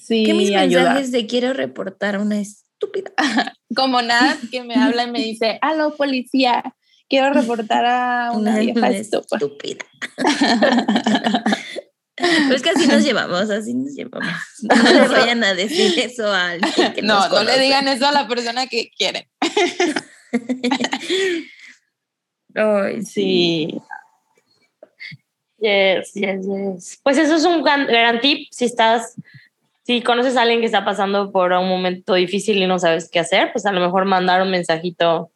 [0.00, 0.84] sí, ¿Qué mis ayuda.
[0.84, 3.12] mensajes de quiero reportar a una estúpida?
[3.74, 6.74] Como nada que me habla y me dice, aló policía,
[7.08, 9.36] quiero reportar a una vieja estúpida.
[9.36, 9.84] estúpida.
[12.44, 14.28] Pero es que así nos llevamos, así nos llevamos.
[14.62, 18.06] No le vayan a decir eso a alguien que No, nos no le digan eso
[18.06, 19.26] a la persona que quieren.
[22.54, 23.80] Ay, Sí.
[25.58, 27.00] Yes, yes, yes.
[27.02, 29.14] Pues eso es un gran, gran tip si estás,
[29.84, 33.18] si conoces a alguien que está pasando por un momento difícil y no sabes qué
[33.18, 35.30] hacer, pues a lo mejor mandar un mensajito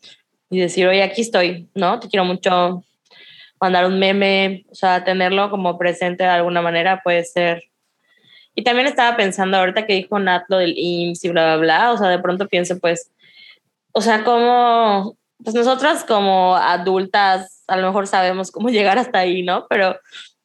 [0.49, 2.01] y decir, oye, aquí estoy, ¿no?
[2.01, 2.85] Te quiero mucho.
[3.65, 7.65] Mandar un meme, o sea, tenerlo como presente de alguna manera puede ser.
[8.55, 11.93] Y también estaba pensando ahorita que dijo Nat lo del IMSS y bla, bla, bla,
[11.93, 13.11] o sea, de pronto pienso, pues,
[13.93, 19.43] o sea, como, pues nosotras como adultas a lo mejor sabemos cómo llegar hasta ahí,
[19.43, 19.67] ¿no?
[19.71, 19.99] Pero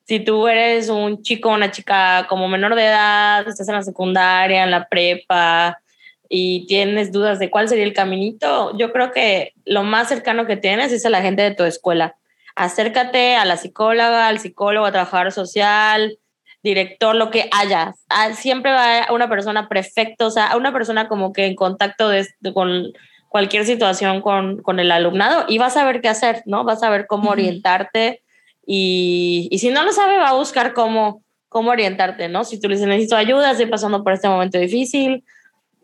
[0.06, 4.64] si tú eres un chico una chica como menor de edad, estás en la secundaria,
[4.64, 5.78] en la prepa
[6.30, 10.56] y tienes dudas de cuál sería el caminito, yo creo que lo más cercano que
[10.56, 12.16] tienes es a la gente de tu escuela.
[12.60, 16.18] Acércate a la psicóloga, al psicólogo, a trabajador social,
[16.62, 17.94] director, lo que haya.
[18.10, 21.56] Ah, Siempre va a una persona prefecto, o sea, a una persona como que en
[21.56, 22.92] contacto de, de- con
[23.30, 26.66] cualquier situación con, con el alumnado y vas a ver qué hacer, ¿no?
[26.66, 28.24] Vas a ver cómo orientarte
[28.66, 32.44] y, y si no lo sabe, va a buscar cómo, cómo orientarte, ¿no?
[32.44, 35.24] Si tú le dices, necesito ayuda, estoy pasando por este momento difícil.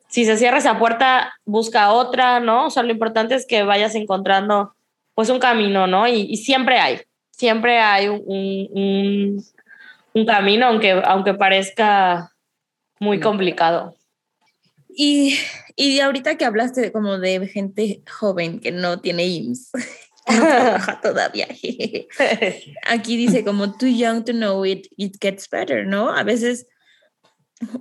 [0.10, 2.66] Si se cierra esa puerta, busca otra, ¿no?
[2.66, 4.74] O sea, lo importante es que vayas encontrando
[5.16, 6.08] pues un camino, ¿no?
[6.08, 7.00] Y, y siempre hay,
[7.32, 9.46] siempre hay un, un,
[10.14, 12.32] un camino, aunque, aunque parezca
[13.00, 13.96] muy complicado.
[14.90, 15.38] Y,
[15.76, 19.72] y ahorita que hablaste como de gente joven que no tiene IMSS,
[20.30, 21.48] no trabaja todavía.
[22.88, 26.10] Aquí dice como too young to know it, it gets better, ¿no?
[26.10, 26.68] A veces,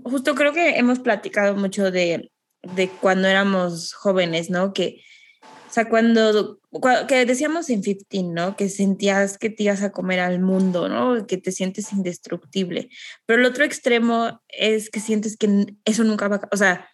[0.04, 2.30] justo creo que hemos platicado mucho de,
[2.62, 4.72] de cuando éramos jóvenes, ¿no?
[4.72, 5.00] Que,
[5.42, 6.63] o sea, cuando, cua-
[7.08, 8.56] que decíamos en 15, ¿no?
[8.56, 11.26] Que sentías que te ibas a comer al mundo, ¿no?
[11.26, 12.88] Que te sientes indestructible.
[13.26, 16.88] Pero el otro extremo es que sientes que eso nunca va a, o sea,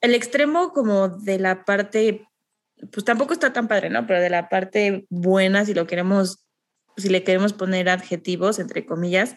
[0.00, 2.26] el extremo como de la parte,
[2.92, 4.06] pues tampoco está tan padre, ¿no?
[4.06, 6.44] Pero de la parte buena, si lo queremos,
[6.96, 9.36] si le queremos poner adjetivos, entre comillas,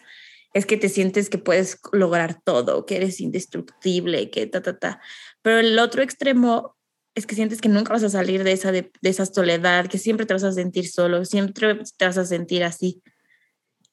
[0.54, 5.00] es que te sientes que puedes lograr todo, que eres indestructible, que ta, ta, ta.
[5.42, 6.76] Pero el otro extremo
[7.14, 9.98] es que sientes que nunca vas a salir de esa, de, de esa soledad, que
[9.98, 13.02] siempre te vas a sentir solo, siempre te vas a sentir así.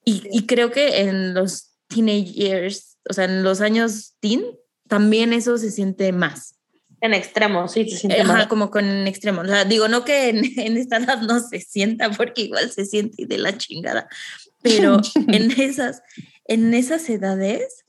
[0.05, 4.43] Y, y creo que en los teenage years, o sea, en los años teen,
[4.88, 6.55] también eso se siente más.
[7.01, 8.47] En extremo, sí, se siente Ajá, mal.
[8.47, 9.41] como con extremo.
[9.41, 12.86] O sea, digo, no que en, en esta edad no se sienta, porque igual se
[12.86, 14.07] siente de la chingada,
[14.61, 16.01] pero en esas,
[16.45, 17.86] en esas edades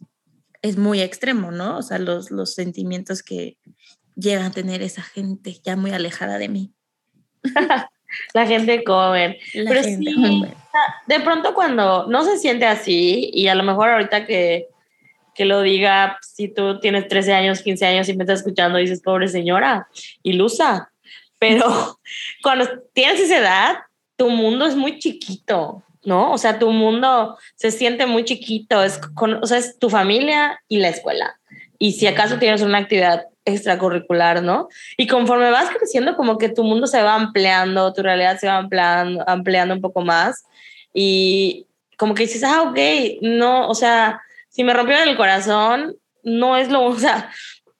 [0.62, 1.78] es muy extremo, ¿no?
[1.78, 3.58] O sea, los, los sentimientos que
[4.18, 6.72] llega a tener esa gente ya muy alejada de mí.
[8.34, 9.36] La gente joven.
[9.54, 10.54] La Pero gente sí, joven.
[11.06, 14.68] de pronto cuando no se siente así, y a lo mejor ahorita que,
[15.34, 19.02] que lo diga, si tú tienes 13 años, 15 años y me estás escuchando, dices,
[19.02, 19.88] pobre señora,
[20.22, 20.90] ilusa.
[21.38, 22.00] Pero
[22.42, 23.76] cuando tienes esa edad,
[24.16, 26.32] tu mundo es muy chiquito, ¿no?
[26.32, 30.60] O sea, tu mundo se siente muy chiquito, es, con, o sea, es tu familia
[30.66, 31.38] y la escuela.
[31.78, 34.68] Y si acaso tienes una actividad extracurricular, ¿no?
[34.96, 38.57] Y conforme vas creciendo, como que tu mundo se va ampliando, tu realidad se va
[38.57, 40.44] ampliando, ampliando un poco más.
[40.92, 42.78] Y como que dices, ah, ok,
[43.22, 47.30] no, o sea, si me rompieron el corazón, no es lo, o sea,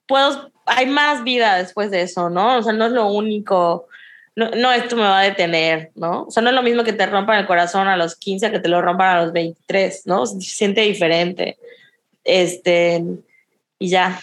[0.07, 2.57] puedo, hay más vida después de eso, ¿no?
[2.57, 3.87] O sea, no es lo único,
[4.35, 6.23] no, no esto me va a detener, ¿no?
[6.23, 8.51] O sea, no es lo mismo que te rompan el corazón a los 15 a
[8.51, 10.25] que te lo rompan a los 23, ¿no?
[10.25, 11.57] Se siente diferente.
[12.23, 13.03] Este,
[13.79, 14.21] y ya.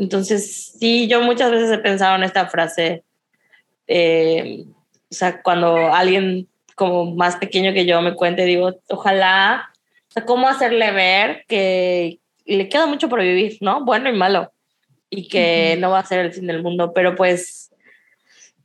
[0.00, 3.04] Entonces, sí, yo muchas veces he pensado en esta frase,
[3.86, 4.64] eh,
[5.10, 9.68] o sea, cuando alguien como más pequeño que yo me cuente, digo, ojalá,
[10.08, 13.84] o sea, cómo hacerle ver que le queda mucho por vivir, ¿no?
[13.84, 14.50] Bueno y malo,
[15.10, 17.70] y que no va a ser el fin del mundo, pero pues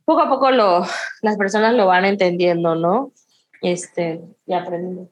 [0.06, 0.86] poco a poco lo,
[1.20, 3.12] las personas lo van entendiendo, ¿no?
[3.60, 5.10] Este, y aprendiendo.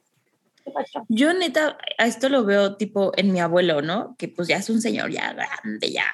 [1.09, 4.15] Yo neta, a esto lo veo tipo en mi abuelo, ¿no?
[4.17, 6.05] Que pues ya es un señor ya grande, ya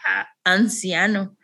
[0.43, 1.37] anciano.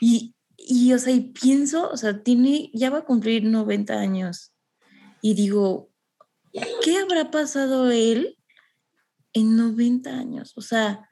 [0.00, 4.52] Y, y o sea, y pienso, o sea, tiene, ya va a cumplir 90 años.
[5.20, 5.90] Y digo,
[6.82, 8.38] ¿qué habrá pasado él
[9.32, 10.52] en 90 años?
[10.56, 11.08] O sea,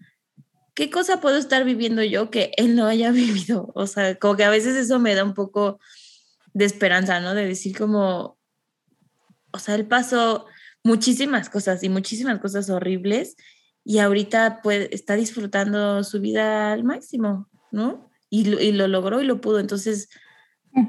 [0.74, 3.70] ¿qué ¿qué cosa puedo estar viviendo yo que él no haya vivido?
[3.74, 5.78] O sea, como que a veces eso me da un poco
[6.53, 7.35] de esperanza, ¿no?
[7.35, 8.39] De decir como,
[9.53, 10.47] o sea, él pasó
[10.85, 13.37] muchísimas cosas y muchísimas cosas horribles
[13.85, 18.11] y ahorita pues está disfrutando su vida al máximo, ¿no?
[18.28, 19.59] Y lo, y lo logró y lo pudo.
[19.59, 20.09] Entonces,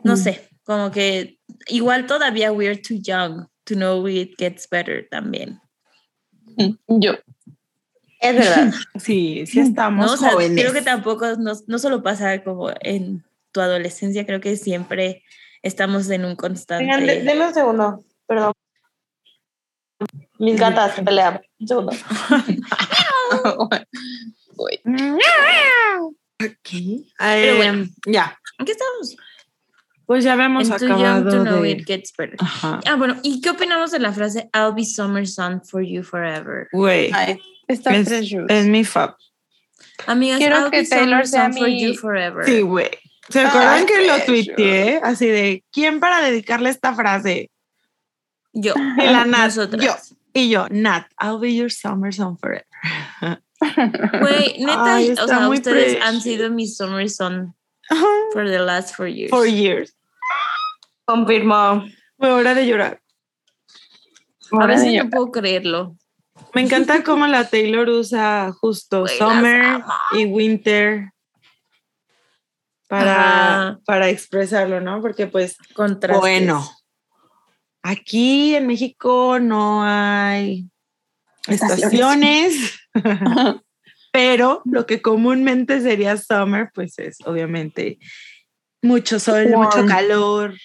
[0.04, 5.60] no sé, como que igual todavía we're too young to know it gets better también.
[6.88, 7.14] Yo.
[8.20, 8.74] Es verdad.
[9.00, 10.14] Sí, sí estamos ¿no?
[10.14, 10.62] O sea, jóvenes.
[10.62, 15.24] creo que tampoco, no, no solo pasa como en tu adolescencia, creo que siempre
[15.64, 16.86] estamos en un constante...
[16.86, 18.54] Vengan, de- denme un segundo, perdón.
[20.39, 21.39] Mis gatas se pelean.
[21.60, 21.91] Un segundo.
[26.39, 27.12] Aquí.
[27.18, 27.84] Pero bueno.
[27.84, 29.16] Eh, ya, ¿En qué estamos?
[30.06, 31.70] pues ya habíamos En Too Young to acabado Know de...
[31.72, 32.36] It Gets Better.
[32.39, 32.82] Ajá.
[32.86, 36.68] Ah, bueno, ¿y qué opinamos de la frase I'll be summer sun for you forever?
[36.74, 37.12] Güey,
[37.68, 39.16] es, es mi fab.
[40.08, 42.45] Amigas, Quiero I'll que be Taylor summer sea sun for mi- you forever.
[42.45, 42.89] Sí, güey.
[43.30, 44.99] ¿Se acuerdan que lo tuiteé?
[45.02, 47.49] Así de, ¿quién para dedicarle esta frase?
[48.54, 48.74] Yo.
[48.97, 49.84] Y la Nat, Nosotras.
[49.84, 49.95] yo.
[50.34, 52.66] Y yo, Nat, I'll be your summer sun forever.
[53.62, 56.04] Güey, neta, Ay, o sea, ustedes precious.
[56.04, 57.54] han sido mi summer sun
[58.34, 59.30] for the last four years.
[59.30, 59.93] For years.
[61.06, 61.86] Confirmo.
[62.18, 62.99] Fue hora de llorar.
[64.52, 65.95] A Ahora veces no puedo creerlo.
[66.56, 69.84] Me encanta cómo la Taylor usa justo summer
[70.14, 71.12] y winter
[72.88, 73.14] para,
[73.70, 73.80] Ajá.
[73.86, 75.02] para expresarlo, ¿no?
[75.02, 76.20] Porque pues, Contrastes.
[76.20, 76.68] bueno,
[77.84, 80.70] aquí en México no hay
[81.48, 82.80] estaciones,
[84.12, 88.00] pero lo que comúnmente sería summer, pues es obviamente
[88.82, 90.56] mucho sol, mucho calor,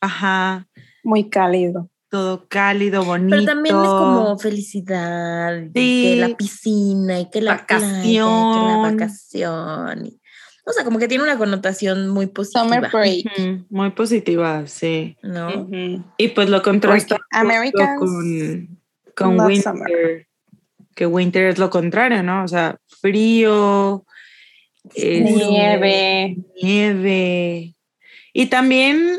[0.00, 0.66] ajá,
[1.02, 1.90] Muy cálido.
[2.10, 3.36] todo cálido, bonito.
[3.36, 8.18] Pero también es como felicidad, y que la piscina y que la playa, y que
[8.18, 10.20] la Vacación.
[10.68, 13.64] O sea, como que tiene una connotación muy positiva, Summer break.
[13.70, 15.16] Muy positiva, sí.
[15.22, 15.68] ¿no?
[16.18, 18.78] Y pues lo contrasta con,
[19.14, 20.26] con winter, summer.
[20.94, 22.42] que winter es lo contrario, ¿no?
[22.44, 24.04] O sea, frío,
[24.94, 26.36] este, Nieve.
[26.62, 27.74] nieve.
[28.32, 29.18] Y también,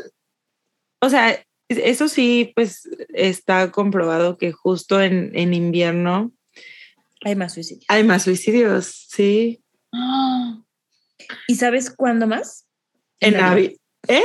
[1.00, 6.32] o sea, es- eso sí, pues está comprobado que justo en, en invierno
[7.24, 7.84] Hay más suicidios.
[7.88, 9.62] hay más suicidios, sí.
[9.94, 10.62] Ah,
[11.46, 12.66] ¿Y sabes cuándo más?
[13.20, 13.72] En, Navidad.
[13.72, 14.22] Navi- ¿Eh?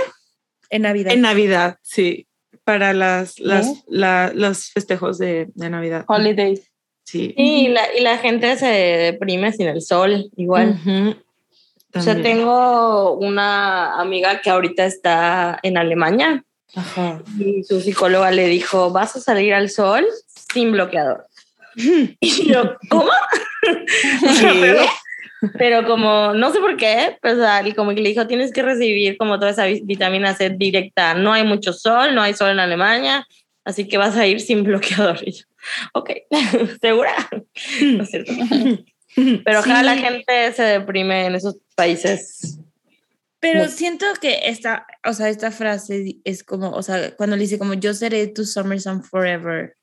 [0.70, 1.14] En Navidad.
[1.14, 2.28] En Navidad, sí.
[2.64, 3.84] Para las, las, ¿Eh?
[3.88, 6.06] la- los festejos de, de Navidad.
[6.08, 6.72] Holidays.
[7.04, 7.34] Sí.
[7.36, 10.80] Y la, y la gente se deprime sin el sol, igual.
[10.80, 11.16] Ujú.
[11.96, 17.22] O sea, tengo una amiga que ahorita está en Alemania Ajá.
[17.38, 20.04] y su psicóloga le dijo, vas a salir al sol
[20.54, 21.28] sin bloqueador.
[21.76, 23.12] Y yo, ¿cómo?
[24.40, 24.54] Sea,
[25.58, 29.18] pero, como, no sé por qué, pues al- como que le dijo, tienes que recibir
[29.18, 31.14] como toda esa vi- vitamina C directa.
[31.14, 33.28] No hay mucho sol, no hay sol en Alemania,
[33.66, 35.18] así que vas a ir sin bloqueador.
[35.26, 35.46] Y yo,
[35.94, 36.12] ok,
[36.82, 37.16] ¿segura?
[37.82, 38.34] No es cierto.
[39.16, 39.70] Pero Sí.
[39.70, 42.60] ojalá la gente se deprime en esos países.
[43.40, 43.70] Pero No.
[43.70, 47.74] siento que esta, o sea, esta frase es como, o sea, cuando le dice como
[47.74, 49.76] yo seré tu summer sun forever,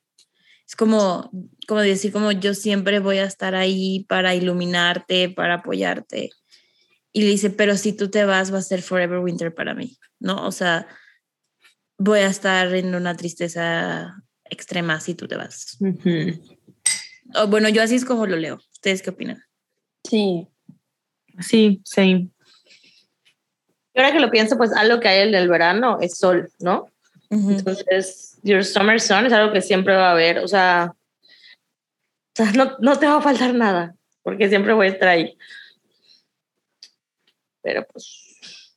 [0.71, 1.33] es como,
[1.66, 6.31] como decir como yo siempre voy a estar ahí para iluminarte, para apoyarte.
[7.12, 9.99] Y le dice, pero si tú te vas va a ser forever winter para mí,
[10.21, 10.47] ¿no?
[10.47, 10.87] O sea,
[11.99, 15.77] voy a estar en una tristeza extrema si tú te vas.
[15.81, 16.41] Ujú.
[17.35, 18.61] O, bueno, yo así es como lo leo.
[18.73, 19.43] ¿Ustedes qué opinan?
[20.09, 20.47] Sí.
[21.41, 22.31] Sí, sí.
[23.93, 26.87] Y ahora que lo pienso, pues algo que hay en el verano es sol, ¿no?
[27.29, 27.51] Ujú.
[27.51, 30.95] Entonces, your summer sun es algo que siempre va a haber, o sea,
[32.32, 35.36] o sea no, no te va a faltar nada, porque siempre voy a estar ahí.
[37.62, 38.76] Pero pues,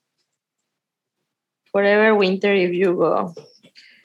[1.72, 3.34] forever winter if you go.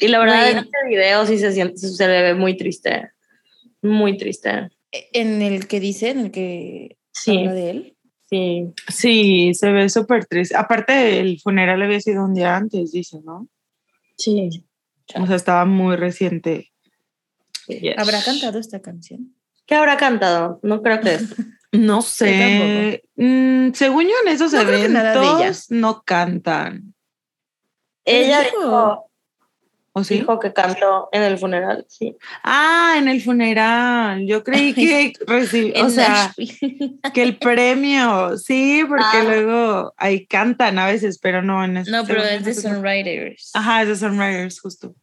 [0.00, 3.10] Y la verdad, en este video sí se siente, se le ve muy triste,
[3.82, 4.68] muy triste.
[5.12, 7.96] En el que dice, en el que Sí, habla de él.
[8.30, 8.72] sí.
[8.88, 10.56] Sí, se ve súper triste.
[10.56, 13.48] Aparte, el funeral había sido un día antes, dice, ¿no?
[14.16, 14.64] Sí.
[15.16, 16.72] O sea, estaba muy reciente.
[17.96, 19.34] ¿Habrá cantado esta canción?
[19.66, 20.60] ¿Qué habrá cantado?
[20.62, 21.18] No creo que...
[21.70, 23.02] No sé.
[23.16, 25.32] Mm, según yo, en esos No que nada de ella.
[25.40, 26.94] eventos no cantan.
[28.06, 29.07] Ella dijo,
[29.98, 30.14] ¿O sí?
[30.14, 32.16] dijo que cantó en el funeral, sí.
[32.42, 34.26] Ah, en el funeral.
[34.26, 36.32] Yo creí que recibió, o sea,
[37.12, 38.36] que el premio.
[38.38, 39.24] Sí, porque Ah.
[39.24, 42.54] luego ahí cantan a veces, pero no en ese- no, pero es de.
[42.54, 43.50] Songwriters.
[43.54, 44.94] Ajá, es de Sunriders, justo.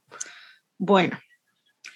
[0.77, 1.17] Bueno.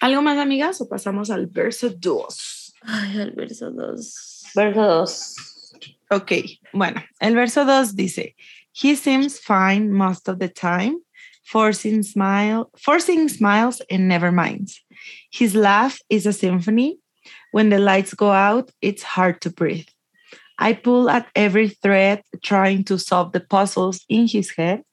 [0.00, 0.80] ¿Algo más, amigas?
[0.80, 2.74] O pasamos al verso 2.
[2.82, 4.44] Ay, el verso 2.
[4.54, 5.34] Verso 2.
[6.12, 6.32] Ok,
[6.72, 8.34] bueno, el verso 2 dice,
[8.72, 10.96] He seems fine most of the time,
[11.50, 14.80] forcing, smile, forcing smiles and never minds.
[15.32, 16.98] His laugh is a symphony.
[17.50, 19.88] When the lights go out, it's hard to breathe.
[20.58, 24.84] I pull at every thread, trying to solve the puzzles in his head.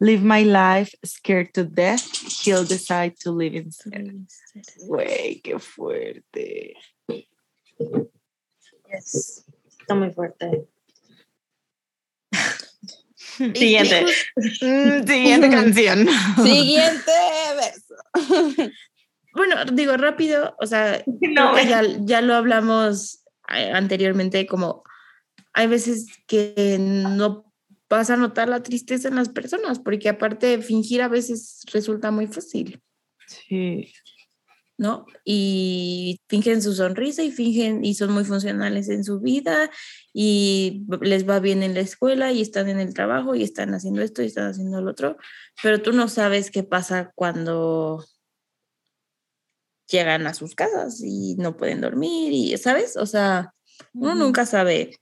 [0.00, 2.04] Live my life scared to death.
[2.42, 4.26] He'll decide to live instead.
[4.88, 6.74] Güey, qué fuerte.
[8.90, 9.44] Yes.
[9.68, 10.66] Está muy fuerte.
[13.54, 14.06] Siguiente.
[14.60, 16.08] Mm, Siguiente canción.
[16.42, 17.12] Siguiente
[17.56, 17.94] verso.
[19.34, 23.24] Bueno, digo rápido, o sea, No, ya, ya lo hablamos
[23.54, 24.82] eh, anteriormente, como
[25.54, 27.52] hay veces que no
[27.88, 32.26] vas a notar la tristeza en las personas, porque aparte fingir a veces resulta muy
[32.26, 32.80] fácil,
[33.26, 33.92] Sí.
[34.78, 35.06] ¿No?
[35.24, 39.70] Y fingen su sonrisa y fingen y son muy funcionales en su vida
[40.12, 44.02] y les va bien en la escuela y están en el trabajo y están haciendo
[44.02, 45.16] esto y están haciendo lo otro,
[45.62, 48.04] pero tú no sabes qué pasa cuando
[49.88, 52.96] llegan a sus casas y no pueden dormir y, ¿sabes?
[52.96, 53.54] O sea,
[53.94, 54.96] uno nunca sabe.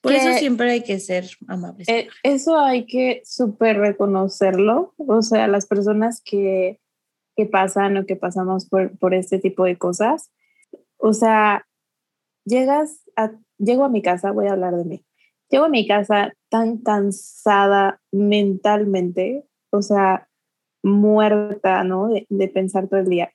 [0.00, 1.86] Por eso siempre hay que ser amables.
[1.88, 4.94] Eh, eso hay que súper reconocerlo.
[4.96, 6.80] O sea, las personas que,
[7.40, 10.30] que pasan o que pasamos por, por este tipo de cosas.
[10.98, 11.66] O sea,
[12.44, 15.06] llegas a, llego a mi casa, voy a hablar de mí.
[15.48, 20.28] Llego a mi casa tan cansada mentalmente, o sea,
[20.82, 22.08] muerta, ¿no?
[22.08, 23.32] De, de pensar todo el día.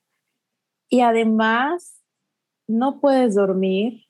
[0.88, 2.04] Y además,
[2.68, 4.04] no puedes dormir.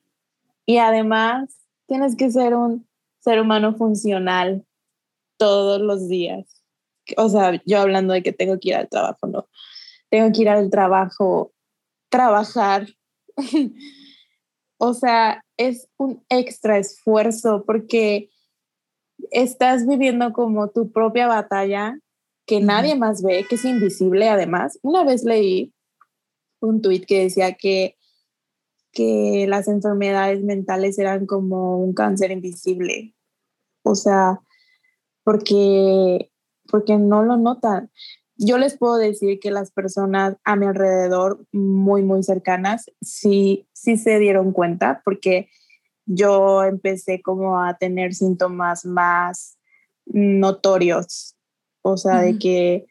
[0.65, 2.85] Y además, tienes que ser un
[3.19, 4.65] ser humano funcional
[5.37, 6.61] todos los días.
[7.15, 9.47] O sea, yo hablando de que tengo que ir al trabajo, no.
[10.09, 11.53] Tengo que ir al trabajo,
[12.09, 12.87] trabajar.
[14.77, 18.29] o sea, es un extra esfuerzo porque
[19.31, 21.97] estás viviendo como tu propia batalla
[22.45, 24.77] que nadie más ve, que es invisible además.
[24.83, 25.73] Una vez leí
[26.59, 27.97] un tuit que decía que
[28.95, 33.13] que las enfermedades mentales eran como un cáncer invisible.
[33.83, 34.39] O sea,
[35.23, 36.31] porque,
[36.71, 37.91] porque no lo notan.
[38.37, 43.97] Yo les puedo decir que las personas a mi alrededor, muy, muy cercanas, sí, sí
[43.97, 45.49] se dieron cuenta porque
[46.05, 49.57] yo empecé como a tener síntomas más
[50.05, 51.35] notorios.
[51.81, 52.87] O sea, de que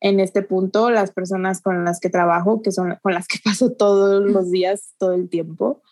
[0.00, 3.72] en este punto las personas con las que trabajo, que son con las que paso
[3.72, 5.82] todos los días, todo el tiempo,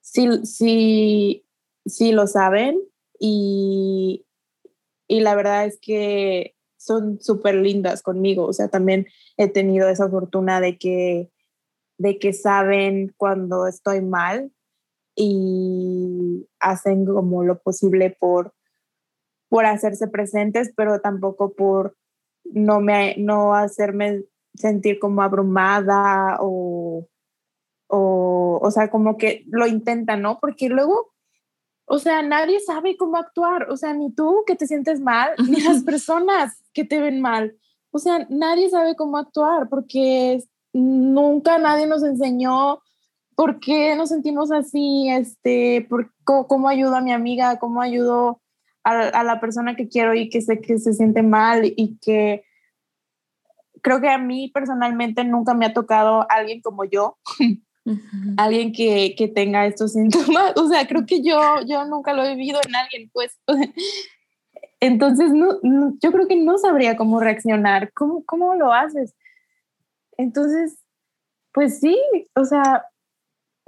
[0.00, 1.46] sí, sí,
[1.86, 2.80] sí lo saben
[3.18, 4.26] y,
[5.08, 6.55] y la verdad es que
[6.86, 8.44] son súper lindas conmigo.
[8.46, 9.06] O sea, también
[9.36, 11.30] he tenido esa fortuna de que,
[11.98, 14.52] de que saben cuando estoy mal
[15.16, 18.54] y hacen como lo posible por,
[19.48, 21.96] por hacerse presentes, pero tampoco por
[22.44, 24.24] no, me, no hacerme
[24.54, 27.08] sentir como abrumada o,
[27.88, 30.38] o, o sea, como que lo intentan, ¿no?
[30.40, 31.12] Porque luego,
[31.86, 35.60] o sea, nadie sabe cómo actuar, o sea, ni tú que te sientes mal, ni
[35.60, 37.56] las personas que te ven mal.
[37.90, 42.80] O sea, nadie sabe cómo actuar porque nunca nadie nos enseñó
[43.36, 48.42] por qué nos sentimos así, este, por cómo, cómo ayudo a mi amiga, cómo ayudo
[48.82, 52.44] a, a, la persona que quiero y que sé que se siente mal y que
[53.82, 57.18] creo que a mí personalmente nunca me ha tocado alguien como yo,
[58.36, 60.54] alguien que, que, tenga estos síntomas.
[60.56, 63.38] O sea, creo que yo, yo nunca lo he vivido en alguien, pues.
[64.80, 65.58] Entonces, no,
[66.00, 67.92] yo creo que no sabría cómo reaccionar.
[67.92, 69.14] ¿Cómo, ¿Cómo lo haces?
[70.18, 70.78] Entonces,
[71.52, 71.98] pues sí,
[72.34, 72.84] o sea,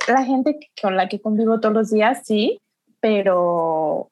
[0.06, 2.60] la gente con la que convivo todos los días, sí,
[3.00, 4.10] pero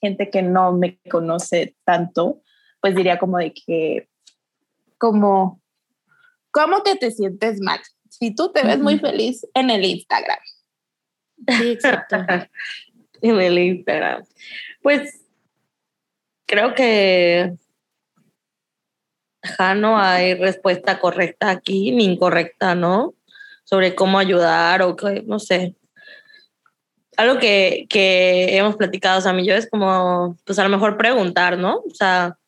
[0.00, 2.42] gente que no me conoce tanto,
[2.80, 4.08] pues diría como de que,
[4.98, 5.60] como,
[6.50, 7.80] ¿cómo que te sientes mal?
[8.18, 10.38] Si tú te ves muy feliz en el Instagram.
[11.58, 12.16] Sí, exacto.
[13.20, 14.24] en el Instagram.
[14.82, 15.20] Pues
[16.46, 17.54] creo que
[19.42, 23.14] ja, no hay respuesta correcta aquí, ni incorrecta, ¿no?
[23.64, 25.76] Sobre cómo ayudar o que, no sé.
[27.16, 31.58] Algo que, que hemos platicado, Sam y yo, es como, pues a lo mejor preguntar,
[31.58, 31.78] ¿no?
[31.78, 32.38] O sea,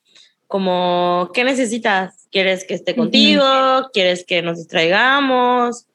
[0.48, 2.26] como, ¿qué necesitas?
[2.32, 3.44] ¿Quieres que esté contigo?
[3.92, 5.86] ¿Quieres que nos distraigamos?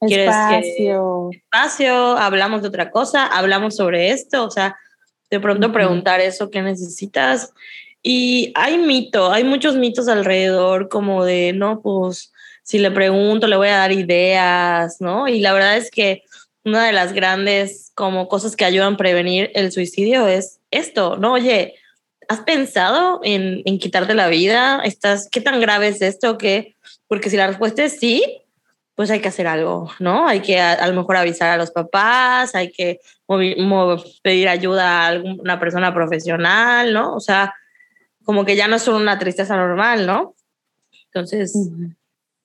[0.00, 1.30] ¿Quieres espacio.
[1.32, 2.18] que espacio?
[2.18, 3.26] ¿Hablamos de otra cosa?
[3.26, 4.44] ¿Hablamos sobre esto?
[4.44, 4.76] O sea,
[5.30, 5.74] de pronto uh -huh.
[5.74, 7.52] preguntar eso, ¿qué necesitas?
[8.02, 12.32] Y hay mito, hay muchos mitos alrededor como de, no, pues
[12.64, 15.26] si le pregunto le voy a dar ideas, ¿no?
[15.28, 16.24] Y la verdad es que
[16.64, 21.32] una de las grandes como cosas que ayudan a prevenir el suicidio es esto, ¿no?
[21.32, 21.74] Oye,
[22.32, 24.80] ¿has pensado en, en quitarte la vida?
[24.84, 26.38] ¿Estás, ¿Qué tan grave es esto?
[26.38, 26.74] ¿Qué?
[27.08, 28.24] Porque si la respuesta es sí,
[28.94, 30.26] pues hay que hacer algo, ¿no?
[30.26, 34.48] Hay que a, a lo mejor avisar a los papás, hay que movi- mo- pedir
[34.48, 37.14] ayuda a alguna persona profesional, ¿no?
[37.14, 37.54] O sea,
[38.24, 40.34] como que ya no es solo una tristeza normal, ¿no?
[41.06, 41.54] Entonces,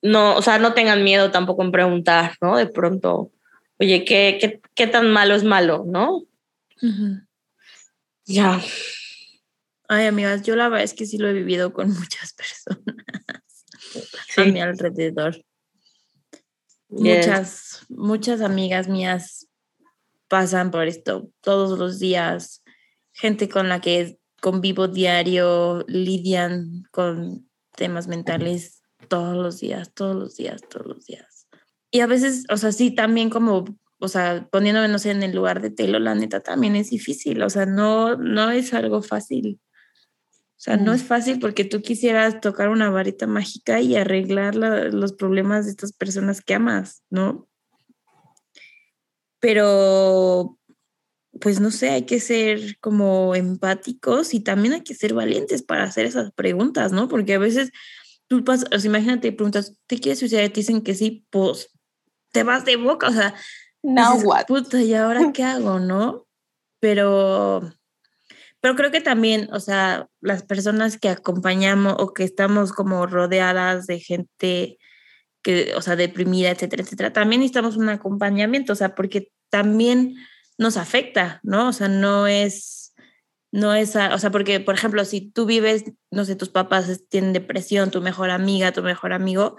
[0.02, 2.56] no, o sea, no tengan miedo tampoco en preguntar, ¿no?
[2.56, 3.30] De pronto,
[3.78, 6.22] oye, ¿qué, qué, qué tan malo es malo, ¿no?
[6.82, 7.20] Ujú.
[8.26, 8.60] Ya.
[9.88, 12.94] Ay, amigas, yo la verdad es que sí lo he vivido con muchas personas
[14.36, 15.36] a mi alrededor.
[16.90, 17.26] Yes.
[17.26, 19.48] Muchas, muchas amigas mías
[20.28, 22.62] pasan por esto todos los días.
[23.12, 30.36] Gente con la que convivo diario, lidian con temas mentales todos los días, todos los
[30.36, 31.48] días, todos los días.
[31.90, 33.64] Y a veces, o sea, sí, también como,
[33.98, 37.42] o sea, poniéndome, no sé, en el lugar de Telo, la neta también es difícil,
[37.42, 39.60] o sea, no, no es algo fácil.
[40.58, 44.86] O sea, no es fácil porque tú quisieras tocar una varita mágica y arreglar la-
[44.86, 47.48] los problemas de estas personas que amas, ¿no?
[49.38, 50.58] Pero,
[51.40, 55.84] pues no sé, hay que ser como empáticos y también hay que ser valientes para
[55.84, 57.06] hacer esas preguntas, ¿no?
[57.06, 57.70] Porque a veces
[58.26, 60.42] tú pasas, o sea, imagínate, preguntas, ¿te quieres suicidar?
[60.44, 61.70] Y te dicen que sí, pues
[62.32, 63.32] te vas de boca, o sea,
[63.80, 64.46] Now dices, what?
[64.46, 66.26] Puta, ¿y ahora qué hago, no?
[66.80, 67.72] Pero,
[68.60, 73.86] pero creo que también, o sea, las personas que acompañamos o que estamos como rodeadas
[73.86, 74.78] de gente
[75.42, 80.16] que, o sea, deprimida, etcétera, etcétera, también necesitamos un acompañamiento, o sea, porque también
[80.58, 81.68] nos afecta, ¿no?
[81.68, 82.94] O sea, no es,
[83.52, 87.32] no es, o sea, porque, por ejemplo, si tú vives, no sé, tus papás tienen
[87.32, 89.56] depresión, tu mejor amiga, tu mejor amigo,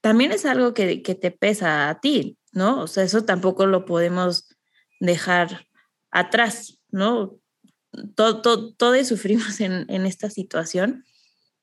[0.00, 2.82] también es algo que, que te pesa a ti, ¿no?
[2.82, 4.48] O sea, eso tampoco lo podemos
[5.00, 5.66] dejar
[6.10, 7.39] atrás, ¿no?
[8.14, 11.04] Todo, todo, todos sufrimos en, en esta situación.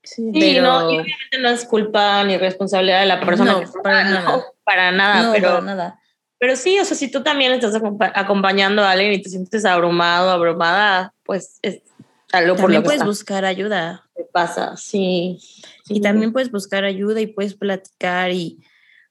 [0.03, 3.65] Sí, Pero- no, y obviamente no es culpa ni responsabilidad de la persona No, que
[3.65, 4.21] está para nada.
[4.37, 4.43] ¿no?
[4.63, 5.99] para nada, no, pero, para nada.
[6.39, 9.63] pero sí, o sea, si tú también estás acompa- acompañando a alguien y te sientes
[9.65, 11.81] abrumado, abrumada, pues es
[12.33, 14.03] algo por También lo que puedes está- buscar ayuda.
[14.15, 15.39] te pasa, sí.
[15.89, 16.01] Y sí.
[16.01, 18.59] también puedes buscar ayuda y puedes platicar y,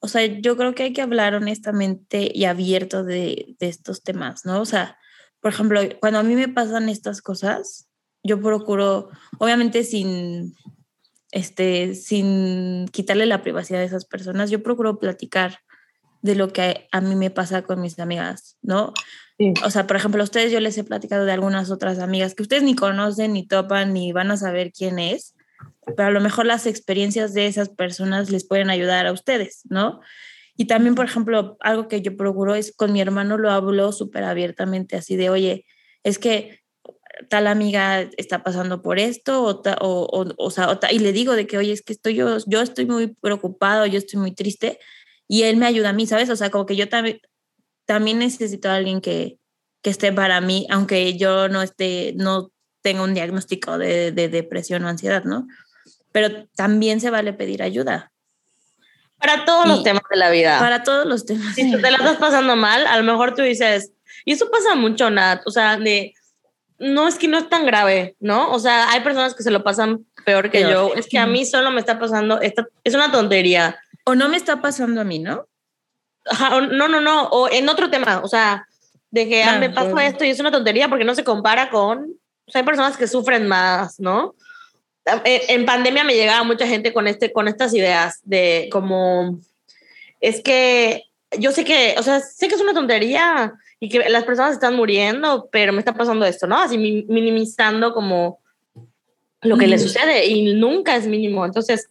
[0.00, 4.44] o sea, yo creo que hay que hablar honestamente y abierto de, de estos temas,
[4.44, 4.60] ¿no?
[4.60, 4.98] O sea,
[5.46, 7.88] por ejemplo, cuando a mí me pasan estas cosas,
[8.24, 10.56] yo procuro, obviamente sin,
[11.30, 15.60] este, sin quitarle la privacidad a esas personas, yo procuro platicar
[16.20, 18.92] de lo que a mí me pasa con mis amigas, ¿no?
[19.38, 19.54] Sí.
[19.64, 22.42] O sea, por ejemplo, a ustedes yo les he platicado de algunas otras amigas que
[22.42, 25.36] ustedes ni conocen, ni topan, ni van a saber quién es,
[25.96, 30.00] pero a lo mejor las experiencias de esas personas les pueden ayudar a ustedes, ¿no?
[30.56, 34.24] Y también, por ejemplo, algo que yo procuro es con mi hermano lo hablo súper
[34.24, 35.66] abiertamente, así de, oye,
[36.02, 36.60] es que
[37.28, 41.34] tal amiga está pasando por esto, o, ta- o, o, o sea, y le digo
[41.34, 44.78] de que, oye, es que estoy yo, yo estoy muy preocupado, yo estoy muy triste,
[45.28, 46.30] y él me ayuda a mí, ¿sabes?
[46.30, 47.20] O sea, como que yo también,
[47.86, 49.38] también necesito a alguien que,
[49.82, 52.50] que esté para mí, aunque yo no esté, no
[52.82, 55.46] tenga un diagnóstico de depresión o ansiedad, ¿no?
[56.12, 58.12] Pero también se vale pedir ayuda
[59.18, 60.58] Para todos los Y- temas de la vida.
[60.58, 61.54] para todos los temas.
[61.54, 63.92] si tú te la estás pasando mal, a lo mejor tú dices,
[64.24, 66.14] y eso pasa mucho, Nat, o sea, de,
[66.78, 68.52] no es que no es tan grave, ¿no?
[68.52, 70.70] O sea, hay personas que se lo pasan peor que Peor.
[70.70, 73.78] yo, es que a mí solo me está pasando, esta, es una tontería.
[74.04, 75.46] O no me está pasando a mí, ¿no?
[76.28, 78.66] Ajá, o no, no, no, o en otro tema, o sea,
[79.10, 80.08] de que ah, Claro, me pasó claro.
[80.08, 81.98] esto y es una tontería porque no se compara con,
[82.46, 84.34] o sea, hay personas que sufren más, ¿no?
[85.24, 89.38] Eh, En pandemia me llegaba mucha gente con, este, con estas ideas de como,
[90.20, 91.04] es que
[91.38, 94.74] yo sé que, o sea, sé que es una tontería y que las personas están
[94.74, 96.58] muriendo, pero me está pasando esto, ¿no?
[96.60, 98.40] Así mi- minimizando como
[99.42, 99.84] lo que le Ujú.
[99.84, 101.44] sucede y nunca es mínimo.
[101.44, 101.88] Entonces,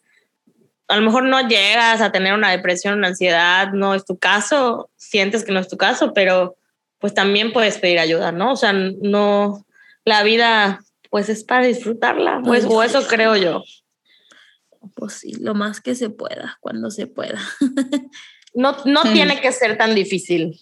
[0.88, 4.90] a lo mejor no llegas a tener una depresión, una ansiedad, no es tu caso,
[4.98, 6.56] sientes que no es tu caso, pero
[7.00, 8.54] pues también puedes pedir ayuda, ¿no?
[8.54, 9.66] O sea, no,
[10.06, 10.82] la vida
[11.16, 13.64] pues es para disfrutarla, pues, o eso creo yo.
[14.96, 17.40] Pues sí, lo más que se pueda, cuando se pueda.
[18.54, 19.14] No, no Hmm.
[19.14, 20.60] tiene que ser tan difícil,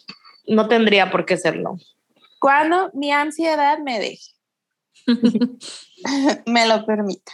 [0.48, 1.78] no tendría por qué serlo.
[2.40, 4.32] Cuando mi ansiedad me deje,
[6.46, 7.32] me lo permita.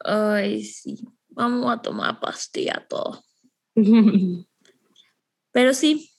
[0.00, 1.02] Ay, sí.
[1.30, 3.24] Vamos a tomar pastilla todo.
[5.50, 6.10] Pero sí,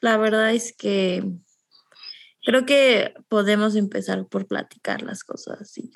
[0.00, 1.22] la verdad es que
[2.44, 5.90] creo que podemos empezar por platicar las cosas y,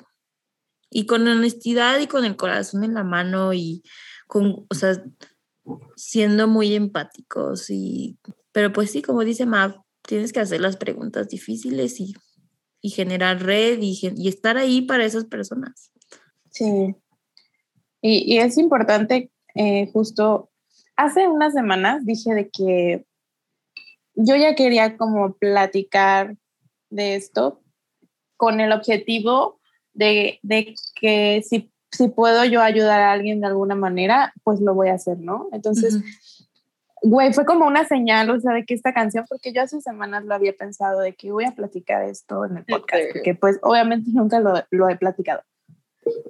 [0.89, 3.83] y con honestidad y con el corazón en la mano y
[4.27, 5.01] con, o sea,
[5.95, 8.17] siendo muy empáticos y
[8.51, 12.13] Pero pues sí, como dice Mav, tienes que hacer las preguntas difíciles y,
[12.81, 15.91] y generar red y, y estar ahí para esas personas.
[16.49, 16.95] Sí.
[18.01, 20.49] Y, y es importante, eh, justo
[20.95, 23.05] hace unas semanas dije de que
[24.15, 26.35] yo ya quería como platicar
[26.89, 27.61] de esto
[28.37, 29.59] con el objetivo
[29.93, 34.73] de, de que si, si puedo yo ayudar a alguien de alguna manera, pues lo
[34.73, 35.49] voy a hacer, ¿no?
[35.51, 36.01] Entonces,
[37.01, 40.23] güey, fue como una señal, o sea, de que esta canción, porque yo hace semanas
[40.23, 44.09] lo había pensado de que voy a platicar esto en el podcast, porque pues obviamente
[44.13, 45.41] nunca lo, lo he platicado.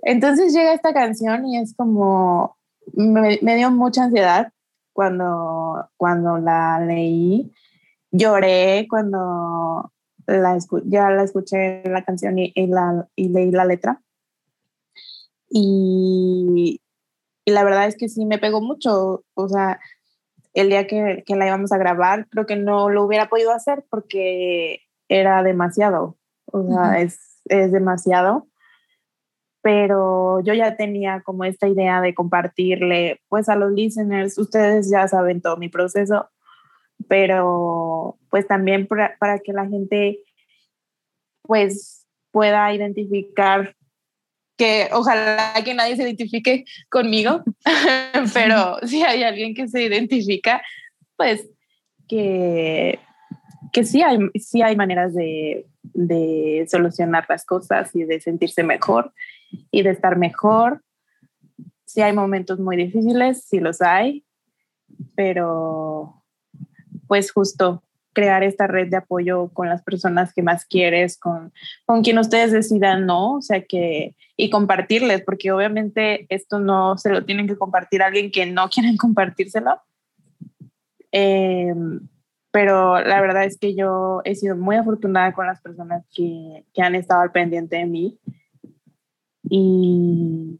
[0.04, 2.58] Entonces llega esta canción y es como,
[2.94, 4.52] me, me dio mucha ansiedad
[4.94, 7.52] cuando, cuando la leí,
[8.12, 9.92] lloré cuando
[10.30, 14.02] la escu- ya la escuché la canción y, y la, y leí la letra.
[15.50, 16.82] Y,
[17.46, 19.80] y la verdad es que sí me pegó mucho, o sea,
[20.54, 23.84] el día que, que la íbamos a grabar, creo que no lo hubiera podido hacer
[23.90, 28.48] porque era demasiado, o sea, es, es demasiado.
[29.62, 35.08] Pero yo ya tenía como esta idea de compartirle, pues a los listeners, ustedes ya
[35.08, 36.30] saben todo mi proceso,
[37.08, 40.20] pero pues también para, para que la gente
[41.44, 43.76] pues pueda identificar
[44.60, 47.44] que ojalá que nadie se identifique conmigo,
[48.34, 50.62] pero si hay alguien que se identifica,
[51.16, 51.50] pues
[52.10, 53.00] que,
[53.72, 59.14] que sí, hay, sí hay maneras de, de solucionar las cosas y de sentirse mejor
[59.72, 60.84] y de estar mejor.
[61.86, 64.26] Sí hay momentos muy difíciles, sí los hay,
[65.16, 66.19] pero
[67.10, 67.84] pues justo
[68.14, 71.52] crear esta red de apoyo con las personas que más quieres, con,
[71.86, 73.36] con quien ustedes decidan, ¿no?
[73.36, 78.08] O sea que, y compartirles, porque obviamente esto no se lo tienen que compartir a
[78.08, 79.82] alguien que no quieren compartírselo.
[81.12, 81.74] Eh,
[82.52, 86.82] pero la verdad es que yo he sido muy afortunada con las personas que, que
[86.82, 88.20] han estado al pendiente de mí.
[89.44, 90.60] Y,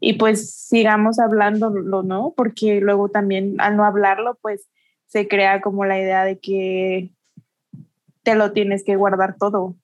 [0.00, 2.34] y pues sigamos hablándolo, ¿no?
[2.36, 4.68] Porque luego también al no hablarlo, pues
[5.08, 7.10] se crea como la idea de que
[8.22, 9.74] te lo tienes que guardar todo.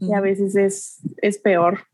[0.00, 1.86] Y a veces es, es peor.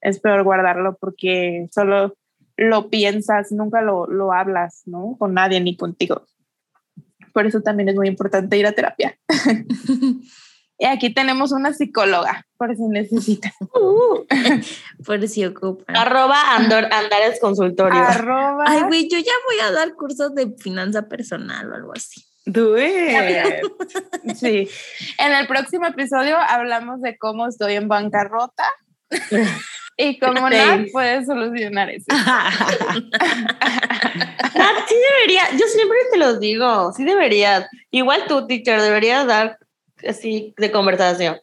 [0.00, 2.16] Es peor guardarlo porque solo
[2.56, 5.16] lo piensas, nunca lo, lo hablas, ¿no?
[5.18, 6.26] Con nadie ni contigo.
[7.32, 9.16] Por eso también es muy importante ir a terapia.
[10.78, 13.52] y aquí tenemos una psicóloga, por si necesitan.
[15.06, 15.96] Por si ocupan.
[15.96, 18.00] Arroba Andor, Andares Consultorio.
[18.00, 18.64] Arroba.
[18.66, 22.24] Ay, güey, yo ya voy a dar cursos de finanza personal o algo así.
[22.44, 23.62] Do it.
[24.36, 24.68] Sí.
[25.18, 28.64] En el próximo episodio hablamos de cómo estoy en bancarrota
[29.96, 30.56] y cómo Sí.
[30.56, 32.06] Nat puede solucionar eso.
[32.08, 32.36] Nat,
[34.88, 37.66] sí debería, yo siempre te lo digo, sí deberías.
[37.90, 39.58] Igual tú, teacher, deberías dar
[40.08, 41.36] así de conversación.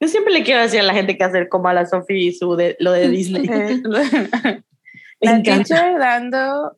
[0.00, 2.32] Yo siempre le quiero decir a la gente que hacer como a la Sophie y
[2.32, 3.48] su de, lo de Disney.
[3.48, 4.62] Me
[5.20, 5.64] La encanta.
[5.64, 6.76] teacher dando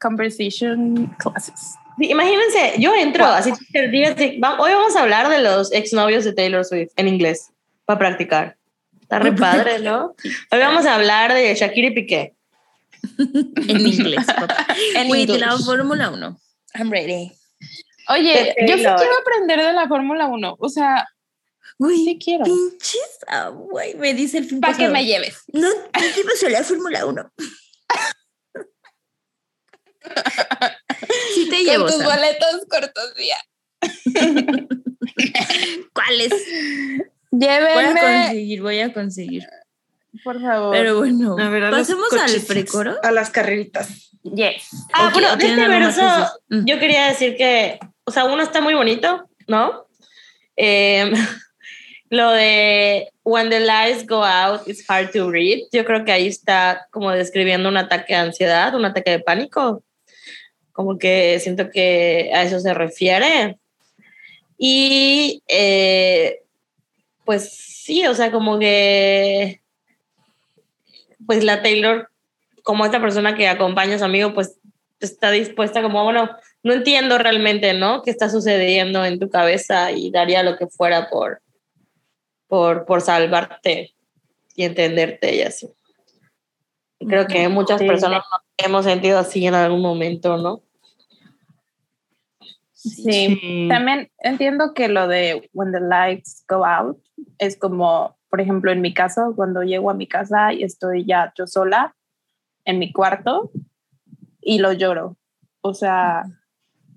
[0.00, 1.74] conversation classes.
[1.98, 6.24] Sí, imagínense, yo entro así, teacher, diga así, hoy vamos a hablar de los exnovios
[6.24, 7.50] de Taylor Swift en inglés
[7.84, 8.56] para practicar.
[9.00, 10.14] Está re padre, ¿no?
[10.52, 12.34] Hoy vamos a hablar de Shakira y Piqué.
[13.18, 14.66] En inglés, papá.
[14.94, 15.64] En Güey, de la English.
[15.64, 16.38] Fórmula 1.
[16.74, 17.32] I'm ready.
[18.08, 20.56] Oye, yo sí quiero aprender de la Fórmula 1.
[20.58, 21.06] O sea,
[21.78, 22.44] Güey, sí quiero.
[22.44, 23.18] pinches.
[23.28, 25.42] ah, güey, me dice el fin Para que me lleves.
[25.52, 27.32] No, no llevas a la Fórmula 1.
[31.34, 31.86] Sí te Con llevo.
[31.86, 33.36] tus boletos cortesía.
[35.92, 36.30] ¿Cuáles?
[37.30, 39.44] Voy a Llévenme, conseguir, voy a conseguir.
[40.24, 40.72] por favor.
[40.72, 42.96] Pero bueno, A ver, a los pasemos al precoro.
[43.02, 44.10] A las carreritas.
[44.22, 44.68] yes.
[44.92, 46.02] Ah, Ok, pero ¿o de este verso,
[46.48, 47.78] yo quería decir que,
[48.08, 49.86] o sea, uno está muy bonito, ¿no?
[50.56, 51.12] Eh,
[52.08, 55.58] lo de When the lights go out, it's hard to read.
[55.72, 59.82] Yo creo que ahí está como describiendo un ataque de ansiedad, un ataque de pánico.
[60.72, 63.58] Como que siento que a eso se refiere.
[64.56, 66.40] Y eh,
[67.26, 69.60] pues sí, o sea, como que
[71.26, 72.08] pues la Taylor,
[72.62, 74.56] como esta persona que acompaña a su amigo, pues
[74.98, 76.30] está dispuesta como, bueno,
[76.62, 78.02] no entiendo realmente, ¿no?
[78.02, 79.92] ¿Qué está sucediendo en tu cabeza?
[79.92, 81.40] Y daría lo que fuera por,
[82.46, 83.94] por, por salvarte
[84.54, 85.68] y entenderte y así.
[86.98, 87.86] Creo que muchas Sí.
[87.86, 90.62] personas nos hemos sentido así en algún momento, ¿no?
[92.72, 93.68] Sí.
[93.68, 96.98] También entiendo que lo de when the lights go out
[97.38, 101.32] es como, por ejemplo, en mi caso, cuando llego a mi casa y estoy ya
[101.36, 101.96] yo sola
[102.64, 103.50] en mi cuarto
[104.40, 105.16] y lo lloro.
[105.60, 106.24] O sea,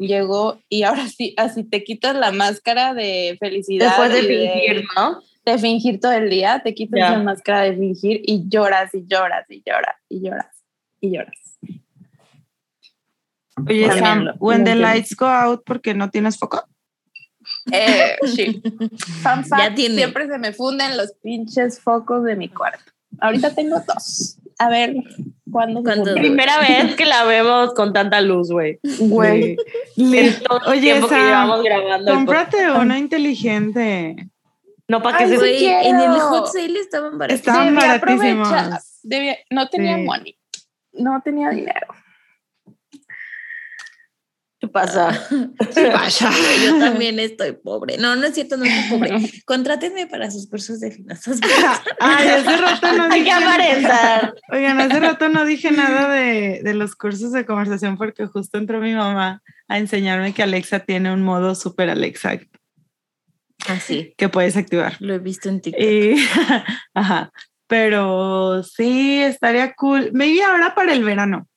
[0.08, 3.88] llegó y ahora sí, así te quitas la máscara de felicidad.
[3.88, 5.22] Después de fingir, ¿no?
[5.46, 7.12] de fingir todo el día, te quitas Ya.
[7.12, 10.64] la máscara de fingir y lloras y lloras y lloras y lloras
[11.00, 11.58] y lloras.
[13.68, 16.64] Oye, También Sam, lo- when the lights go out, porque no tienes foco?
[17.72, 18.62] Eh, sí.
[19.24, 19.96] Fun fact, Ya tiene.
[19.96, 22.92] Siempre se me funden los pinches focos de mi cuarto.
[23.20, 24.38] Ahorita tengo dos.
[24.60, 24.96] A ver,
[25.52, 25.84] ¿cuándo?
[25.84, 26.16] funden?
[26.16, 28.80] Primera vez que la vemos con tanta luz, güey.
[29.00, 29.58] Güey.
[30.68, 34.16] Oye, tiempo que llevamos grabando el cómprate una inteligente.
[34.88, 35.38] No, para que se...
[35.38, 37.40] Güey, en el hot sale estaban baratos.
[37.40, 38.50] Estaban baratísimos.
[39.50, 40.02] no tenía Sí.
[40.04, 40.38] money.
[40.94, 41.88] No tenía dinero.
[44.62, 45.28] ¿Qué pasa?
[45.76, 46.32] Vaya.
[46.64, 47.98] Yo también estoy pobre.
[47.98, 49.20] No, no es cierto, no estoy pobre.
[49.46, 51.40] Contrátenme para sus cursos de finanzas.
[52.00, 54.36] Ay, hace rato no Hay que dije aparentar.
[54.52, 58.80] Oigan, hace rato no dije nada de, de los cursos de conversación porque justo entró
[58.80, 62.40] mi mamá a enseñarme que Alexa tiene un modo super Alexa
[63.68, 64.94] Así, que puedes activar.
[64.94, 65.84] Ah, lo he visto en TikTok.
[65.84, 66.16] Y,
[66.94, 67.32] ajá,
[67.68, 70.12] pero sí, estaría cool.
[70.14, 71.48] Maybe ahora para el verano.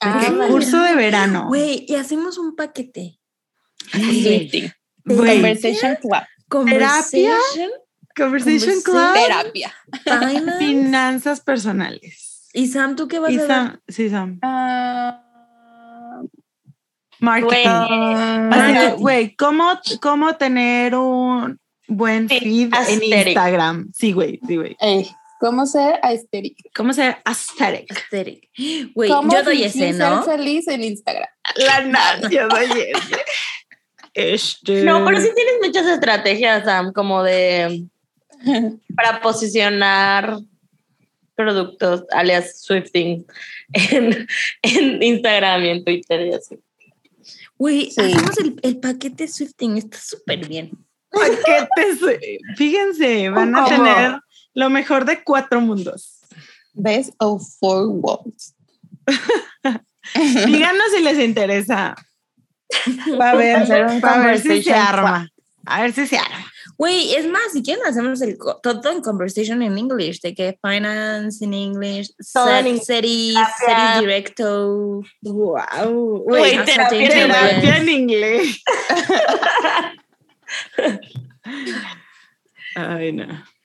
[0.00, 0.50] Ah, vale.
[0.52, 1.46] curso de verano.
[1.48, 3.18] Güey, y hacemos un paquete.
[5.04, 6.22] Güey, Conversation Club.
[6.48, 7.70] Conversation,
[8.16, 8.82] Conversation Conversation.
[8.82, 9.14] Club.
[9.14, 9.74] Terapia.
[10.04, 10.58] finance.
[10.64, 12.48] Finanzas personales.
[12.52, 13.46] Y Sam, ¿tú qué vas Y a?
[13.46, 14.38] Sam, sí, Sam.
[14.42, 15.22] Ah,
[17.20, 18.98] Marketing.
[18.98, 21.58] Güey, ¿cómo, ¿cómo tener un
[21.88, 23.02] buen Sí, feed en.
[23.02, 23.90] Instagram?
[23.92, 24.76] Sí, güey, sí, güey.
[25.40, 26.56] ¿Cómo ser aesthetic?
[26.74, 27.90] ¿Cómo ser aesthetic?
[27.90, 28.50] Aesthetic.
[28.94, 30.24] Güey, ¿Cómo yo doy ese, ¿no?
[30.24, 31.28] ser feliz en Instagram.
[31.56, 32.92] La nada, yo doy ese.
[34.14, 34.82] Este.
[34.84, 37.84] No, pero sí tienes muchas estrategias, Sam, como de
[38.96, 40.38] para posicionar
[41.34, 43.26] productos, alias Swifting,
[43.74, 44.26] en,
[44.62, 46.58] en Instagram y en Twitter y así.
[47.58, 48.00] Güey, Sí.
[48.00, 50.70] hacemos el, el paquete Swifting, está súper bien.
[51.10, 52.18] paquetes.
[52.56, 53.76] Fíjense, van a ¿Cómo?
[53.76, 54.20] tener
[54.56, 56.18] lo mejor de cuatro mundos.
[56.72, 58.56] Best of four worlds.
[60.46, 61.94] Díganos si les interesa.
[63.20, 65.28] Va a ver, Hacer un va a ver si se conversation arma.
[65.66, 66.50] A ver si se arma.
[66.78, 71.44] Güey, es más, si quieren hacemos el todo en conversation en English, de que finance
[71.44, 72.86] English, en inglés.
[72.86, 75.02] series, series directo.
[75.22, 76.24] Wow.
[76.24, 76.64] Güey.
[76.64, 78.62] Terapia en inglés.
[82.74, 83.55] Ay, no.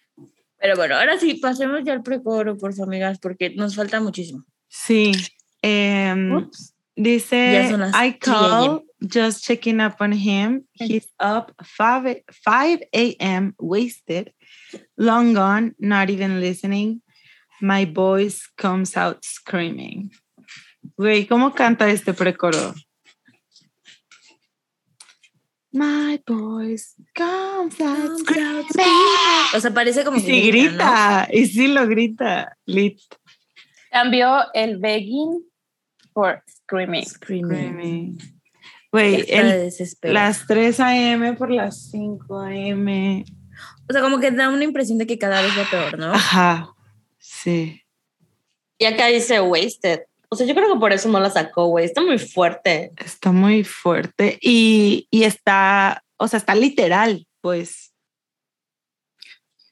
[0.61, 4.45] Pero bueno, ahora sí, pasemos ya al precoro, por favor, amigas, porque nos falta muchísimo.
[4.67, 5.11] Sí.
[5.63, 6.75] Ups.
[6.95, 10.65] dice, I 3 call just checking up on him.
[10.73, 13.55] He's up 5, 5 a.m.
[13.59, 14.31] wasted,
[14.97, 17.01] long gone, not even listening.
[17.61, 20.11] My voice comes out screaming.
[20.97, 22.73] Güey, ¿cómo canta este precoro?
[25.73, 28.65] My voice comes out screaming.
[29.55, 32.57] O sea, parece como Y que sí grita, grita, y sí lo grita.
[32.65, 32.99] Lit.
[33.89, 35.43] Cambió el begging
[36.13, 37.05] por screaming.
[37.05, 38.17] Screaming.
[38.91, 39.25] Güey,
[40.01, 41.33] las 3 a.m.
[41.33, 43.23] por las 5 a.m.
[43.89, 46.11] O sea, como que da una impresión de que cada vez va peor, ¿no?
[46.11, 46.73] Ajá,
[47.17, 47.81] sí.
[48.77, 50.01] Y acá dice Wasted.
[50.33, 51.83] O sea, yo creo que por eso no la sacó, güey.
[51.83, 52.93] Está muy fuerte.
[52.95, 57.93] Está muy fuerte y, y está, o sea, está literal, pues.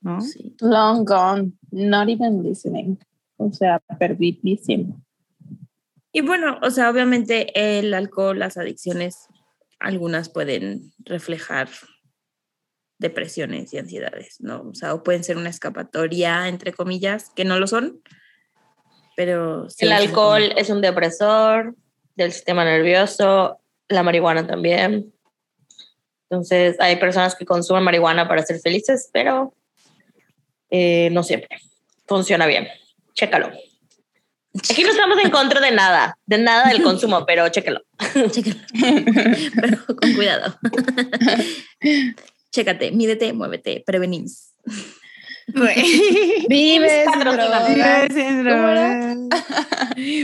[0.02, 0.20] ¿No?
[0.20, 0.58] Sí.
[0.60, 3.00] Long gone, not even listening.
[3.38, 5.02] O sea, perdidísimo.
[6.12, 9.28] Y bueno, o sea, obviamente el alcohol, las adicciones,
[9.80, 11.70] algunas pueden reflejar
[12.98, 14.64] depresiones y ansiedades, ¿no?
[14.64, 18.02] O sea, o pueden ser una escapatoria, entre comillas, que no lo son,
[19.20, 19.70] pero...
[19.70, 21.76] sí El alcohol es un depresor
[22.16, 23.60] del sistema nervioso,
[23.90, 25.14] la marihuana también.
[26.30, 29.54] Entonces, hay personas que consumen marihuana para ser felices, pero
[30.70, 31.50] eh, no siempre.
[32.08, 32.70] Funciona bien.
[33.14, 33.52] Chécalo.
[34.58, 37.82] Aquí no estamos en contra de nada, de nada del consumo, pero chécalo.
[38.32, 38.56] Chécalo.
[39.62, 40.58] pero con cuidado.
[42.54, 44.56] Chécate, mídete, muévete, prevenís.
[46.50, 47.34] Vives, patrocina.
[47.34, 47.68] droga.
[47.68, 49.18] Vive sin drogas.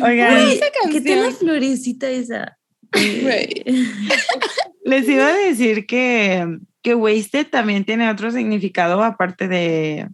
[0.03, 0.49] Oigan,
[0.91, 2.57] ¿qué tal la florecita esa?
[4.85, 10.07] Les iba a decir que, que wasted también tiene otro significado aparte de.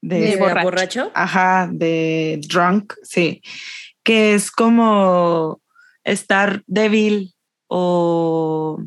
[0.00, 0.64] ¿De de borracho.
[0.64, 1.10] borracho?
[1.14, 3.42] Ajá, de drunk, sí.
[4.02, 5.60] Que es como
[6.04, 7.34] estar débil
[7.68, 8.82] o...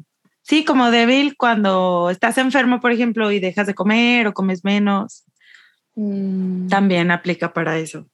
[0.51, 5.23] Sí, como débil cuando estás enfermo, por ejemplo, y dejas de comer o comes menos.
[5.95, 8.05] Mm, También aplica para eso.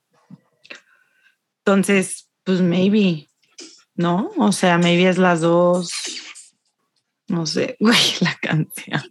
[1.66, 3.28] Entonces, pues maybe.
[3.96, 4.30] ¿no?
[4.38, 5.92] O sea, maybe es las dos.
[7.28, 9.02] No sé, güey, la canción.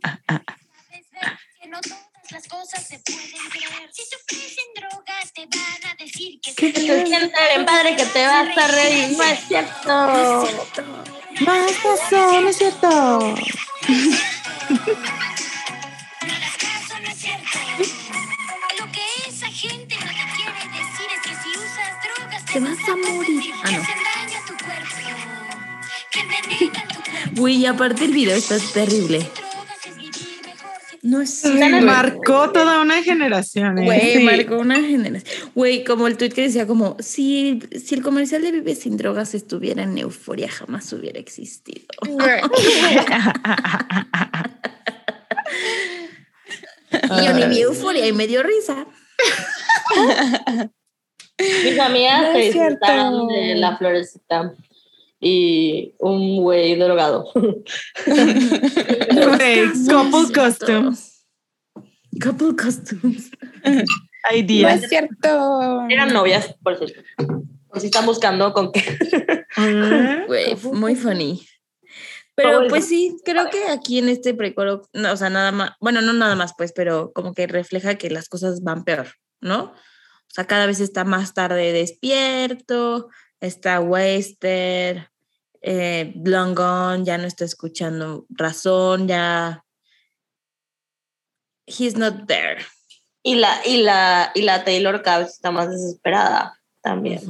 [1.61, 3.91] Que no todas las cosas se pueden creer.
[3.93, 7.97] Si tú crees en drogas, te van a decir que ¿Qué te sientes bien padre,
[7.97, 9.19] que te vas a reír.
[9.19, 11.16] No es cierto.
[11.41, 13.35] Más pasó, ¿no es cierto?
[22.53, 23.53] Te vas a morir.
[23.63, 23.83] Ah, no.
[23.83, 24.97] hacen daño a tu cuerpo.
[26.11, 27.31] Que envenenan tu cuerpo.
[27.33, 29.31] Güey, y aparte el video está terrible.
[31.07, 31.45] No es
[31.83, 33.79] Marcó toda una generación.
[33.79, 33.85] ¿eh?
[33.85, 34.25] Güey, Sí.
[34.25, 35.53] marcó una generación.
[35.55, 39.33] Güey, como el tweet que decía como, si, si el comercial de Vive sin drogas
[39.35, 41.87] estuviera en euforia, jamás hubiera existido.
[46.93, 48.87] Y yo ni vi euforia y me dio risa.
[51.39, 54.55] Mis amigas No se disfrutaron de la florecita
[55.27, 57.29] y un güey drogado.
[57.35, 57.65] Couple
[60.33, 60.97] costume.
[62.23, 63.31] Couple costumes.
[63.65, 64.85] No Ideas.
[64.85, 65.87] es cierto.
[65.89, 67.01] Eran novias, por cierto.
[67.69, 68.85] Por si están buscando con qué.
[70.27, 71.45] Güey, muy funny.
[72.37, 76.03] Pero pues sí, creo que aquí en este precoro, no, o sea, nada más, bueno,
[76.03, 79.09] no nada más pues, pero como que refleja que las cosas van peor,
[79.41, 79.73] ¿no?
[79.73, 83.09] O sea, cada vez está más tarde despierto,
[83.41, 84.99] está wasted,
[85.63, 89.63] eh, long gone, ya no está escuchando razón, ya...
[91.67, 92.59] He's not there.
[93.23, 97.21] Y la, y la, y la Taylor cada vez está más desesperada también.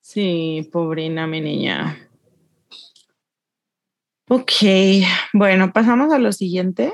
[0.00, 2.08] Sí, pobrina mi niña.
[4.30, 4.52] Ok,
[5.34, 6.92] bueno, pasamos a lo siguiente.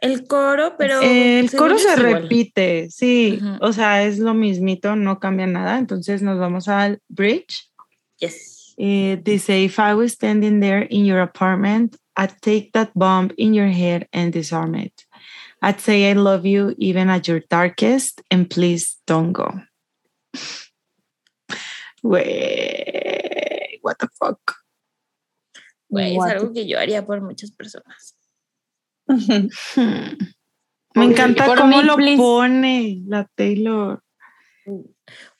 [0.00, 1.00] El coro, pero...
[1.02, 2.22] el coro se igual.
[2.22, 5.76] repite, sí, o sea, es lo mismito, no cambia nada.
[5.76, 7.70] Entonces nos vamos al bridge.
[8.18, 8.57] Yes.
[8.78, 13.52] Eh, say, if I was standing there in your apartment, I'd take that bomb in
[13.54, 15.04] your head and disarm it.
[15.62, 19.60] I'd say I love you even at your darkest and please don't go.
[22.04, 24.38] Güey, what the fuck.
[25.90, 26.30] Güey, es What?
[26.36, 28.14] algo que yo haría por muchas personas.
[29.08, 29.48] Hmm.
[30.94, 32.16] Me encanta cómo mí, lo please.
[32.16, 34.00] pone la Taylor.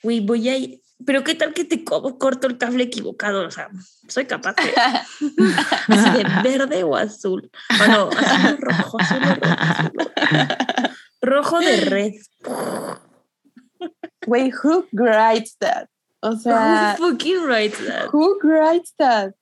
[0.02, 0.80] Güey, voy a ir.
[1.06, 3.68] Pero qué tal que te co- corto el cable equivocado, o sea,
[4.08, 4.72] soy capaz de,
[5.88, 7.50] así de verde o azul.
[7.82, 9.54] O no, azul rojo, azul rojo.
[9.58, 9.92] azul
[11.22, 11.60] rojo.
[11.60, 12.12] De red.
[14.26, 15.88] Wait, who writes that?
[16.20, 18.08] O sea, Who fucking writes that?
[18.12, 19.34] who writes that?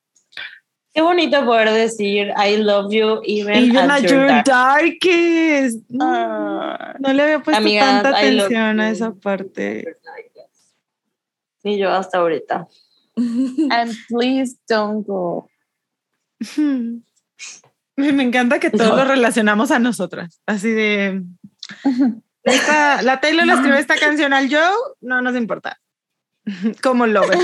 [0.94, 4.44] Qué bonito poder decir I love you even, Even at at your your dark.
[4.46, 5.80] darkest.
[5.90, 9.96] No, Ah, no le había puesto Amigas, tanta I atención a esa parte.
[11.66, 12.68] Ni yo hasta ahorita.
[13.16, 15.48] and please don't go.
[17.96, 18.96] Me encanta que todos No.
[18.96, 20.40] lo relacionamos a nosotras.
[20.46, 21.24] Así de.
[22.44, 25.80] esta- la Taylor le escribió esta canción al Joe, no nos importa.
[26.84, 27.40] ¿Cómo lo ves?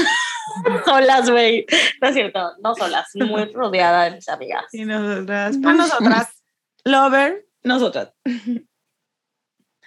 [0.84, 1.66] solas, güey.
[2.00, 4.66] No es cierto, no solas, muy rodeada de mis amigas.
[4.72, 6.28] Y nosotras, pues nosotras.
[6.84, 8.12] Lover, nosotras.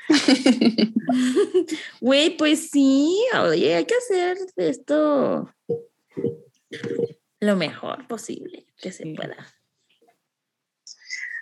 [2.02, 5.50] Güey, pues sí, oye, hay que hacer esto
[7.40, 9.38] lo mejor posible que se pueda.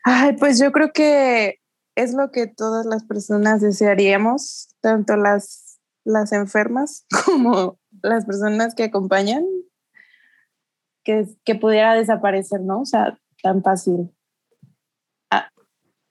[0.04, 1.60] Ay, pues yo creo que
[1.96, 8.84] es lo que todas las personas desearíamos, tanto las, las enfermas como las personas que
[8.84, 9.46] acompañan,
[11.04, 12.82] que, que pudiera desaparecer, ¿no?
[12.82, 14.14] O sea, tan fácil.
[15.30, 15.50] A,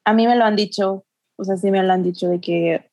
[0.04, 1.04] a mí me lo han dicho,
[1.36, 2.90] o sea, sí me lo han dicho de que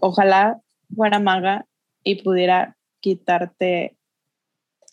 [0.00, 0.60] ojalá
[0.94, 1.66] fuera maga
[2.02, 3.96] y pudiera quitarte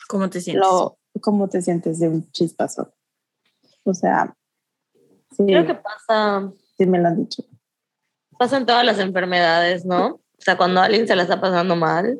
[0.08, 0.64] ¿Cómo te sientes?
[0.66, 2.94] lo, cómo te sientes de un chispazo.
[3.84, 4.36] O sea,
[5.32, 7.44] sí, Creo que pasa, sí me lo han dicho.
[8.38, 10.08] pasa en todas las enfermedades, ¿no?
[10.08, 12.20] O sea, cuando alguien se la está pasando mal.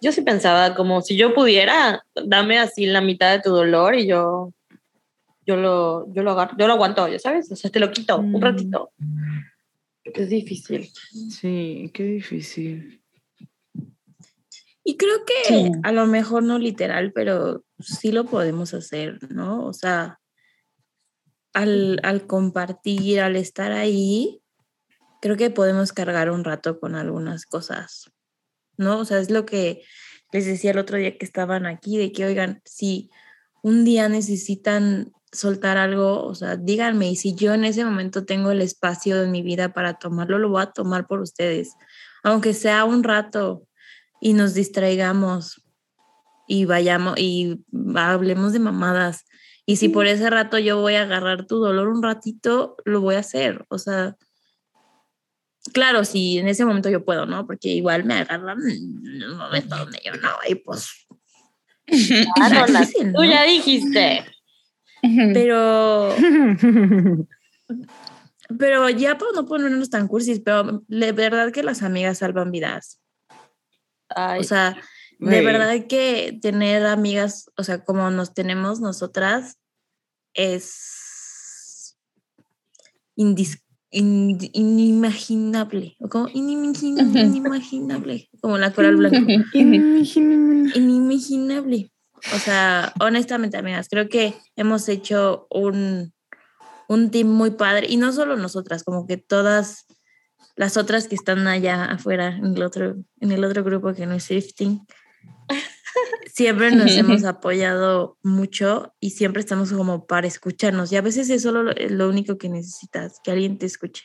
[0.00, 4.06] Yo sí pensaba como si yo pudiera, dame así la mitad de tu dolor y
[4.06, 4.52] yo,
[5.46, 8.20] yo lo, yo lo agarro, yo lo aguanto, ya sabes, o sea, te lo quito
[8.22, 8.34] Mm.
[8.34, 8.92] un ratito.
[10.04, 10.90] Es difícil.
[11.30, 13.02] Sí, qué difícil.
[14.84, 15.70] Y creo que Sí.
[15.82, 19.64] a lo mejor no literal, pero sí lo podemos hacer, ¿no?
[19.64, 20.20] O sea,
[21.54, 24.42] al, al compartir, al estar ahí,
[25.22, 28.10] creo que podemos cargar un rato con algunas cosas,
[28.76, 28.98] ¿no?
[28.98, 29.82] O sea, es lo que
[30.32, 33.08] les decía el otro día que estaban aquí, de que, oigan, si
[33.62, 38.50] un día necesitan soltar algo, o sea, díganme, y si yo en ese momento tengo
[38.50, 41.74] el espacio en mi vida para tomarlo, lo voy a tomar por ustedes,
[42.22, 43.66] aunque sea un rato
[44.20, 45.60] y nos distraigamos,
[46.46, 49.24] y vayamos y hablemos de mamadas.
[49.66, 53.14] Y si por ese rato yo voy a agarrar tu dolor un ratito, lo voy
[53.14, 53.64] a hacer.
[53.70, 54.16] O sea,
[55.72, 57.46] claro, si en ese momento yo puedo, ¿no?
[57.46, 60.88] Porque igual me agarran en un momento donde yo no, y pues.
[61.86, 64.24] No, la- tú ya dijiste.
[65.34, 66.14] Pero,
[68.58, 73.00] pero ya por no ponernos tan cursis, pero de verdad que las amigas salvan vidas.
[74.08, 74.76] Ay, O sea,
[75.18, 79.58] de verdad que tener amigas, o sea, como nos tenemos nosotras,
[80.34, 81.96] es
[83.16, 85.96] indis- in- inimaginable.
[86.00, 86.28] ¿O como?
[86.28, 88.28] Inimagin- inimaginable.
[88.40, 89.18] Como la coral blanca.
[90.74, 91.90] Inimaginable.
[92.34, 96.14] O sea, honestamente, amigas, creo que hemos hecho un,
[96.88, 97.86] un team muy padre.
[97.88, 99.86] Y no solo nosotras, como que todas
[100.56, 104.14] las otras que están allá afuera en el otro, en el otro grupo que no
[104.14, 104.86] es Shifting.
[106.32, 110.90] Siempre nos hemos apoyado mucho y siempre estamos como para escucharnos.
[110.90, 114.04] Y a veces es solo lo, lo único que necesitas, que alguien te escuche.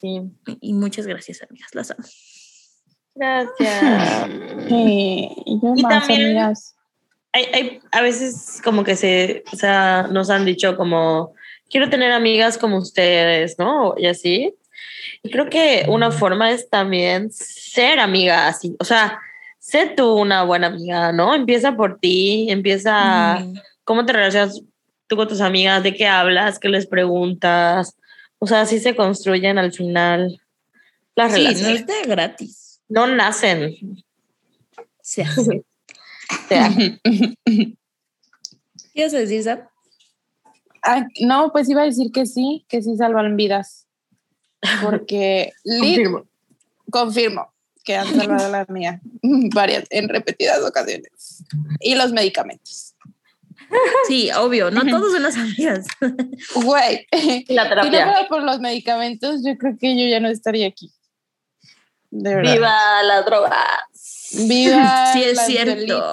[0.00, 0.20] sí.
[0.60, 1.74] Y muchas gracias, amigas.
[1.74, 2.04] Las amo.
[3.18, 4.28] Gracias.
[4.68, 6.74] Sí, y yo Y más, también- amigas.
[7.32, 11.32] hay, hay- a veces como que se, o sea, nos han dicho como,
[11.70, 13.94] quiero tener amigas como ustedes, ¿no?
[13.96, 14.54] Y así.
[15.22, 19.18] Y creo que una forma es también ser amiga así, o sea,
[19.58, 21.34] sé tú una buena amiga, ¿no?
[21.34, 23.42] Empieza por ti, empieza.
[23.84, 24.60] ¿cómo te relacionas
[25.06, 25.82] tú con tus amigas?
[25.82, 26.58] ¿De qué hablas?
[26.58, 27.96] ¿Qué les preguntas?
[28.38, 30.38] O sea, así se construyen al final
[31.16, 32.66] las Sí, no es de gratis.
[32.88, 34.02] No nacen.
[35.02, 35.64] Se hace.
[36.30, 37.76] O sea, ¿Qué
[38.94, 39.60] ibas a decir, Sam?
[40.82, 43.86] Ah, no, pues iba a decir que sí, que sí salvan vidas.
[44.82, 46.26] Porque confirmo.
[46.90, 47.52] confirmo
[47.84, 49.00] que han salvado la mía
[49.54, 51.44] varias, en repetidas ocasiones.
[51.80, 52.94] Y los medicamentos.
[54.06, 55.86] Sí, obvio, no todos son las amigas.
[56.54, 58.04] Güey, la si no terapia.
[58.04, 60.90] fuera por los medicamentos, yo creo que yo ya no estaría aquí.
[62.10, 62.52] De verdad.
[62.54, 64.32] Viva las drogas.
[64.48, 66.10] Viva Sí, es el cierto.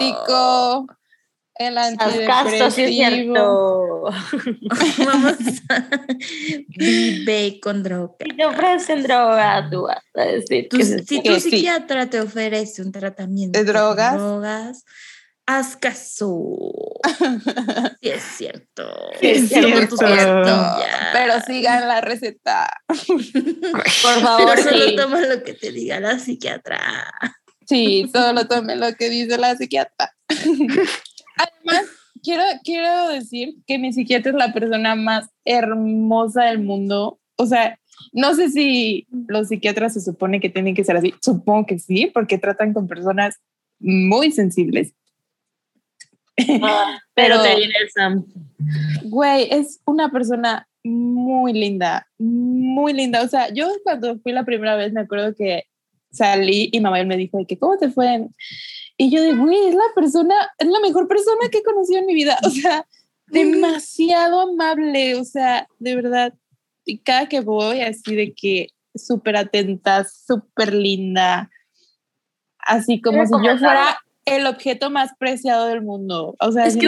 [1.57, 4.11] el Ascasto, sí es antidepresivo.
[4.11, 5.05] cierto.
[5.05, 5.33] Vamos
[5.69, 5.87] a
[6.67, 8.13] vive con droga.
[8.19, 11.49] Si te ofrecen droga, tú vas a decir Tu- que si tu sí.
[11.51, 14.13] psiquiatra te ofrece un tratamiento ¿De drogas?
[14.17, 14.83] drogas,
[15.45, 16.55] haz caso.
[18.01, 18.83] Sí, es cierto.
[19.19, 19.51] Sí, es.
[21.13, 22.67] Pero sigan la receta.
[22.87, 23.89] Por
[24.21, 24.95] favor, Pero solo sí.
[24.95, 26.79] toma lo que te diga la psiquiatra.
[27.67, 30.15] Sí, solo tomen lo que dice la psiquiatra.
[30.29, 31.85] Además,
[32.21, 37.19] quiero, quiero decir que mi psiquiatra es la persona más hermosa del mundo.
[37.37, 37.79] O sea,
[38.13, 41.13] no sé si los psiquiatras se supone que tienen que ser así.
[41.21, 43.39] Supongo que sí, porque tratan con personas
[43.79, 44.93] muy sensibles.
[46.61, 48.25] Ah, pero Pero- te diré, Sam.
[49.03, 53.21] Güey, es una persona muy linda, muy linda.
[53.23, 55.63] O sea, yo cuando fui la primera vez me acuerdo que
[56.11, 58.27] salí y mamá me dijo de que, ¿cómo te fue?
[58.97, 62.05] Y yo de, güey, es la persona, es la mejor persona que he conocido en
[62.05, 62.37] mi vida.
[62.43, 62.85] O sea,
[63.27, 66.33] demasiado amable, o sea, de verdad.
[66.85, 71.49] Y cada que voy, así de que súper atenta, súper linda.
[72.59, 73.59] Así como si yo comentarlo.
[73.59, 76.35] fuera el objeto más preciado del mundo.
[76.39, 76.87] O sea, Es que.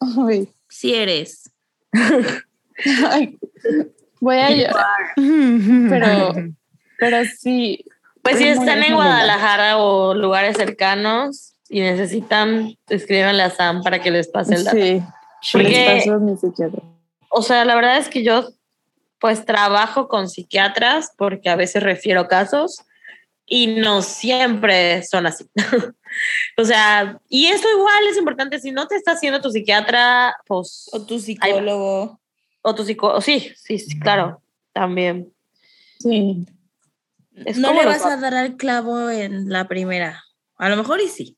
[0.00, 1.50] Ay, Si eres.
[3.10, 3.38] ay,
[4.20, 5.00] voy a llorar.
[5.16, 6.32] Pero,
[6.98, 7.84] pero sí.
[8.22, 8.94] Pues si están es en.
[8.94, 14.76] Guadalajara o lugares cercanos y necesitan, escríbanle a Sam para que les pase el dato.
[14.76, 15.02] Sí.
[15.52, 16.82] Porque- les paso.
[17.30, 18.48] O sea, la verdad es que yo
[19.20, 22.82] pues trabajo con psiquiatras porque a veces refiero casos
[23.48, 25.46] y no siempre son así.
[26.58, 28.60] o sea, y eso igual es importante.
[28.60, 30.88] Si no te está haciendo tu psiquiatra, pues...
[30.92, 32.20] O tu psicólogo.
[32.62, 33.20] O tu psicólogo.
[33.20, 34.42] Sí, sí, sí, claro,
[34.72, 35.32] también.
[35.98, 36.46] Sí.
[37.44, 40.24] Es no le vas a dar al clavo en la primera.
[40.56, 41.36] A lo mejor y sí.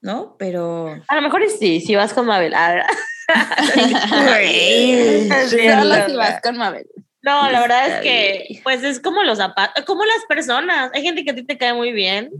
[0.00, 0.36] ¿No?
[0.38, 1.00] Pero.
[1.08, 2.52] A lo mejor y sí, si vas con Mabel.
[2.54, 2.86] Ah,
[4.42, 6.86] sí, Solo si vas con Mabel.
[7.24, 10.90] No, la verdad es que, pues es como los zapatos, como las personas.
[10.92, 12.30] Hay gente que a ti te cae muy bien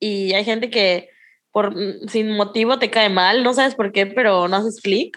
[0.00, 1.08] y hay gente que
[1.52, 5.16] por mm, sin motivo te cae mal, no sabes por qué, pero no haces clic.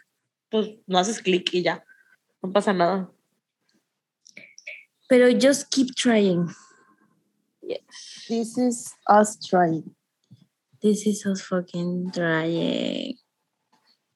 [0.50, 1.84] Pues no haces clic y ya,
[2.44, 3.10] no pasa nada.
[5.10, 6.48] Pero just keep trying.
[8.28, 9.96] This is us trying.
[10.80, 13.18] This is us fucking trying.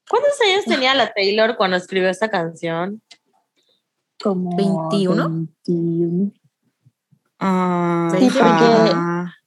[0.08, 3.02] ¿Cuántos años tenía la Taylor cuando escribió esta canción?
[4.22, 5.30] Como 21.
[5.66, 6.32] 21.
[7.40, 8.94] Ah, Sí, porque-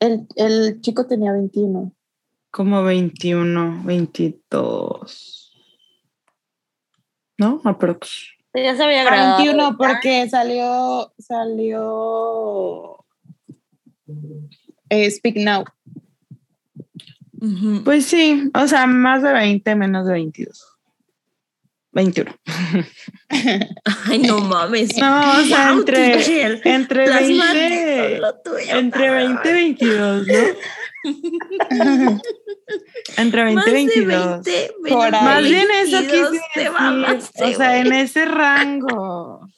[0.00, 1.92] El, el chico tenía 21.
[2.50, 5.52] como 21, 22.
[7.38, 7.60] ¿No?
[7.64, 8.28] Aprox.
[8.54, 9.36] Ya se había Ah, grabado.
[9.38, 13.04] 21 porque salió, salió
[14.90, 15.64] eh, Speak Now.
[17.84, 20.71] Pues sí, o sea, más de 20, menos de 22.
[21.93, 22.35] 21.
[24.09, 24.97] Ay, no mames.
[24.97, 29.40] No, o sea, Wow, entre, entre Las 20, mates son lo tuyo, entre cabrón.
[29.43, 30.35] 20 y 22, ¿no?
[33.19, 34.44] Entre 20 Más y de 22.
[34.44, 35.24] 20, Por ahí.
[35.24, 36.73] Más bien eso 22, quise te decir.
[36.78, 39.48] mamaste, O sea, en ese rango.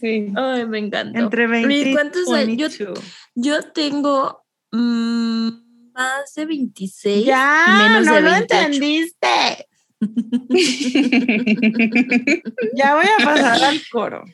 [0.00, 0.32] Sí.
[0.36, 1.18] Ay, me encanta.
[1.18, 2.76] Entre 20 y ¿Cuántos años?
[2.76, 3.00] Yo, 22.
[3.36, 5.48] yo tengo mm,
[5.94, 8.54] más de 26 Ya, menos no de lo 28.
[8.64, 9.68] entendiste.
[12.74, 14.24] Ya voy a pasar al coro.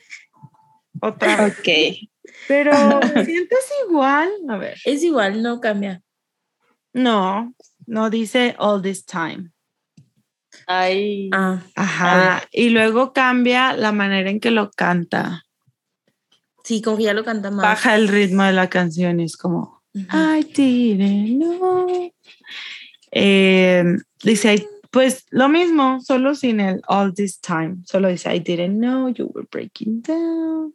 [1.01, 1.59] Otra vez.
[1.59, 2.09] ok.
[2.47, 4.29] Pero ¿te sientes igual?
[4.49, 4.77] A ver.
[4.85, 6.01] Es igual, no cambia.
[6.93, 7.53] No,
[7.87, 9.51] no dice all this time.
[10.67, 11.29] Ay.
[11.33, 12.43] Ah, Ajá.
[12.51, 15.43] Y luego cambia la manera en que lo canta.
[16.63, 17.63] sí, como que ya lo canta más.
[17.63, 20.07] Baja el ritmo de la canción y es como Ujú.
[20.17, 22.11] I didn't know.
[23.11, 23.83] Eh,
[24.23, 27.83] dice, "I- pues lo mismo, solo sin el all this time.
[27.85, 30.71] Solo dice, I didn't know you were breaking down.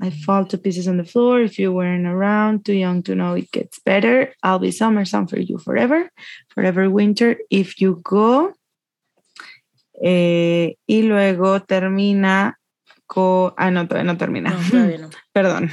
[0.00, 1.40] I fall to pieces on the floor.
[1.42, 4.34] If you weren't around, too young to know it gets better.
[4.42, 6.10] I'll be summer song for you forever,
[6.48, 7.36] forever winter.
[7.50, 8.52] If you go.
[10.02, 12.57] Eh, y luego termina.
[13.56, 14.50] Ah, no, todavía no termina.
[14.50, 15.10] No, todavía no.
[15.32, 15.70] Perdón.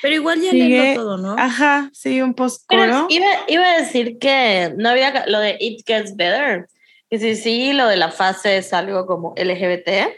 [0.00, 1.36] Pero igual ya Sigue- leerlo todo, ¿no?
[1.38, 3.06] Ajá, sí, un Pero post-coro.
[3.08, 6.68] iba, iba a decir que no había lo de It Gets Better.
[7.10, 10.14] Que si sí, lo de la fase es algo como LGBT,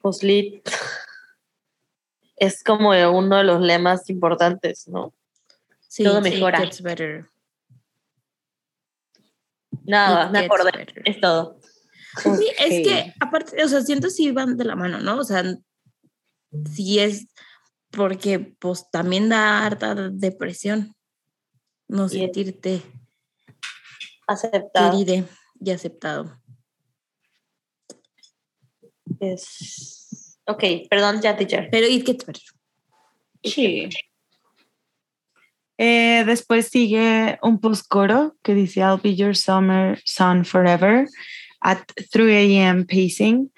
[0.00, 0.64] pues lit
[2.36, 5.12] es como uno de los lemas importantes, ¿no?
[5.88, 6.58] sí, todo sí, mejora.
[6.60, 7.26] gets better.
[9.84, 10.72] Nada, It me acordé.
[10.72, 11.02] better.
[11.04, 11.58] Es todo.
[12.22, 15.18] Sí, es que aparte, o sea, siento si van de la mano, ¿no?
[15.18, 15.44] O sea,
[16.74, 17.26] sí es
[17.90, 20.94] porque pues también da harta depresión
[21.88, 22.82] no Y- sentirte
[24.26, 24.90] Aceptado.
[24.98, 25.28] querido
[25.60, 26.40] y aceptado.
[29.20, 30.38] Es...
[30.46, 31.68] Ok, perdón, ya, teacher.
[31.70, 32.42] Pero it gets better.
[33.42, 33.88] Sí.
[35.78, 41.06] Eh, después sigue un post-coro que dice I'll be your summer sun forever
[41.62, 42.84] at 3 a.m.
[42.84, 43.50] pacing.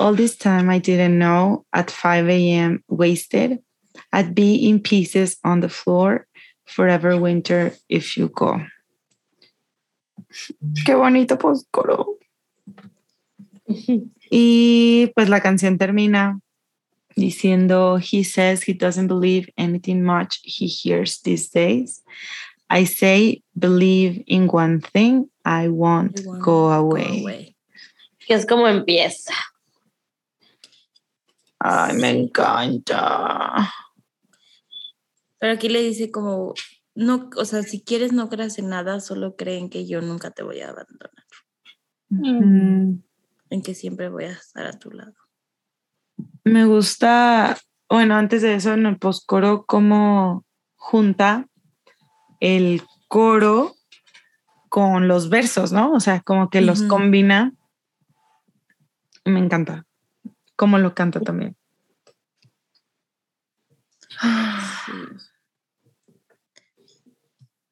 [0.00, 2.84] All this time I didn't know at 5 a.m.
[2.88, 3.58] wasted.
[4.12, 6.26] I'd be in pieces on the floor
[6.66, 8.60] forever winter if you go.
[10.84, 12.18] Qué bonito post-coro.
[14.30, 16.40] Y pues la canción termina
[17.16, 22.02] diciendo, He says he doesn't believe anything much he hears these days.
[22.70, 27.56] I say, believe in one thing, I won't Won't go away.
[28.26, 29.32] Que es como empieza.
[31.58, 33.72] Ay, me encanta.
[35.38, 36.54] Pero aquí le dice como,
[36.94, 40.42] no, o sea, si quieres no creas en nada, solo creen que yo nunca te
[40.42, 41.10] voy a abandonar,
[42.10, 43.02] Mm,
[43.50, 45.14] en que siempre voy a estar a tu lado.
[46.44, 47.58] Me gusta,
[47.88, 50.46] bueno, antes de eso, en el postcoro, cómo
[50.76, 51.46] junta
[52.40, 53.74] el coro
[54.68, 55.92] con los versos, ¿no?
[55.92, 57.52] O sea, como que los combina.
[59.24, 59.86] Me encanta.
[60.56, 61.56] Cómo lo canta también.
[64.86, 64.92] Sí.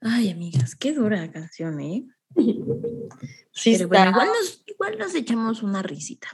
[0.00, 2.06] Ay, amigas, qué dura la canción, ¿eh?
[3.52, 4.10] Sí, Pero bueno, está.
[4.10, 6.28] igual nos, igual nos echamos una risita.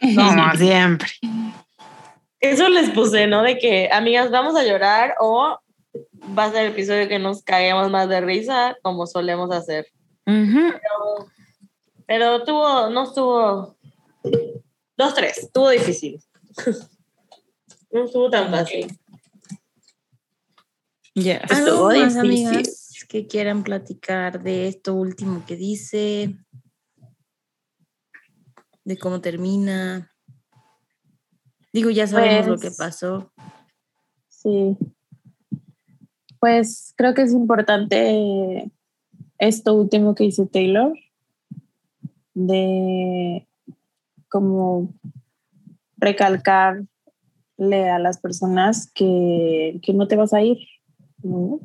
[0.00, 1.08] Como siempre.
[2.40, 3.42] Eso les puse, ¿no?
[3.42, 5.58] De que, amigas, vamos a llorar o
[6.36, 9.86] va a ser el episodio que nos caguemos más de risa, como solemos hacer.
[12.06, 13.76] Pero tuvo, no estuvo.
[14.96, 16.20] Dos, tres, estuvo difícil.
[17.90, 18.86] No estuvo tan fácil.
[21.14, 21.40] Yes.
[21.50, 22.46] ¿Algo Estuvo más, difícil.
[22.48, 26.36] amigas, que quieran platicar de esto último que dice?
[28.84, 30.12] De cómo termina.
[31.72, 33.32] Digo, ya sabemos lo que Pues- pasó.
[34.28, 34.76] Sí.
[36.40, 38.70] Pues creo que es importante
[39.38, 40.92] esto último que dice Taylor,
[42.34, 43.46] de
[44.28, 44.92] como
[45.96, 46.86] recalcarle
[47.90, 50.58] a las personas que, que no te vas a ir,
[51.22, 51.60] ¿no?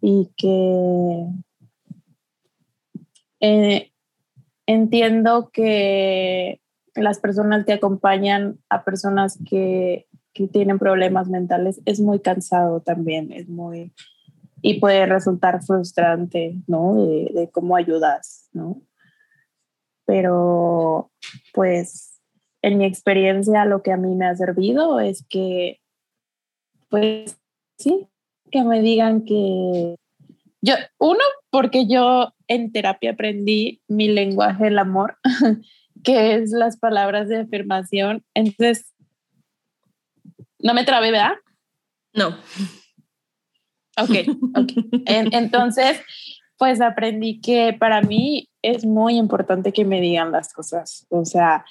[0.00, 1.26] Y que
[3.40, 3.92] eh,
[4.66, 6.60] entiendo que
[6.94, 10.07] las personas te acompañan a personas que,
[10.38, 13.92] que tienen problemas mentales es muy cansado también, es muy
[14.62, 16.94] y puede resultar frustrante, ¿no?
[16.94, 18.80] De, cómo ayudas, ¿no?
[20.06, 21.10] Pero
[21.52, 22.20] pues
[22.62, 25.80] en mi experiencia lo que a mí me ha servido es que
[26.88, 27.36] pues
[27.78, 28.08] sí,
[28.50, 29.96] que me digan que
[30.60, 31.20] yo, uno,
[31.50, 35.18] porque yo en terapia aprendí mi lenguaje del amor,
[36.04, 38.24] que es las palabras de afirmación.
[38.34, 38.92] Entonces,
[40.60, 41.34] no me trabé, ¿verdad?
[42.14, 42.28] No.
[44.00, 44.10] Ok,
[44.56, 44.72] ok.
[45.06, 46.00] En- entonces,
[46.56, 51.06] pues aprendí que para mí es muy importante que me digan las cosas.
[51.10, 51.64] O sea,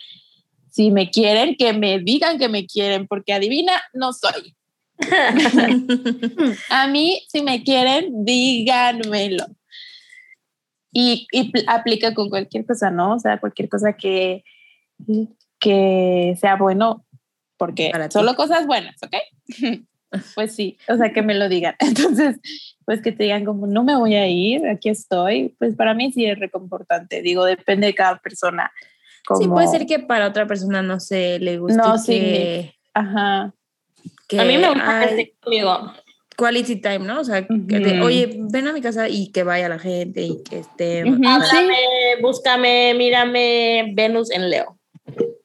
[0.69, 4.55] si me quieren, que me digan que me quieren, porque adivina, no soy.
[6.69, 9.45] A mí, si me quieren, díganmelo.
[10.91, 13.15] Y, y pl- aplica con cualquier cosa, ¿no?
[13.15, 14.43] O sea, cualquier cosa que,
[15.59, 17.05] que sea bueno,
[17.57, 18.13] porque Para ti.
[18.13, 19.15] solo cosas buenas, ¿ok?
[20.35, 21.75] Pues sí, o sea, que me lo digan.
[21.79, 22.38] Entonces,
[22.85, 26.13] pues que te digan como, no me voy a ir, aquí estoy, pues para mí
[26.13, 27.21] sí es reconfortante.
[27.21, 28.71] Digo, depende de cada persona.
[29.38, 33.53] Sí, puede ser que para otra persona no se le guste No, sí, que, Ajá.
[34.29, 35.93] que a mí me gusta ay, que esté conmigo.
[36.38, 37.19] quality time, ¿no?
[37.19, 38.05] O sea, que de, Ujú.
[38.05, 41.03] oye, ven a mi casa y que vaya la gente y que esté.
[41.03, 41.09] Sí.
[41.25, 41.75] Háblame,
[42.21, 44.76] búscame, mírame, Venus en Leo.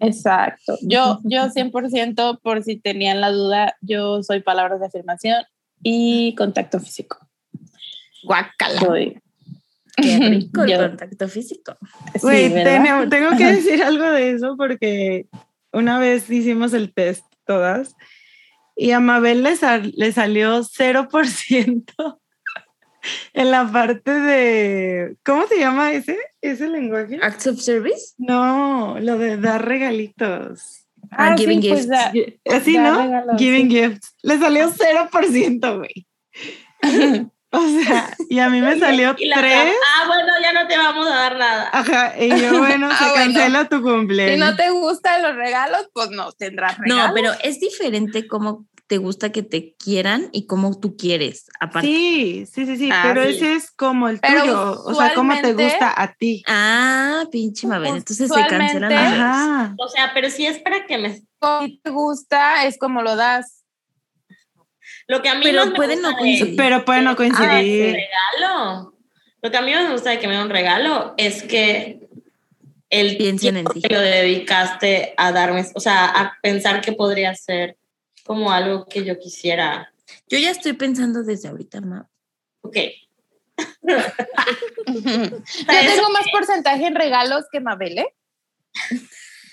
[0.02, 0.76] Exacto.
[0.82, 5.42] Yo, yo 100%, por si tenían la duda, yo soy palabras de afirmación
[5.82, 7.18] y contacto físico.
[8.24, 8.80] Guácala.
[8.80, 9.18] Soy.
[9.96, 11.76] Qué rico el Yo- contacto físico.
[12.14, 12.20] Sí,
[12.52, 15.26] tengo, tengo que decir algo de eso porque
[15.72, 17.94] una vez hicimos el test todas
[18.76, 22.18] y a Mabel le, sal- le salió 0%
[23.32, 25.16] en la parte de...
[25.24, 26.18] ¿Cómo se llama ese?
[26.40, 27.18] ¿Ese lenguaje?
[27.22, 28.14] Acts of service.
[28.18, 30.86] No, lo de dar regalitos.
[31.10, 31.88] Ah, giving pues, gifts.
[31.88, 32.12] da-
[32.56, 33.02] Así, Dar ¿no?
[33.02, 33.76] regalos, Giving sí.
[33.76, 34.14] gifts.
[34.22, 34.70] Le salió
[35.10, 36.06] 0%, güey.
[37.54, 39.54] O sea, y a mí me salió Y la 3.
[39.94, 41.68] Ah, bueno, ya no te vamos a dar nada.
[41.70, 43.34] Ajá, y yo, bueno, se Ah, bueno.
[43.34, 44.32] cancela tu cumpleaños.
[44.32, 47.08] Si no te gustan los regalos, pues no tendrás regalos.
[47.08, 51.86] No, pero es diferente cómo te gusta que te quieran y cómo tú quieres, aparte.
[51.88, 53.36] Sí, sí, sí, sí, Ah, pero sí.
[53.36, 56.42] ese es como el Pero tuyo, o sea, cómo te gusta a ti.
[56.46, 57.96] Ah, pinche Mabel.
[57.96, 58.92] Entonces se cancelan.
[58.92, 59.74] Ajá.
[59.78, 61.14] O sea, pero si es para que me...
[61.14, 63.64] Si te gusta, es como lo das.
[65.08, 66.56] Lo que a mí Pero más me pueden gusta no de- coincidir.
[66.56, 67.86] Pero puede no Ah, coincidir.
[67.88, 68.94] un regalo.
[69.40, 72.00] Lo que a mí me gusta de que me den un regalo es que
[72.90, 73.82] el Piensen en tiempo ti.
[73.82, 77.76] que lo dedicaste a darme, o sea, a pensar que podría ser
[78.24, 79.92] como algo que yo quisiera.
[80.28, 82.08] Yo ya estoy pensando desde ahorita, ma.
[82.62, 82.76] Ok.
[83.86, 83.96] Yo
[84.86, 88.14] tengo más porcentaje en regalos que Mabel, ¿eh?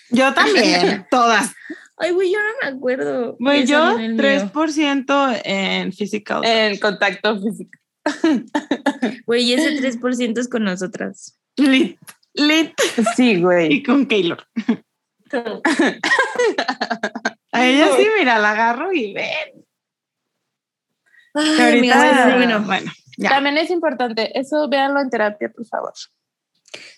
[0.09, 1.53] Yo también, todas.
[1.97, 3.35] Ay, güey, yo no me acuerdo.
[3.39, 4.51] Güey, yo salió en el mío.
[4.53, 6.45] 3% en physical.
[6.45, 7.77] En contacto físico.
[9.25, 11.37] Güey, y ese 3% es con nosotras.
[11.57, 11.99] Lit,
[12.33, 12.73] lit.
[13.15, 13.73] Sí, güey.
[13.73, 14.47] Y con Keylor.
[17.59, 19.65] A ella sí, mira, la agarro y ven.
[21.33, 22.91] Ay, Que ahorita, bueno, bueno.
[23.17, 23.29] ya.
[23.29, 25.93] También es importante, eso véanlo en terapia, por favor,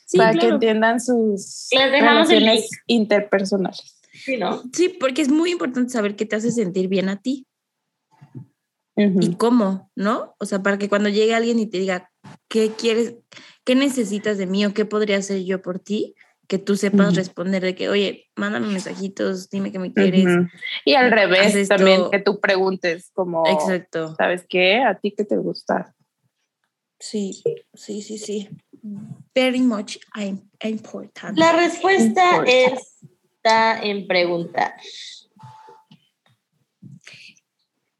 [0.05, 3.99] Sí, para que entiendan sus Les dejamos relaciones interpersonales.
[4.11, 4.61] Sí, ¿no?
[4.73, 7.47] Sí, porque es muy importante saber qué te hace sentir bien a ti
[8.95, 10.35] y cómo, ¿no?
[10.38, 12.11] O sea, para que cuando llegue alguien y te diga
[12.49, 13.15] qué quieres,
[13.63, 16.13] qué necesitas de mí o qué podría hacer yo por ti,
[16.51, 17.15] que tú sepas Ujú.
[17.15, 20.27] responder de que, oye, mándame mensajitos, dime que me quieres.
[20.83, 21.77] Y al haz revés esto.
[21.77, 24.15] también, que tú preguntes como, Exacto.
[24.17, 24.79] ¿sabes qué?
[24.83, 25.95] ¿A ti qué te gusta?
[26.99, 27.41] Sí,
[27.73, 28.49] sí, sí, sí.
[29.33, 31.37] Very much im- important.
[31.37, 32.79] La respuesta Important.
[33.33, 34.73] está en preguntar.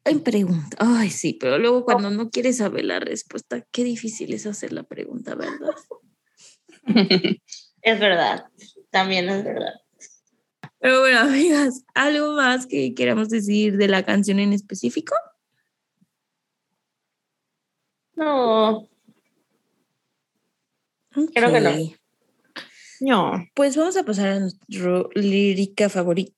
[0.04, 0.76] En pregunta.
[0.78, 4.82] Ay, sí, pero luego cuando no quieres saber la respuesta, qué difícil es hacer la
[4.82, 5.74] pregunta, ¿verdad?
[7.82, 8.46] Es verdad.
[8.90, 9.74] También es verdad.
[10.78, 15.14] Pero bueno, amigas, ¿algo más que queramos decir de la canción en específico?
[18.14, 18.88] No.
[21.34, 21.70] Creo que no.
[23.00, 23.46] No.
[23.54, 26.36] Pues vamos a pasar a nuestra lírica favorita.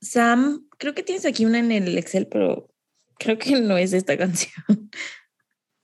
[0.00, 2.68] Sam, creo que tienes aquí una en el Excel, pero
[3.18, 4.52] creo que no es esta canción.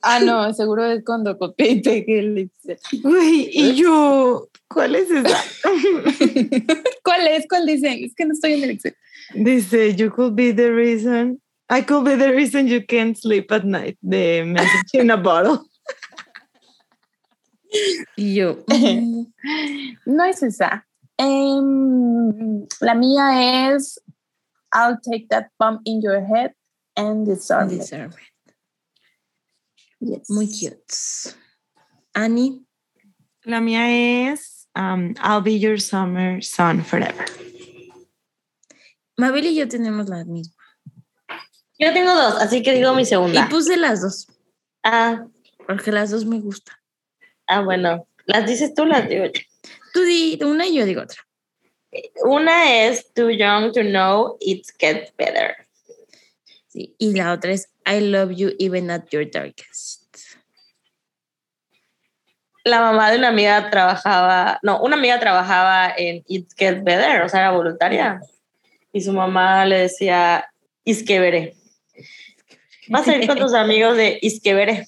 [0.02, 2.78] Ah, no, seguro es cuando copié y pegué el Excel.
[3.02, 5.42] Güey, y yo, ¿cuál es esa?
[7.04, 7.46] ¿Cuál es?
[7.48, 8.04] ¿Cuál dicen?
[8.04, 8.96] Es que no estoy en el Excel.
[9.34, 13.64] Dice, you could be the reason, I could be the reason you can't sleep at
[13.64, 15.60] night, de Message in a Bottle.
[18.16, 19.26] Y yo, mm,
[20.06, 20.86] No es esa.
[21.18, 24.00] Em, la mía es
[24.72, 26.52] I'll take that bump in your head
[26.96, 27.68] and disarm.
[27.68, 28.16] Disarm it.
[30.00, 30.30] Yes.
[30.30, 30.94] Muy cute.
[32.14, 32.64] Annie,
[33.44, 37.24] La mía es um, I'll be your summer sun forever.
[39.16, 40.56] Mabel y yo tenemos las mismas.
[41.78, 43.48] Yo tengo dos, así que digo mi Y segunda.
[43.48, 44.26] puse las dos,
[44.84, 45.24] Ah,
[45.66, 46.76] porque las dos me gustan.
[47.46, 48.06] ah, bueno.
[48.26, 49.32] ¿Las dices tú las digo yo?
[49.94, 51.22] Tú di una y yo digo otra.
[52.24, 55.56] Una es Too Young to Know It Gets Better.
[56.68, 60.04] Sí, y la otra es I love you even at your darkest.
[62.64, 67.28] La mamá de una amiga trabajaba, no, una amiga trabajaba en It Gets Better, o
[67.28, 68.20] sea, era voluntaria.
[68.92, 70.46] Y su mamá le decía,
[70.84, 71.54] Isquevere.
[72.88, 74.86] Vas a ir con tus amigos de Isquevere.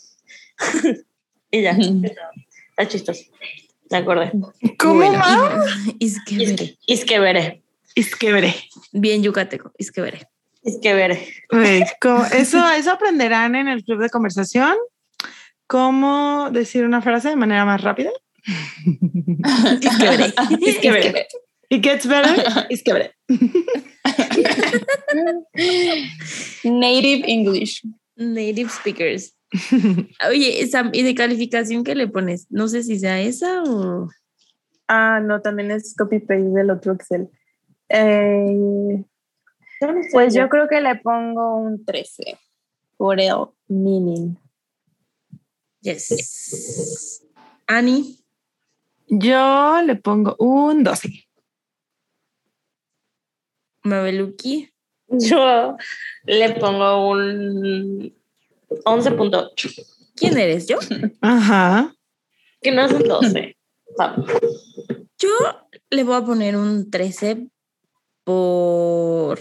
[1.51, 3.23] y ya, está chistoso.
[3.91, 4.33] Me acordé.
[4.79, 5.65] ¿Cómo, Bueno, ma?
[5.99, 6.79] y- Es que veré.
[6.87, 7.63] Isquevere.
[7.95, 8.55] Es que veré.
[8.93, 9.73] Bien yucateco,
[10.63, 11.15] es que
[12.01, 14.75] co- Eso, eso aprenderán en el club de conversación.
[15.67, 18.11] ¿Cómo decir una frase de manera más rápida?
[19.83, 20.33] Es que veré.
[20.61, 21.27] Isquevere.
[21.69, 22.45] It gets better.
[22.69, 23.15] Es que veré.
[26.65, 27.83] Native English.
[28.17, 29.37] Native speakers.
[30.29, 32.47] Oye, Sam, ¿y de calificación qué le pones?
[32.51, 34.09] No sé si sea esa o...
[34.89, 37.29] Ah, no, también es copy-paste del otro Excel.
[37.89, 39.05] Eh,
[40.13, 42.39] pues yo creo que le pongo un 13
[42.97, 43.35] por el
[43.69, 44.37] meaning.
[45.81, 47.23] Yes.
[47.67, 48.19] Annie,
[49.07, 51.27] Yo le pongo un 12.
[53.83, 54.71] Mabeluki,
[55.09, 55.77] Yo
[56.25, 58.15] le pongo un
[58.69, 60.79] 11.8, ¿quién eres yo?
[61.21, 61.95] Ajá.
[62.61, 63.57] que no es un 12.
[63.97, 64.31] Vamos.
[65.19, 65.31] Yo
[65.91, 67.49] le voy a poner un 13
[68.23, 69.41] por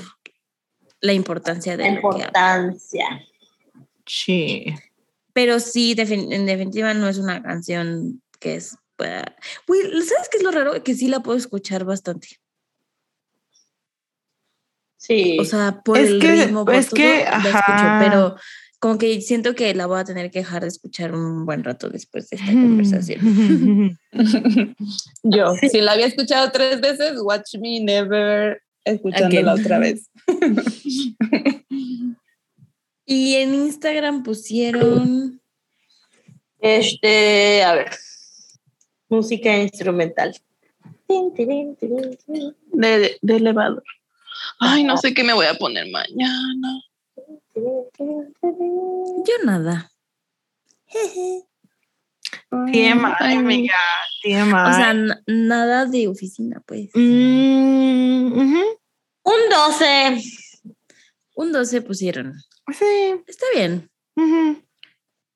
[1.01, 2.25] la importancia La de lo que habla.
[2.25, 3.05] importancia.
[4.05, 4.65] Sí.
[5.33, 8.75] Pero sí, en definitiva no es una canción que es...
[9.67, 10.83] Güey, ¿sabes qué es lo raro?
[10.83, 12.27] Que sí la puedo escuchar bastante.
[14.97, 15.37] Sí.
[15.39, 18.35] O sea, por Es el que- ritmo, por es todo, que, la escucho, pero
[18.79, 21.89] como que siento que la voy a tener que dejar de escuchar un buen rato
[21.89, 23.97] después de esta conversación.
[25.23, 28.61] Yo, si la había escuchado tres veces, watch me never
[28.91, 29.65] escuchándola Again.
[29.65, 30.09] otra vez.
[33.11, 35.41] Y en Instagram pusieron...
[36.59, 37.89] Este, a ver.
[39.09, 40.39] Música instrumental.
[41.07, 43.83] De, de elevador.
[44.59, 46.83] Ay, no sé qué me voy a poner mañana.
[47.55, 49.91] Yo nada.
[52.51, 52.89] Ay,
[53.37, 53.73] amiga.
[54.21, 54.51] TMI.
[54.51, 54.93] O sea,
[55.25, 56.91] nada de oficina, pues.
[56.93, 58.78] Mm, ujú.
[59.29, 60.21] Un 12.
[61.35, 62.33] Un 12 pusieron.
[62.77, 63.21] Sí.
[63.27, 63.89] Está bien.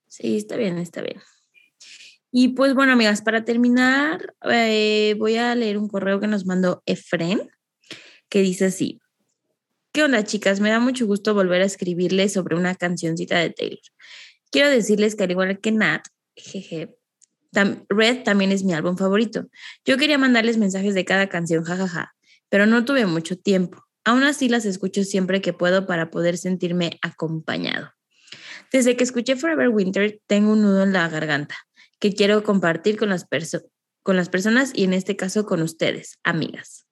[0.07, 1.21] Sí, está bien, está bien.
[2.31, 6.81] Y pues bueno, amigas, para terminar, eh, voy a leer un correo que nos mandó
[6.87, 7.49] Efren,
[8.29, 8.99] que dice así.
[9.91, 10.59] ¿Qué onda, chicas?
[10.59, 13.79] Me da mucho gusto volver a escribirles sobre una cancioncita de Taylor.
[14.49, 16.95] Quiero decirles que al igual que Nat, jeje,
[17.51, 19.45] tam- Red también es mi álbum favorito.
[19.85, 22.15] Yo quería mandarles mensajes de cada canción, jajaja,
[22.53, 23.83] pero no tuve mucho tiempo.
[24.05, 27.89] Aún así las escucho siempre que puedo para poder sentirme acompañado.
[28.71, 31.55] Desde que escuché Forever Winter, tengo un nudo en la garganta
[31.99, 33.25] que quiero compartir con las,
[34.03, 36.85] con las personas y en este caso con ustedes, amigas.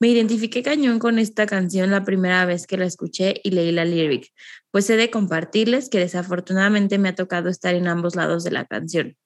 [0.00, 3.84] Me identifiqué cañón con esta canción la primera vez que la escuché y leí la
[3.84, 4.32] lyric,
[4.70, 8.64] pues he de compartirles que desafortunadamente me ha tocado estar en ambos lados de la
[8.64, 9.18] canción.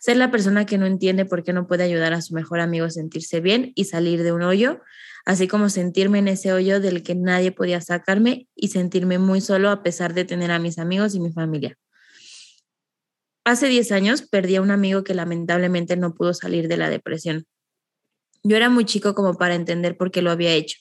[0.00, 2.86] Ser la persona que no entiende por qué no puede ayudar a su mejor amigo
[2.86, 4.80] a sentirse bien y salir de un hoyo,
[5.24, 9.70] así como sentirme en ese hoyo del que nadie podía sacarme y sentirme muy solo
[9.70, 11.76] a pesar de tener a mis amigos y mi familia.
[13.44, 17.46] Hace 10 años perdí a un amigo que lamentablemente no pudo salir de la depresión.
[18.42, 20.78] Yo era muy chico como para entender por qué lo había hecho.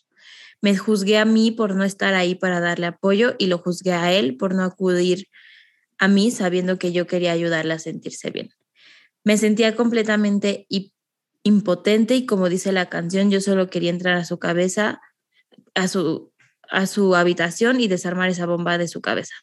[0.61, 4.13] Me juzgué a mí por no estar ahí para darle apoyo y lo juzgué a
[4.13, 5.27] él por no acudir
[5.97, 8.49] a mí sabiendo que yo quería ayudarle a sentirse bien.
[9.25, 10.67] Me sentía completamente
[11.41, 15.01] impotente y como dice la canción, yo solo quería entrar a su cabeza,
[15.73, 16.31] a su,
[16.69, 19.33] a su habitación y desarmar esa bomba de su cabeza,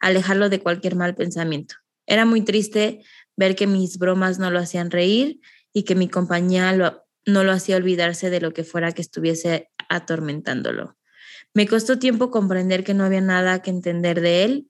[0.00, 1.76] alejarlo de cualquier mal pensamiento.
[2.04, 3.04] Era muy triste
[3.36, 5.40] ver que mis bromas no lo hacían reír
[5.72, 10.96] y que mi compañía no lo hacía olvidarse de lo que fuera que estuviese atormentándolo.
[11.54, 14.68] Me costó tiempo comprender que no había nada que entender de él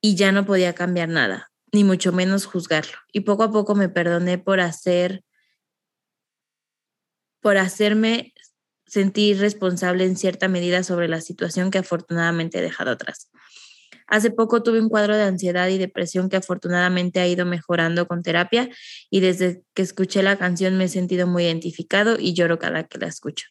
[0.00, 2.98] y ya no podía cambiar nada, ni mucho menos juzgarlo.
[3.12, 5.22] Y poco a poco me perdoné por hacer,
[7.40, 8.32] por hacerme
[8.86, 13.30] sentí responsable en cierta medida sobre la situación que afortunadamente he dejado atrás.
[14.06, 18.22] Hace poco tuve un cuadro de ansiedad y depresión que afortunadamente ha ido mejorando con
[18.22, 18.70] terapia
[19.10, 22.96] y desde que escuché la canción me he sentido muy identificado y lloro cada que
[22.96, 23.48] la escucho.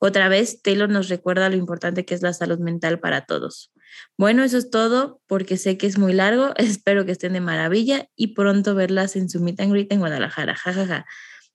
[0.00, 3.72] Otra vez, Taylor nos recuerda lo importante que es la salud mental para todos.
[4.16, 6.54] Bueno, eso es todo porque sé que es muy largo.
[6.56, 10.54] Espero que estén de maravilla y pronto verlas en su meet and greet en Guadalajara.
[10.56, 11.06] Ja,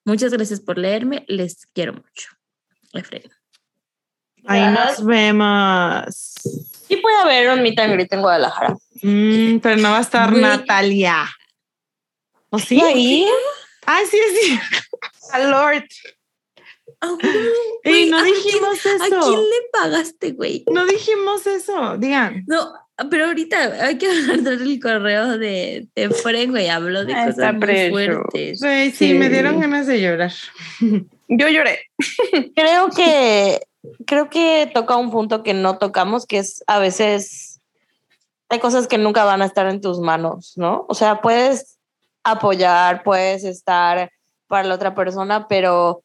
[0.03, 1.25] Muchas gracias por leerme.
[1.27, 2.29] Les quiero mucho.
[2.93, 3.31] Efraín.
[4.47, 6.35] Ahí nos vemos.
[6.87, 8.75] Sí puede haber un meet and greet en Guadalajara.
[9.01, 10.31] Mm, pero no va a estar.
[10.31, 11.25] Natalia.
[12.49, 12.79] ¿O sí?
[12.79, 13.25] Ahí.
[13.85, 14.59] Ah, sí, sí.
[15.33, 15.39] A
[17.21, 17.29] Ah,
[17.83, 19.19] Ey, no ¿a quién- dijimos ¿A eso.
[19.27, 20.63] quién le pagaste, güey?
[20.71, 21.97] No dijimos eso.
[21.97, 22.43] Digan.
[22.47, 22.73] No,
[23.09, 26.69] pero ahorita hay que hablar del correo de, de Fren, güey.
[26.69, 27.91] Habló de Ah, cosas muy preso.
[27.91, 28.59] fuertes.
[28.61, 29.13] Güey, sí, Sí.
[29.13, 30.31] me dieron ganas de llorar.
[31.27, 31.79] Yo lloré.
[32.55, 33.61] Creo que
[34.07, 37.61] creo que toca un punto que no tocamos, que es a veces
[38.49, 40.85] hay cosas que nunca van a estar en tus manos, ¿no?
[40.87, 41.77] O sea, puedes
[42.23, 44.11] apoyar, puedes estar
[44.47, 46.03] para la otra persona, pero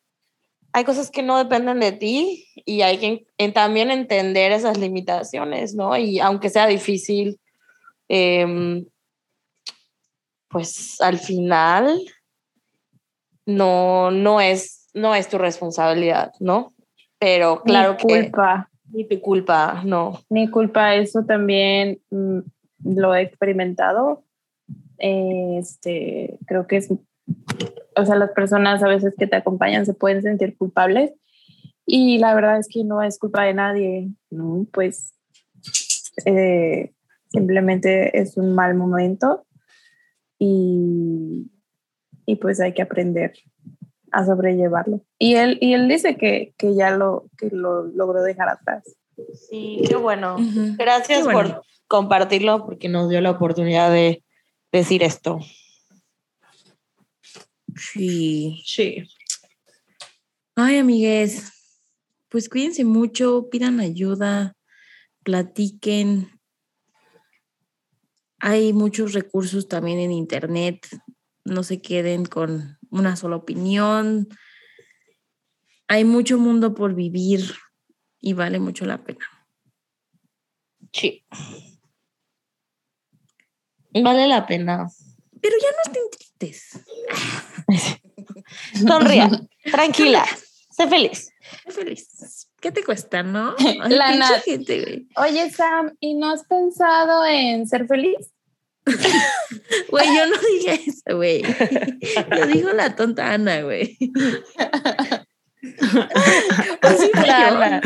[0.73, 5.75] hay cosas que no dependen de ti y hay que en- también entender esas limitaciones,
[5.75, 5.97] ¿no?
[5.97, 7.41] Y aunque sea difícil,
[8.09, 8.87] em,
[10.49, 12.01] pues al final
[13.47, 16.75] no, no, es, no es tu responsabilidad, ¿no?
[17.19, 18.71] Pero claro Ni que culpa.
[18.93, 20.21] ni tu culpa, no.
[20.29, 22.39] Ni culpa, eso también mm,
[22.85, 24.25] lo he experimentado.
[24.99, 26.89] Este, creo que es,
[27.97, 31.13] o sea, las personas a veces que te acompañan se pueden sentir culpables
[31.87, 34.67] y la verdad es que no es culpa de nadie, ¿no?
[34.73, 35.15] Pues
[36.25, 36.93] eh,
[37.29, 39.45] simplemente es un mal momento
[40.39, 41.51] y,
[42.27, 43.33] y pues hay que aprender
[44.13, 45.03] a sobrellevarlo.
[45.19, 48.85] Y él, y él dice que, que ya lo, que lo logró dejar atrás.
[49.49, 50.37] Sí, qué bueno.
[50.37, 50.77] Ujú.
[50.79, 51.55] Gracias Qué bueno.
[51.55, 54.23] por compartirlo porque nos dio la oportunidad de
[54.73, 55.41] decir esto.
[57.77, 58.63] Sí.
[58.65, 59.05] Sí.
[60.57, 61.53] Ay, amigues,
[62.29, 64.57] pues cuídense mucho, pidan ayuda,
[65.23, 66.39] platiquen.
[68.39, 70.87] Hay muchos recursos también en internet.
[71.45, 74.29] No se queden con una sola opinión.
[75.89, 77.53] Hay mucho mundo por vivir
[78.21, 79.27] y vale mucho la pena.
[80.93, 81.25] Sí.
[83.93, 84.89] Vale la pena.
[85.41, 86.03] Pero ya no estén
[86.41, 86.81] tristes.
[88.75, 89.31] Sonría,
[89.71, 90.27] tranquila,
[90.71, 91.31] sé feliz.
[91.65, 92.49] Sé feliz.
[92.61, 93.55] ¿Qué te cuesta, no?
[93.89, 94.43] La pinche Nat.
[94.45, 95.09] gente, güey.
[95.17, 98.33] Oye, Sam, ¿y no has pensado en ser feliz?
[99.91, 101.43] Güey, yo no dije eso, güey.
[102.31, 103.97] Lo dijo la tonta Ana, güey.
[106.83, 107.49] Así fue La.
[107.49, 107.81] Ana.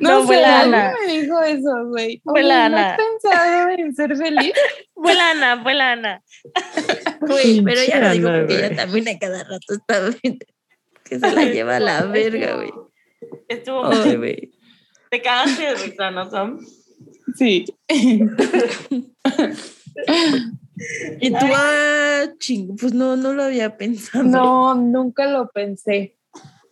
[0.00, 0.92] No, No, sé, fue la Ana.
[1.06, 2.20] me dijo eso, güey.
[2.24, 2.90] Fue Oye, la ¿no Ana.
[2.94, 4.52] has pensado en ser feliz?
[4.94, 6.22] Fue la Ana, fue la Ana.
[7.20, 10.38] Güey, pero ella lo dijo Ana, porque ella también a cada rato está bien-
[11.04, 12.70] que se la lleva a la verga, güey.
[13.48, 14.52] Estuvo Ay, güey.
[15.10, 16.58] Te cagaste de risa, ¿no, Sam?
[17.36, 17.64] Sí.
[21.20, 24.24] Y tú, ah, ching, pues no, no lo había pensado.
[24.24, 26.17] No, nunca lo pensé.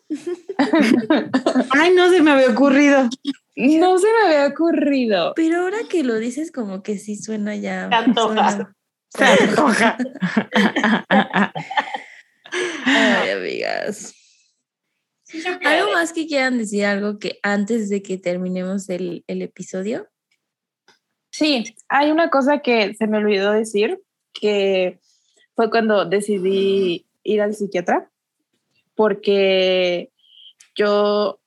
[1.70, 3.08] Ay, no se me había ocurrido.
[3.56, 5.32] No se me había ocurrido.
[5.34, 7.88] Pero ahora que lo dices, como que sí suena ya.
[7.88, 8.50] Te antoja.
[8.50, 8.76] suena-
[9.08, 9.96] Se antoja.
[12.84, 14.14] Ay, amigas.
[15.64, 20.08] ¿Algo más que quieran decir algo que antes de que terminemos el, el episodio?
[21.30, 24.00] Sí, hay una cosa que se me olvidó decir,
[24.32, 25.00] que
[25.54, 28.10] fue cuando decidí ir al psiquiatra,
[28.96, 30.10] porque
[30.74, 31.38] yo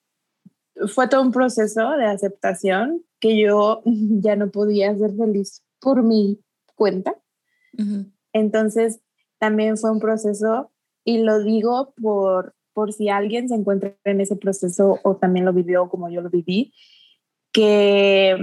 [0.88, 6.40] fue todo un proceso de aceptación que yo ya no podía ser feliz por mi
[6.76, 7.16] cuenta.
[8.34, 9.00] Entonces,
[9.38, 10.72] también fue un proceso
[11.06, 15.54] y lo digo por, por si alguien se encuentra en ese proceso o también lo
[15.54, 16.74] vivió como yo lo viví,
[17.52, 18.38] que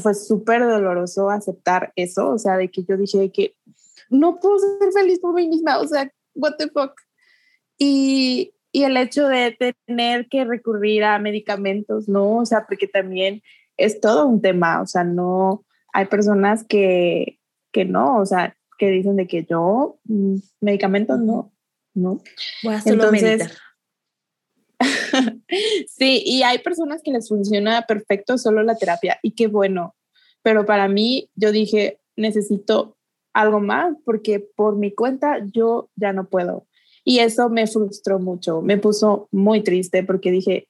[0.00, 3.56] fue súper doloroso aceptar eso, o sea, de que yo dije que
[4.10, 6.92] no puedo ser feliz por mí misma, o sea, what the fuck.
[7.84, 9.56] Y, y el hecho de
[9.86, 12.36] tener que recurrir a medicamentos, ¿no?
[12.36, 13.42] O sea, porque también
[13.76, 17.40] es todo un tema, o sea, no, hay personas que,
[17.72, 21.52] que no, o sea, que dicen de que yo, mm, medicamentos no,
[21.92, 22.22] no.
[22.62, 23.50] Voy a solo Entonces.
[25.88, 29.96] Sí, y hay personas que les funciona perfecto solo la terapia y qué bueno,
[30.42, 32.96] pero para mí yo dije, necesito
[33.32, 36.66] algo más porque por mi cuenta yo ya no puedo.
[37.04, 40.68] Y eso me frustró mucho, me puso muy triste porque dije,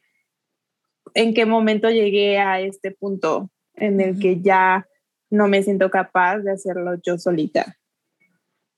[1.15, 4.87] en qué momento llegué a este punto en el que ya
[5.31, 7.77] no me siento capaz de hacerlo yo solita.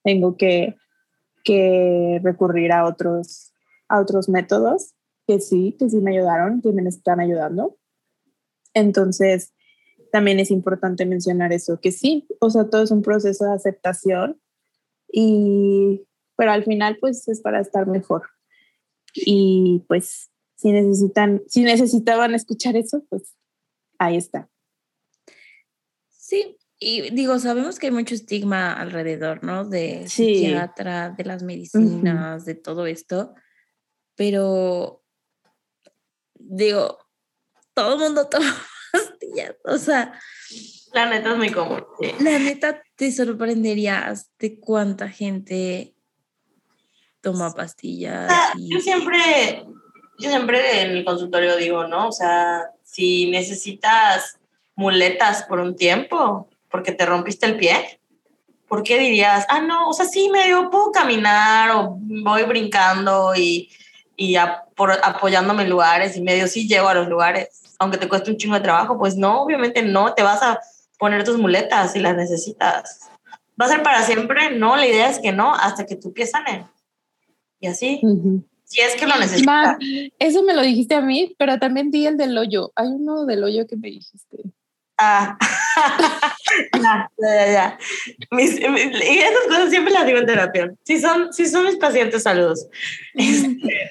[0.03, 0.75] Tengo que,
[1.45, 3.53] que recurrir a otros,
[3.89, 4.95] a otros métodos
[5.27, 7.77] que sí, que sí me ayudaron, que me están ayudando.
[8.75, 9.55] Entonces,
[10.13, 14.41] también es importante mencionar eso, que sí, o sea, todo es un proceso de aceptación
[15.11, 18.29] y, pero al final pues es para estar mejor.
[19.15, 23.35] Y pues si necesitan, si necesitaban escuchar eso, pues
[23.99, 24.49] ahí está.
[26.11, 29.65] Sí, y digo, sabemos que hay mucho estigma alrededor, ¿no?
[29.65, 30.35] De Sí.
[30.37, 33.35] psiquiatra, de las medicinas, de todo esto,
[34.17, 35.03] pero
[36.35, 36.99] digo,
[37.75, 38.55] todo el mundo toma
[38.93, 40.19] pastillas, o sea,
[40.93, 41.85] La neta es muy común.
[42.01, 42.09] sí.
[42.23, 45.94] la neta te sorprenderías de cuánta gente
[47.25, 48.27] toma pastillas.
[48.29, 49.65] sea, y- yo siempre,
[50.19, 52.09] yo siempre en el consultorio digo, ¿no?
[52.09, 54.39] O sea, si necesitas
[54.77, 57.99] muletas por un tiempo, porque te rompiste el pie,
[58.69, 63.71] ¿por qué dirías, ah, no, o sea, sí, medio puedo caminar o voy brincando y,
[64.17, 67.49] y a- por- apoyándome en lugares y medio sí llego a los lugares,
[67.79, 68.99] aunque te cueste un chingo de trabajo?
[68.99, 70.61] Pues no, obviamente no, te vas a
[70.99, 73.01] poner tus muletas si las necesitas.
[73.61, 74.51] ¿Va a ser para siempre?
[74.57, 76.67] No, la idea es que no, hasta que tu pie sane.
[77.61, 78.01] Y así,
[78.65, 79.45] si es que lo necesitas.
[79.47, 79.79] Ma,
[80.19, 82.73] eso me lo dijiste a mí, pero también di el del hoyo.
[82.77, 84.39] Hay uno del hoyo que me dijiste.
[84.97, 85.37] Ah,
[86.83, 87.79] ya, ya, ya.
[88.31, 90.73] Mis- mis- y esas cosas siempre las digo en terapia.
[90.85, 92.67] Si son, si son mis pacientes, saludos.
[93.15, 93.91] Este,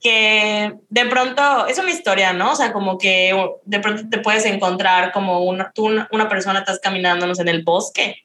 [0.00, 2.52] que de pronto, es una historia, ¿no?
[2.52, 3.34] O sea, como que
[3.64, 7.48] de pronto te puedes encontrar como una, tú, una, persona, estás caminando no sé, en
[7.48, 8.16] el bosque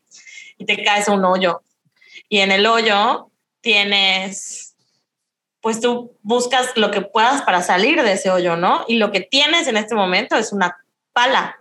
[0.58, 1.64] y te caes a un hoyo.
[2.30, 3.32] Y en el hoyo
[3.62, 4.62] tienes,
[5.64, 8.84] pues tú buscas lo que puedas para salir de ese hoyo, ¿no?
[8.90, 10.77] Y lo que tienes en este momento es una
[11.14, 11.57] pala.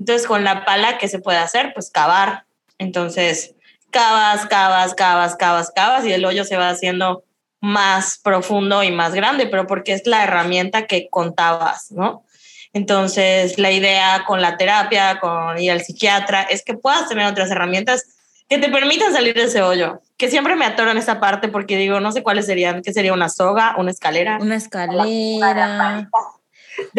[0.00, 1.72] Entonces, con la pala, ¿qué se puede hacer?
[1.72, 2.44] Pues cavar.
[2.78, 3.54] Entonces,
[3.92, 7.22] cavas, cavas, cavas, cavas, cavas y el hoyo se va haciendo
[7.60, 12.24] más profundo y más grande, pero porque es la herramienta que contabas, ¿no?
[12.72, 17.52] Entonces, la idea con la terapia, con ir al psiquiatra, es que puedas tener otras
[17.52, 18.15] herramientas
[18.48, 20.00] que te permitan salir de ese hoyo.
[20.16, 23.12] Que siempre me atoro en esa parte porque digo, no sé cuáles serían, ¿qué sería
[23.12, 24.38] una soga, una escalera?
[24.40, 26.08] Una escalera,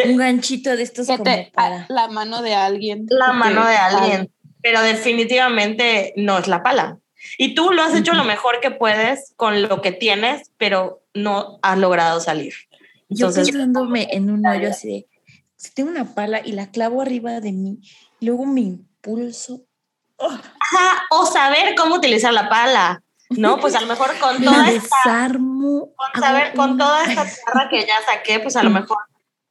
[0.04, 1.86] un ganchito de estos Que como te- para...
[1.88, 3.06] la mano de alguien.
[3.10, 6.98] la mano de alguien, pero definitivamente no es la pala.
[7.36, 11.58] Y tú lo has hecho lo mejor que puedes con lo que tienes, pero no
[11.62, 12.54] has logrado salir.
[13.08, 15.06] Yo Entonces, pensándome en un hoyo así de,
[15.56, 17.80] si tengo una pala y la clavo arriba de mí,
[18.20, 19.62] y luego me impulso,
[20.18, 23.58] ajá, o saber cómo utilizar la pala, ¿no?
[23.58, 25.90] Pues a lo mejor con la toda esta, desarmo.
[25.96, 28.98] con saber, con una- toda esta tierra que ya saqué, pues a lo mejor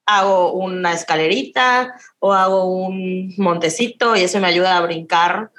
[0.06, 5.52] hago una escalerita o hago un montecito y eso me ayuda a brincar.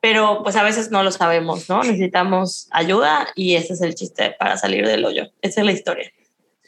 [0.00, 1.82] Pero pues a veces no lo sabemos, ¿no?
[1.82, 5.28] Necesitamos ayuda y ese es el chiste para salir del hoyo.
[5.40, 6.10] Esa es la historia.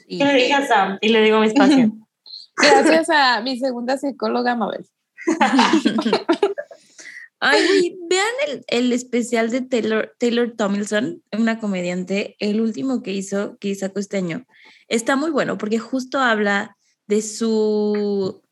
[0.09, 0.97] ¿Qué le dije a Sam?
[1.03, 2.01] Y le digo a mis pacientes.
[2.57, 4.87] Gracias a mi segunda psicóloga, Mabel.
[7.39, 13.59] Ay, vean el, el especial de Taylor, Taylor Tomlinson, una comediante, el último que hizo,
[13.59, 14.47] que sacó este año.
[14.89, 16.77] Está muy bueno porque justo habla
[17.07, 18.43] de su,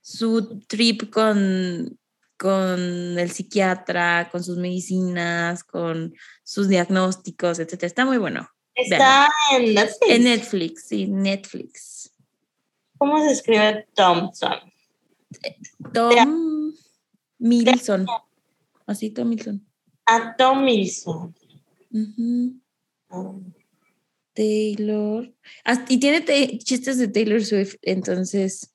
[0.00, 1.98] su trip con,
[2.38, 2.80] con
[3.18, 7.84] el psiquiatra, con sus medicinas, con sus diagnósticos, etc.
[7.84, 8.48] Está muy bueno.
[8.74, 9.98] Está en Netflix.
[10.08, 12.12] En Netflix, sí, Netflix.
[12.96, 14.58] ¿Cómo se escribe Thompson?
[15.92, 16.61] Tom
[17.42, 18.06] Milson.
[18.86, 19.66] Así, Tom Milson.
[20.06, 21.34] A Tom Wilson.
[21.90, 22.54] Ujú.
[24.34, 25.32] Taylor.
[25.64, 28.72] Ah, y tiene te- chistes de Taylor Swift, entonces.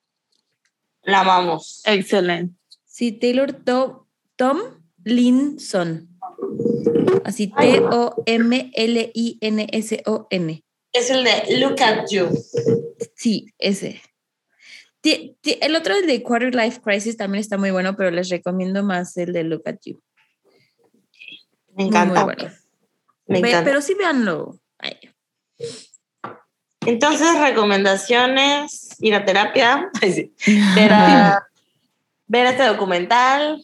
[1.02, 1.82] La amamos.
[1.84, 2.54] Excelente.
[2.84, 4.04] Sí, Taylor Tom,
[4.36, 4.58] Tom
[5.04, 6.08] Linson.
[7.24, 7.48] Así,
[9.38, 10.64] T-O-M-L-I-N-S-O-N.
[10.92, 12.28] Es el de Look at You.
[13.14, 14.00] Sí, ese.
[15.02, 19.16] El otro, el de Quarter Life Crisis, también está muy bueno, pero les recomiendo más
[19.16, 20.00] el de Look at You.
[21.76, 22.24] Me encanta.
[22.24, 22.52] muy bueno.
[23.26, 23.64] Me encanta.
[23.64, 24.58] Pero sí véanlo.
[24.78, 24.98] Ay,
[26.86, 30.34] Entonces, recomendaciones, ir a terapia, Ay, sí.
[30.74, 31.46] ver, a-
[32.26, 33.62] ver este documental.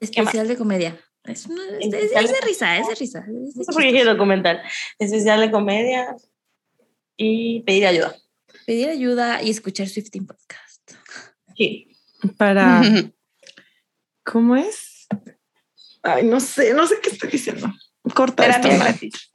[0.00, 0.98] especial de comedia.
[1.24, 3.18] Es, una- es- es- Especial es de risa, es de risa.
[3.20, 3.92] es de No sé por qué chiste.
[3.92, 4.62] dije documental.
[4.98, 6.16] Especial de comedia
[7.16, 8.14] y pedir ayuda.
[8.66, 10.92] Pedir ayuda y escuchar Swifting Podcast.
[11.56, 11.96] Sí.
[12.36, 12.82] Para.
[14.24, 15.06] ¿Cómo es?
[16.02, 17.72] Ay, no sé, no sé qué estoy diciendo.
[18.14, 18.84] Corta Terapia esto.
[18.84, 19.30] gratis.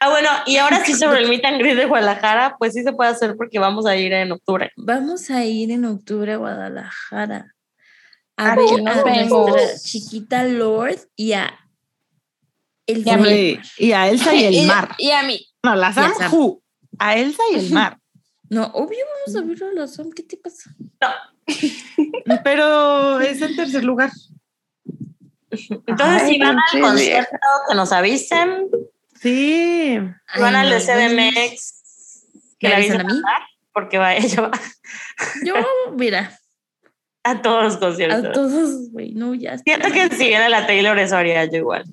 [0.00, 2.92] Ah, bueno, y ahora sí sobre el meet and greet de Guadalajara, pues sí se
[2.92, 4.70] puede hacer porque vamos a ir en octubre.
[4.76, 7.54] Vamos a ir en octubre a Guadalajara.
[8.36, 11.58] A Ah, ver a nuestra chiquita Lord y a
[12.86, 13.22] el Y a mí.
[13.22, 14.94] Güey, Y a Elsa y el mar.
[14.98, 15.46] Y a mí.
[15.62, 15.90] No, la
[16.30, 16.62] who?
[16.98, 17.98] A Elsa y el mar.
[18.50, 20.10] No, obvio vamos a ver a la Sam.
[20.10, 20.74] ¿Qué te pasa?
[22.44, 24.10] Pero es el tercer lugar.
[25.50, 27.36] Entonces, Ay, si van al concierto,
[27.68, 28.68] que nos avisen.
[29.20, 29.98] Sí.
[30.34, 32.26] Si van al de no, CDMX,
[32.58, 33.22] que ¿Me la avisan avisen a mí?
[33.72, 34.50] porque va, ella va
[35.44, 35.54] Yo,
[35.96, 36.38] mira,
[37.22, 38.32] a todos los a conciertos.
[38.32, 39.58] todos, güey, no, ya.
[39.58, 41.84] Siento que si viene la Taylor, eso haría yo igual.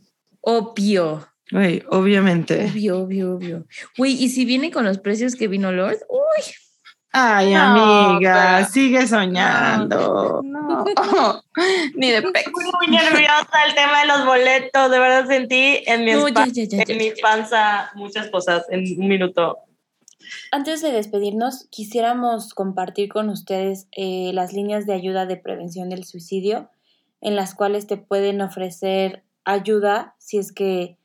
[0.42, 2.66] Obvio, Güey, obviamente.
[2.72, 3.66] obvio, obvio, obvio.
[3.98, 6.44] Güey, y si viene con los precios que vino Lord, uy,
[7.14, 7.60] Ay, No,
[8.14, 10.42] amiga, pero- sigue soñando.
[10.44, 10.86] No.
[11.96, 12.48] Ni de pex.
[12.48, 14.90] Estoy muy nerviosa el tema de los boletos.
[14.90, 17.16] De verdad sentí en mi, no, ya, ya, en mi ya.
[17.22, 19.58] panza muchas cosas en un minuto.
[20.54, 26.06] Antes de despedirnos, quisiéramos compartir con ustedes eh, las líneas de ayuda de prevención del
[26.06, 26.70] suicidio,
[27.20, 30.98] en las cuales te pueden ofrecer ayuda si es que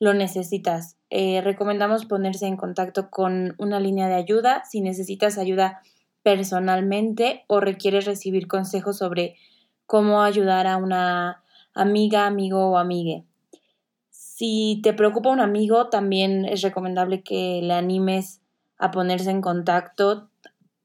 [0.00, 0.96] lo necesitas.
[1.10, 5.82] Eh, recomendamos ponerse en contacto con una línea de ayuda si necesitas ayuda
[6.22, 9.36] personalmente o requieres recibir consejos sobre
[9.86, 11.44] cómo ayudar a una
[11.74, 13.24] amiga, amigo o amigue.
[14.08, 18.40] Si te preocupa un amigo, también es recomendable que le animes
[18.78, 20.30] a ponerse en contacto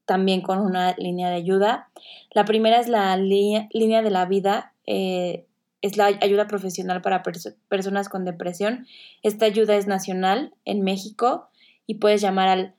[0.04, 1.88] también con una línea de ayuda.
[2.32, 5.46] La primera es la línea de la vida, eh,
[5.82, 8.86] es la ayuda profesional para perso- personas con depresión.
[9.22, 11.48] Esta ayuda es nacional en México
[11.86, 12.74] y puedes llamar al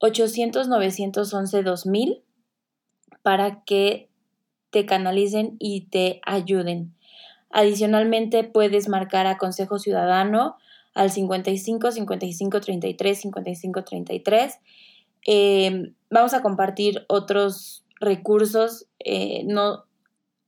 [0.00, 2.22] 800-911-2000
[3.22, 4.08] para que
[4.70, 6.94] te canalicen y te ayuden.
[7.50, 10.56] Adicionalmente, puedes marcar a Consejo Ciudadano
[10.94, 14.58] al 55 55 33 55 33.
[15.26, 19.84] Eh, vamos a compartir otros recursos eh, no,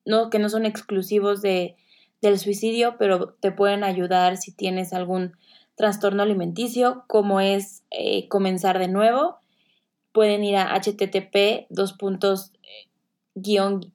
[0.06, 1.76] no, que no son exclusivos de,
[2.22, 5.36] del suicidio, pero te pueden ayudar si tienes algún
[5.74, 9.40] trastorno alimenticio, como es eh, comenzar de nuevo.
[10.12, 12.88] Pueden ir a http dos puntos eh,
[13.34, 13.92] guion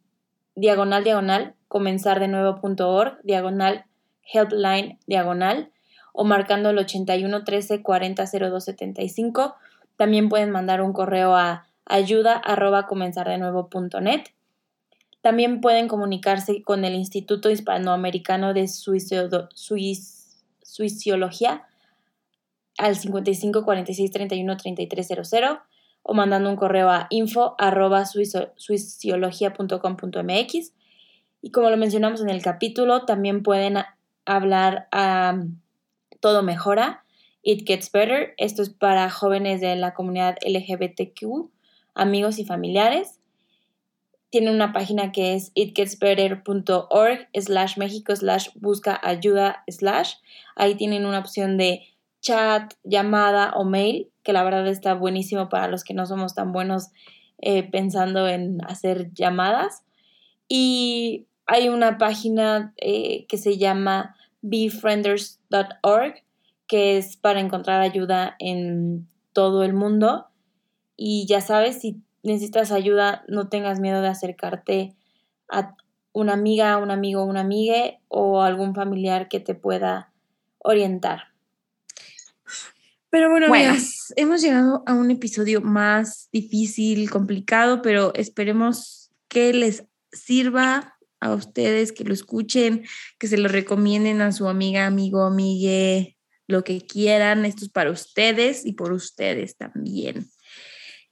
[0.55, 3.85] diagonal diagonal comenzar de nuevo.org diagonal
[4.23, 5.71] helpline diagonal
[6.13, 9.55] o marcando el 81 13 40 02 75.
[9.95, 14.23] También pueden mandar un correo a ayuda arroba comenzar de nuevo.net.
[15.27, 18.69] También pueden comunicarse con el Instituto Hispanoamericano de
[20.63, 21.67] Suiciología
[22.77, 25.59] al 55 46 31 33 00
[26.01, 27.57] o mandando un correo a info.
[31.41, 33.79] Y como lo mencionamos en el capítulo, también pueden
[34.23, 35.43] hablar a
[36.21, 37.03] Todo Mejora,
[37.43, 38.33] It Gets Better.
[38.37, 41.49] Esto es para jóvenes de la comunidad LGBTQ,
[41.95, 43.19] amigos y familiares.
[44.29, 50.15] Tienen una página que es itgetsbetter.org slash México slash busca ayuda slash.
[50.55, 51.83] Ahí tienen una opción de
[52.19, 56.51] chat, llamada o mail, que la verdad está buenísimo para los que no somos tan
[56.51, 56.89] buenos
[57.39, 59.83] eh, pensando en hacer llamadas.
[60.49, 66.23] Y hay una página eh, que se llama befrienders.org,
[66.67, 70.27] que es para encontrar ayuda en todo el mundo.
[70.97, 74.95] Y ya sabes, si necesitas ayuda, no tengas miedo de acercarte
[75.49, 75.75] a
[76.11, 80.11] una amiga, un amigo, una amiga o algún familiar que te pueda
[80.59, 81.33] orientar.
[83.09, 83.69] Pero bueno, Bueno.
[83.69, 91.33] amigas, hemos llegado a un episodio más difícil, complicado, pero esperemos que les sirva a
[91.33, 92.85] ustedes, que lo escuchen,
[93.17, 96.17] que se lo recomienden a su amiga, amigo, amigue,
[96.47, 97.45] lo que quieran.
[97.45, 100.27] Esto es para ustedes y por ustedes también.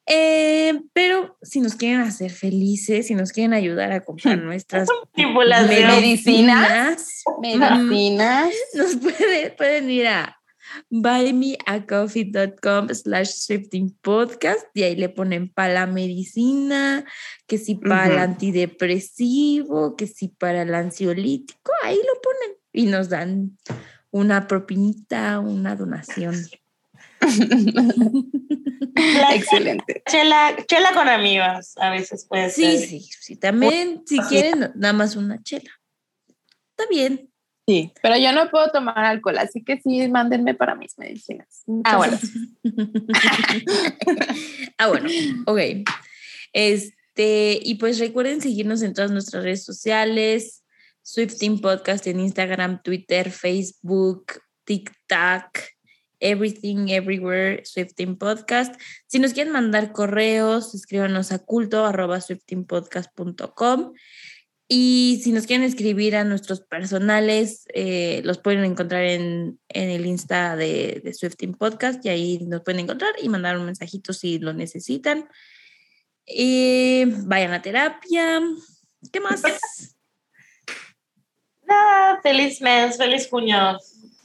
[0.08, 4.88] Eh, pero si nos quieren hacer felices, si nos quieren ayudar a comprar nuestras
[6.02, 8.54] medicinas, Medicinas.
[8.76, 10.38] nos puede- pueden ir a
[10.90, 17.04] buymeacoffee.com slash swifting podcast y ahí le ponen para la medicina,
[17.48, 23.10] que si para el antidepresivo, que si para el ansiolítico, ahí lo ponen y nos
[23.10, 23.58] dan
[24.12, 26.36] una propinita, una donación.
[28.96, 30.04] La Excelente.
[30.10, 32.88] chela, chela con amigos, a veces puede Sí, ser.
[32.88, 35.72] sí, sí, también si quieren nada más una chela.
[36.78, 37.30] Está bien.
[37.68, 41.64] Sí, pero yo no puedo tomar alcohol, así que sí, mándenme para mis medicinas.
[41.84, 42.20] Ah, bueno.
[44.78, 45.10] ah, bueno,
[45.48, 45.60] ok.
[46.54, 50.64] Este, y pues recuerden seguirnos en todas nuestras redes sociales,
[51.02, 54.34] Swifting Podcast en Instagram, Twitter, Facebook,
[54.64, 55.58] TikTok
[56.20, 58.80] Everything Everywhere Swifting Podcast.
[59.08, 61.86] Si nos quieren mandar correos, escríbanos a culto.
[64.68, 70.08] Y si nos quieren escribir a nuestros personales, eh, los pueden encontrar en, en el
[70.08, 74.40] Insta de, de, Swifting Podcast y ahí nos pueden encontrar y mandar un mensajito si
[74.40, 75.30] lo necesitan.
[76.26, 78.42] Y vayan a terapia.
[79.12, 79.44] ¿Qué más?
[81.68, 83.78] Nada, feliz mes, feliz junio.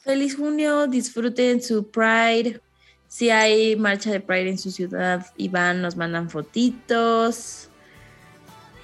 [0.03, 2.61] Feliz junio, disfruten su Pride.
[3.07, 7.69] Si hay marcha de Pride en su ciudad y van, nos mandan fotitos.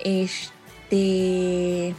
[0.01, 1.95] Este.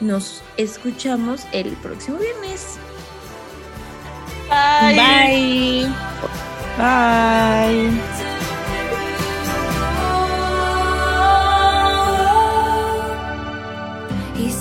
[0.00, 2.78] Nos escuchamos el próximo viernes.
[4.48, 4.96] Bye.
[4.96, 5.88] Bye.
[6.78, 8.31] Bye.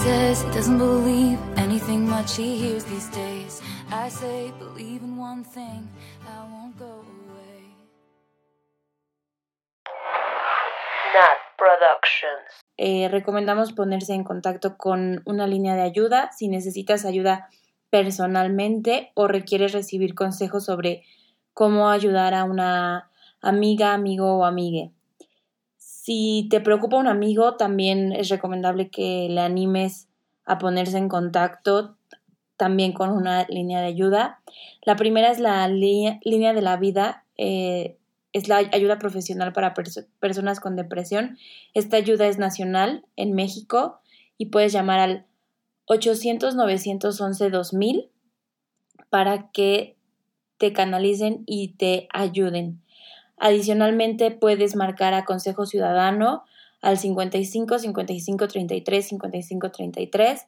[0.04, 3.62] Says he doesn't believe anything much he hears these days.
[3.92, 5.88] I say, believe in one thing,
[6.26, 7.62] I won't go away.
[11.14, 12.66] Nat Productions.
[12.78, 17.50] Eh, recomendamos ponerse en contacto con una línea de ayuda si necesitas ayuda
[17.92, 21.04] personalmente o requieres recibir consejos sobre
[21.54, 24.94] cómo ayudar a una amiga, amigo o amigue.
[26.12, 30.10] Si te preocupa un amigo, también es recomendable que le animes
[30.44, 31.96] a ponerse en contacto
[32.58, 34.42] también con una línea de ayuda.
[34.82, 37.96] La primera es la línea, de la vida, eh,
[38.34, 41.38] es la ayuda profesional para perso personas con depresión.
[41.74, 44.02] Esta ayuda es nacional en México
[44.38, 45.26] y puedes llamar al
[45.88, 48.10] 800-911-2000
[49.10, 49.96] para que
[50.58, 52.82] te canalicen y te ayuden.
[53.44, 56.44] Adicionalmente, puedes marcar a Consejo Ciudadano
[56.80, 60.46] al 55 55 33 55 33.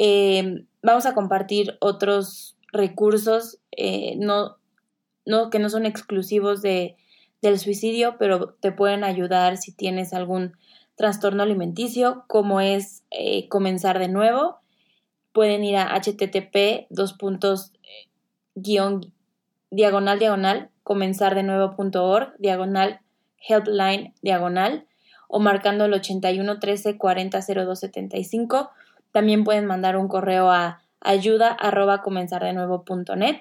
[0.00, 6.96] Eh, vamos a compartir otros recursos eh, que no son exclusivos de,
[7.42, 10.56] del suicidio, pero te pueden ayudar si tienes algún
[10.96, 14.58] trastorno alimenticio, como es eh, comenzar de nuevo.
[15.30, 17.72] Pueden ir a http dos puntos
[18.56, 19.12] guion
[19.70, 23.00] diagonal diagonal comenzardenuevo.org, diagonal
[23.40, 24.86] helpline, diagonal,
[25.26, 28.70] o marcando el 81 13 40 02 75.
[29.10, 33.38] También pueden mandar un correo a ayuda arroba comenzardenuevo.net.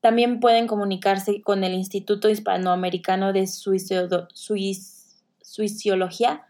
[0.00, 6.42] También pueden comunicarse con el Instituto Hispanoamericano de Suiciología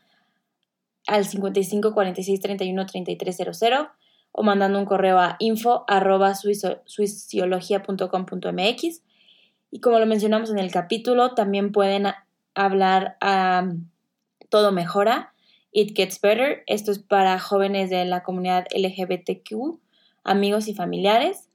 [1.06, 3.90] al 55 46 31 33 00
[4.32, 9.02] o mandando un correo a info arroba suiciología.com.mx
[9.70, 12.06] y como lo mencionamos en el capítulo, también pueden
[12.54, 13.72] hablar a
[14.48, 15.32] Todo Mejora,
[15.72, 16.64] It Gets Better.
[16.66, 19.78] Esto es para jóvenes de la comunidad LGBTQ,
[20.24, 21.48] amigos y familiares.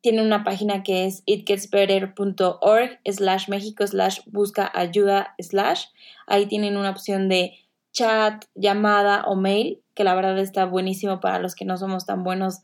[0.00, 5.84] Tienen una página que es itgetsbetter.org slash México slash busca ayuda slash.
[6.26, 7.58] Ahí tienen una opción de
[7.92, 12.24] chat, llamada o mail, que la verdad está buenísimo para los que no somos tan
[12.24, 12.60] buenos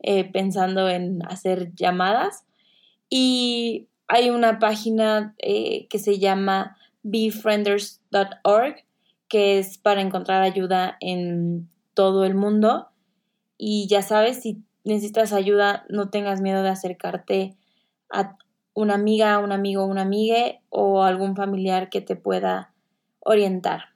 [0.00, 2.44] eh, pensando en hacer llamadas.
[3.08, 8.84] Y hay una página eh, que se llama befrienders.org,
[9.26, 12.88] que es para encontrar ayuda en todo el mundo.
[13.56, 17.56] Y ya sabes, si necesitas ayuda, no tengas miedo de acercarte
[18.10, 18.36] a
[18.74, 22.74] una amiga, un amigo, una amiga o algún familiar que te pueda
[23.20, 23.91] orientar.